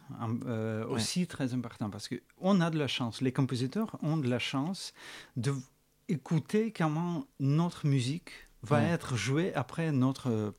euh, 0.47 0.83
Ouais. 0.85 0.91
aussi 0.93 1.27
très 1.27 1.53
important 1.53 1.89
parce 1.91 2.09
qu'on 2.09 2.61
a 2.61 2.69
de 2.71 2.79
la 2.79 2.87
chance, 2.87 3.21
les 3.21 3.31
compositeurs 3.31 3.97
ont 4.01 4.17
de 4.17 4.27
la 4.27 4.39
chance 4.39 4.93
de 5.37 5.53
écouter 6.09 6.73
comment 6.75 7.25
notre 7.39 7.85
musique 7.85 8.31
va 8.63 8.83
être 8.83 9.15
jouée 9.15 9.53
après 9.55 9.91
notre 9.91 10.53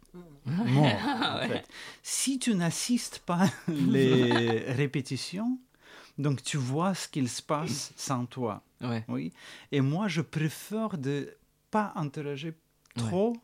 mort. 0.45 0.87
en 1.23 1.39
Ouais. 1.39 1.49
fait. 1.49 1.69
Si 2.03 2.39
tu 2.39 2.55
n'assistes 2.55 3.21
pas 3.21 3.47
les 3.69 4.61
répétitions, 4.73 5.59
donc 6.19 6.43
tu 6.43 6.57
vois 6.57 6.95
ce 6.95 7.09
qu'il 7.09 7.29
se 7.29 7.43
passe 7.43 7.93
sans 7.97 8.27
toi. 8.27 8.63
ouais 8.81 9.05
Oui. 9.09 9.33
Et 9.71 9.81
moi, 9.81 10.09
je 10.09 10.21
préfère 10.21 10.99
de 10.99 11.37
pas 11.71 11.93
interagir 11.97 12.53
trop 12.97 13.35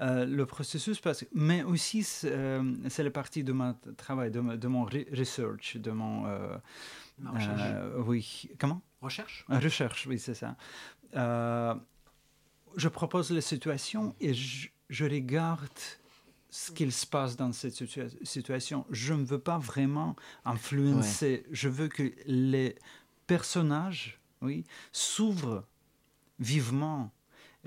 euh, 0.00 0.24
le 0.24 0.46
processus, 0.46 0.98
parce 1.00 1.24
mais 1.34 1.62
aussi, 1.64 2.02
c'est 2.02 2.30
euh, 2.32 2.62
c'est 2.88 3.02
la 3.02 3.10
partie 3.10 3.44
de 3.44 3.52
mon 3.52 3.76
travail, 3.98 4.30
de, 4.30 4.40
mon 4.40 4.86
re- 4.86 5.06
research, 5.16 5.76
de 5.76 5.90
mon... 5.90 6.26
euh, 6.26 6.56
Ma 7.18 7.30
recherche. 7.32 7.62
oui. 8.06 8.48
Comment? 8.58 8.80
Recherche? 9.02 9.44
Recherche, 9.50 10.06
oui, 10.06 10.18
c'est 10.18 10.34
ça. 10.34 10.56
Je 12.76 12.88
propose 12.88 13.30
les 13.30 13.40
situations 13.40 14.14
et 14.20 14.34
je, 14.34 14.68
je 14.88 15.04
regarde 15.04 15.68
ce 16.50 16.70
qu'il 16.72 16.92
se 16.92 17.06
passe 17.06 17.36
dans 17.36 17.52
cette 17.52 17.74
situa- 17.74 18.12
situation. 18.24 18.84
Je 18.90 19.14
ne 19.14 19.24
veux 19.24 19.38
pas 19.38 19.58
vraiment 19.58 20.16
influencer. 20.44 21.44
Je 21.50 21.68
veux 21.68 21.88
que 21.88 22.12
les 22.26 22.76
personnages 23.26 24.18
oui, 24.42 24.64
s'ouvrent 24.92 25.64
vivement 26.38 27.10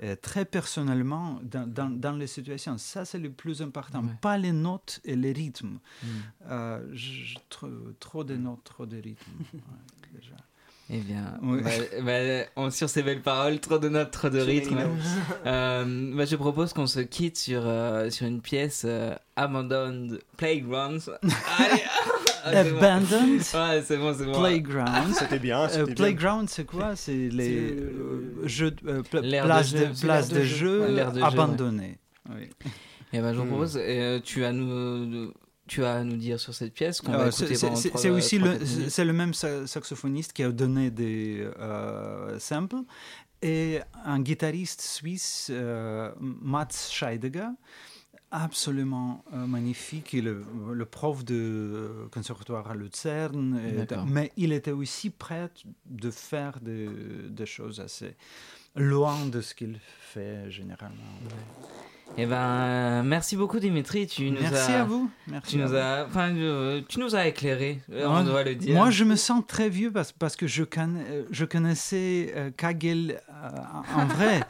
euh, 0.02 0.14
très 0.14 0.44
personnellement 0.44 1.40
dans, 1.42 1.66
dans, 1.66 1.88
dans 1.88 2.12
les 2.12 2.26
situations. 2.26 2.76
Ça, 2.76 3.04
c'est 3.06 3.18
le 3.18 3.32
plus 3.32 3.62
important. 3.62 4.04
Ouais. 4.04 4.12
Pas 4.20 4.36
les 4.36 4.52
notes 4.52 5.00
et 5.04 5.16
les 5.16 5.32
rythmes. 5.32 5.78
Mm. 6.02 6.06
Euh, 6.50 6.86
je- 6.92 7.38
trop, 7.48 7.68
trop 7.98 8.22
de 8.22 8.36
notes, 8.36 8.62
trop 8.64 8.84
de 8.86 8.98
rythmes. 8.98 9.32
ouais, 9.54 10.20
déjà. 10.20 10.36
Eh 10.88 10.98
bien, 10.98 11.36
Oui. 11.42 11.62
bah, 11.64 11.70
bah, 12.04 12.44
on- 12.54 12.70
sur 12.70 12.88
ces 12.88 13.02
belles 13.02 13.20
paroles, 13.22 13.58
trop 13.58 13.78
de 13.78 13.88
notes, 13.88 14.12
trop 14.12 14.28
de 14.28 14.38
rythme. 14.38 14.78
Euh, 15.44 16.14
bah, 16.16 16.24
je 16.26 16.36
propose 16.36 16.72
qu'on 16.72 16.86
se 16.86 17.00
quitte 17.00 17.36
sur, 17.36 17.62
euh, 17.64 18.08
sur 18.10 18.26
une 18.26 18.40
pièce 18.40 18.82
euh, 18.86 19.12
Abandoned 19.34 20.20
Playgrounds. 20.36 21.10
Allez, 21.58 21.82
ah, 22.44 22.62
bon. 22.62 22.76
Abandoned 22.78 23.40
Ouais, 23.54 23.82
c'est 23.84 23.96
bon, 23.96 24.14
c'est 24.16 24.26
bon. 24.26 24.38
Playground. 24.40 25.12
C'était 25.18 25.40
bien, 25.40 25.62
Euh, 25.62 25.68
c'était 25.68 25.84
bien. 25.86 25.94
playground, 25.96 26.48
c'est 26.48 26.64
quoi? 26.66 26.94
C'est 26.94 27.30
les 27.32 27.70
le- 27.70 27.82
euh, 28.44 28.46
jeux, 28.46 28.74
euh, 28.86 29.02
pla- 29.02 29.22
de 29.22 29.40
place 29.42 29.70
jeu. 29.70 29.78
de, 29.88 29.92
C'est 29.92 30.06
place 30.06 30.28
de 30.28 30.36
de 30.38 30.42
jeu. 30.44 30.56
jeu 30.56 30.80
Ouais, 30.82 30.88
jeu. 30.88 31.96
Oui. 32.30 32.48
Eh 33.12 33.20
ben, 33.20 33.32
je 33.32 33.38
vous 33.38 33.44
Hmm. 33.44 33.48
propose, 33.48 33.76
euh, 33.80 34.20
tu 34.22 34.44
as 34.44 34.52
nous, 34.52 35.32
tu 35.66 35.84
as 35.84 35.94
à 35.94 36.04
nous 36.04 36.16
dire 36.16 36.38
sur 36.38 36.54
cette 36.54 36.72
pièce 36.72 37.00
qu'on 37.00 37.12
va 37.12 37.24
Euh, 37.26 37.30
écouter 37.30 37.54
c'est- 37.56 38.10
aussi 38.10 38.38
le, 38.38 38.58
c'est 38.88 39.04
le 39.04 39.12
même 39.12 39.34
sa- 39.34 39.66
saxophoniste 39.66 40.32
qui 40.32 40.42
a 40.42 40.50
donné 40.52 40.90
des 40.90 41.46
euh, 41.58 42.38
samples. 42.38 42.76
Et 43.42 43.80
un 44.04 44.20
guitariste 44.20 44.80
suisse, 44.80 45.48
euh, 45.50 46.10
Mats 46.20 46.68
Scheidegger, 46.90 47.48
absolument 48.30 49.24
euh, 49.32 49.46
magnifique. 49.46 50.12
Il 50.12 50.26
est 50.28 50.34
le 50.72 50.84
prof 50.84 51.24
de 51.24 52.08
conservatoire 52.12 52.70
à 52.70 52.74
Lucerne, 52.74 53.60
et- 53.64 53.86
mais 54.06 54.32
il 54.36 54.52
était 54.52 54.72
aussi 54.72 55.10
prêt 55.10 55.50
de 55.86 56.10
faire 56.10 56.58
des, 56.60 56.88
des 57.28 57.46
choses 57.46 57.78
assez 57.80 58.16
loin 58.76 59.26
de 59.26 59.40
ce 59.40 59.54
qu'il 59.54 59.78
fait 60.00 60.50
généralement. 60.50 60.96
Eh 62.18 62.24
ben, 62.24 62.36
euh, 62.36 63.02
merci 63.02 63.36
beaucoup 63.36 63.58
Dimitri, 63.58 64.06
tu 64.06 64.30
nous 64.30 64.40
Merci 64.40 64.72
as, 64.72 64.82
à 64.82 64.84
vous. 64.84 65.10
Merci 65.26 65.56
tu 65.56 65.60
à 65.60 65.64
nous 65.64 65.70
vous. 65.70 65.76
as, 65.76 66.06
enfin, 66.06 66.34
euh, 66.34 66.80
tu 66.88 67.00
nous 67.00 67.14
as 67.16 67.26
éclairé, 67.26 67.82
euh, 67.92 68.06
on 68.06 68.18
Ouais. 68.18 68.24
doit 68.24 68.44
le 68.44 68.54
dire. 68.54 68.74
Moi, 68.74 68.90
je 68.90 69.04
me 69.04 69.16
sens 69.16 69.42
très 69.46 69.68
vieux 69.68 69.90
parce, 69.90 70.12
parce 70.12 70.36
que 70.36 70.46
je, 70.46 70.62
connais, 70.64 71.24
je 71.30 71.44
connaissais 71.44 72.32
euh, 72.36 72.50
Kagel 72.56 73.20
en 73.96 74.06
vrai. 74.06 74.40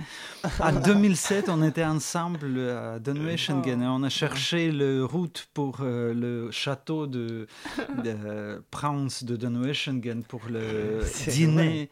en 0.61 0.73
2007, 0.81 1.49
on 1.49 1.63
était 1.63 1.85
ensemble 1.85 2.59
à 2.71 2.99
Donaueschingen 2.99 3.83
et 3.83 3.87
on 3.87 4.03
a 4.03 4.09
cherché 4.09 4.71
le 4.71 5.05
route 5.05 5.49
pour 5.55 5.79
euh, 5.81 6.13
le 6.15 6.51
château 6.51 7.07
de, 7.07 7.47
de 8.05 8.63
Prince 8.71 9.25
de 9.25 9.37
Donaueschingen 9.37 10.23
pour 10.23 10.43
le 10.51 11.01
dîner. 11.31 11.91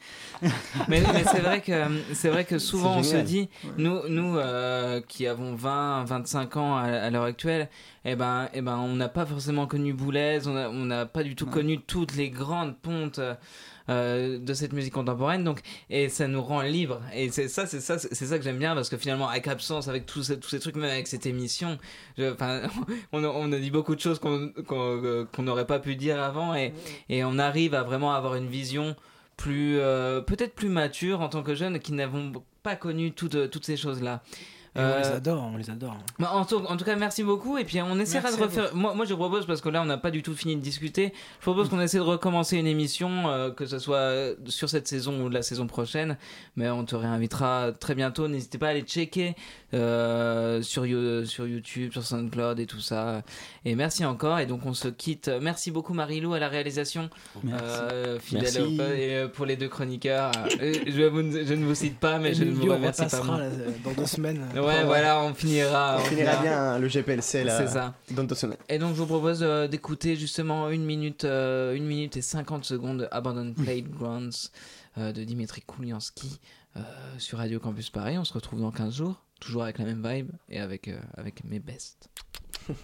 mais, 0.88 1.00
mais 1.12 1.24
c'est 1.24 1.40
vrai 1.40 1.60
que 1.60 1.72
c'est 2.12 2.28
vrai 2.28 2.44
que 2.44 2.58
souvent 2.58 2.98
on 2.98 3.02
se 3.02 3.16
dit 3.16 3.48
nous 3.78 4.08
nous 4.08 4.36
euh, 4.36 5.00
qui 5.06 5.26
avons 5.26 5.54
20 5.54 6.04
25 6.04 6.56
ans 6.56 6.76
à, 6.76 6.84
à 6.84 7.10
l'heure 7.10 7.24
actuelle 7.24 7.68
eh 8.04 8.16
ben 8.16 8.48
eh 8.52 8.60
ben 8.60 8.76
on 8.76 8.94
n'a 8.96 9.08
pas 9.08 9.26
forcément 9.26 9.66
connu 9.66 9.92
Boulez 9.92 10.40
on 10.46 10.84
n'a 10.84 11.06
pas 11.06 11.22
du 11.22 11.34
tout 11.34 11.46
connu 11.46 11.80
toutes 11.80 12.14
les 12.16 12.30
grandes 12.30 12.76
pontes 12.76 13.20
euh, 13.90 14.38
de 14.38 14.54
cette 14.54 14.72
musique 14.72 14.94
contemporaine 14.94 15.44
donc 15.44 15.60
et 15.90 16.08
ça 16.08 16.26
nous 16.26 16.42
rend 16.42 16.62
libre 16.62 17.00
et 17.14 17.30
c'est 17.30 17.48
ça 17.48 17.66
c'est 17.66 17.80
ça 17.80 17.98
c'est 17.98 18.14
ça 18.26 18.38
que 18.38 18.44
j'aime 18.44 18.58
bien 18.58 18.74
parce 18.74 18.88
que 18.88 18.96
finalement 18.96 19.28
avec 19.28 19.46
absence 19.46 19.88
avec 19.88 20.06
tous 20.06 20.22
ces, 20.22 20.40
tous 20.40 20.48
ces 20.48 20.58
trucs 20.60 20.76
même 20.76 20.90
avec 20.90 21.06
cette 21.06 21.26
émission 21.26 21.78
on, 23.12 23.52
a- 23.52 23.58
dit 23.58 23.70
beaucoup 23.70 23.94
de 23.94 24.00
choses 24.00 24.20
euh, 24.24 25.24
qu'on 25.32 25.42
n'aurait 25.42 25.66
pas 25.66 25.78
pu 25.78 25.96
dire 25.96 26.22
avant 26.22 26.54
et 26.54 26.72
et 27.08 27.24
on 27.24 27.38
arrive 27.38 27.74
à 27.74 27.82
vraiment 27.82 28.14
avoir 28.14 28.36
une 28.36 28.48
vision 28.48 28.96
plus 29.36 29.78
euh, 29.78 30.20
peut-être 30.20 30.54
plus 30.54 30.68
mature 30.68 31.20
en 31.20 31.28
tant 31.28 31.42
que 31.42 31.54
jeunes 31.54 31.78
qui 31.80 31.92
n'avons 31.92 32.32
pas 32.62 32.76
connu 32.76 33.12
toutes, 33.12 33.50
toutes 33.50 33.66
ces 33.66 33.76
choses 33.76 34.00
là 34.02 34.22
On 34.76 34.98
les 34.98 35.06
adore, 35.06 35.50
on 35.54 35.56
les 35.56 35.70
adore. 35.70 35.96
en, 36.20 36.44
tout, 36.44 36.56
en 36.56 36.76
tout 36.76 36.84
cas 36.84 36.96
merci 36.96 37.22
beaucoup 37.22 37.58
et 37.58 37.64
puis 37.64 37.80
on 37.80 37.96
essaiera 38.00 38.24
Merci 38.24 38.38
de 38.40 38.44
refaire 38.44 38.74
moi, 38.74 38.92
moi 38.94 39.04
je 39.04 39.14
propose 39.14 39.46
parce 39.46 39.60
que 39.60 39.68
là 39.68 39.80
on 39.82 39.84
n'a 39.84 39.98
pas 39.98 40.10
du 40.10 40.22
tout 40.22 40.34
fini 40.34 40.56
de 40.56 40.60
discuter 40.60 41.12
je 41.38 41.42
propose 41.42 41.68
qu'on 41.68 41.80
essaie 41.80 41.98
de 41.98 42.02
recommencer 42.02 42.56
une 42.56 42.66
émission 42.66 43.28
euh, 43.28 43.50
que 43.52 43.66
ce 43.66 43.78
soit 43.78 44.34
sur 44.46 44.68
cette 44.68 44.88
saison 44.88 45.24
ou 45.24 45.28
la 45.28 45.42
saison 45.42 45.68
prochaine 45.68 46.16
mais 46.56 46.68
on 46.70 46.84
te 46.84 46.96
réinvitera 46.96 47.70
très 47.78 47.94
bientôt 47.94 48.26
n'hésitez 48.26 48.58
pas 48.58 48.66
à 48.66 48.70
aller 48.70 48.82
checker 48.82 49.36
euh, 49.74 50.60
sur, 50.62 50.86
You- 50.86 51.24
sur 51.24 51.46
YouTube 51.46 51.92
sur 51.92 52.02
SoundCloud 52.04 52.58
et 52.58 52.66
tout 52.66 52.80
ça 52.80 53.22
et 53.64 53.74
merci 53.76 54.04
encore 54.04 54.38
et 54.40 54.46
donc 54.46 54.66
on 54.66 54.74
se 54.74 54.88
quitte 54.88 55.30
merci 55.40 55.70
beaucoup 55.70 55.94
Marilou 55.94 56.34
à 56.34 56.38
la 56.40 56.48
réalisation 56.48 57.10
Merci. 57.44 57.64
euh, 57.92 58.18
fidèle 58.18 58.42
Merci. 58.42 58.74
et 58.80 59.14
euh, 59.14 59.28
pour 59.28 59.46
les 59.46 59.56
deux 59.56 59.68
chroniqueurs 59.68 60.32
euh, 60.60 60.72
je, 60.86 61.02
vous- 61.02 61.46
je 61.46 61.54
ne 61.54 61.64
vous 61.64 61.74
cite 61.76 61.98
pas 61.98 62.18
mais 62.18 62.34
je 62.34 62.42
ne 62.44 62.50
vous 62.52 62.72
remercie 62.72 63.06
pas 63.06 63.22
moi. 63.22 63.36
euh, 63.38 63.68
dans 63.84 63.92
deux 63.92 64.06
semaines. 64.06 64.40
Ouais 64.64 64.84
voilà 64.84 65.20
on 65.22 65.34
finira 65.34 65.96
On 65.98 66.04
finira 66.04 66.36
bien 66.42 66.58
hein, 66.72 66.78
le 66.78 66.88
GPLC 66.88 67.44
là, 67.44 67.58
c'est 67.58 67.68
ça 67.68 67.94
dans 68.10 68.24
deux 68.24 68.34
semaines. 68.34 68.58
et 68.68 68.78
donc 68.78 68.94
je 68.94 69.00
vous 69.00 69.06
propose 69.06 69.42
euh, 69.42 69.68
d'écouter 69.68 70.16
justement 70.16 70.70
une 70.70 70.84
minute, 70.84 71.24
euh, 71.24 71.74
une 71.74 71.86
minute 71.86 72.16
et 72.16 72.22
50 72.22 72.64
secondes 72.64 73.08
Abandoned 73.12 73.54
Playgrounds 73.54 74.50
euh, 74.98 75.12
de 75.12 75.24
Dimitri 75.24 75.62
Kouliansky 75.62 76.40
euh, 76.76 76.80
sur 77.18 77.38
Radio 77.38 77.60
Campus 77.60 77.90
Paris. 77.90 78.18
On 78.18 78.24
se 78.24 78.32
retrouve 78.32 78.60
dans 78.60 78.70
15 78.72 78.94
jours, 78.94 79.22
toujours 79.40 79.62
avec 79.64 79.78
la 79.78 79.84
même 79.84 80.06
vibe 80.06 80.30
et 80.48 80.58
avec, 80.60 80.90
avec 81.16 81.44
mes 81.44 81.58
bests. 81.60 82.08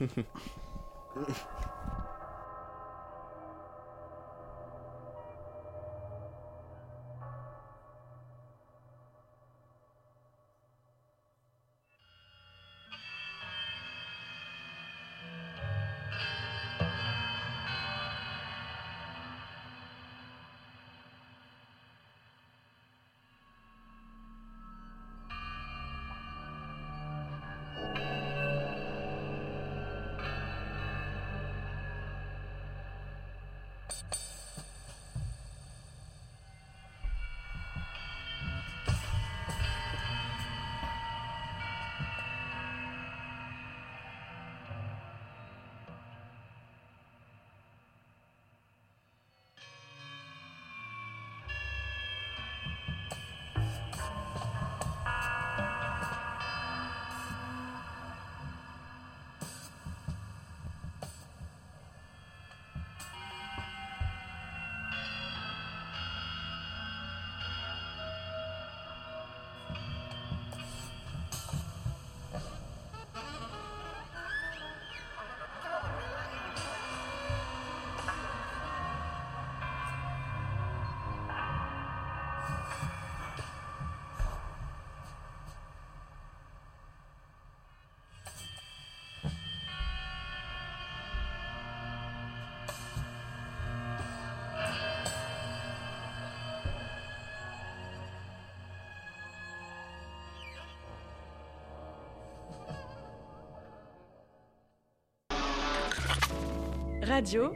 Radio 107.11 107.53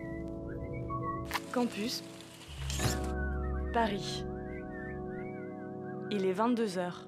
Campus 1.52 2.02
Paris. 3.72 4.24
Il 6.11 6.26
est 6.26 6.32
22 6.32 6.78
heures. 6.78 7.07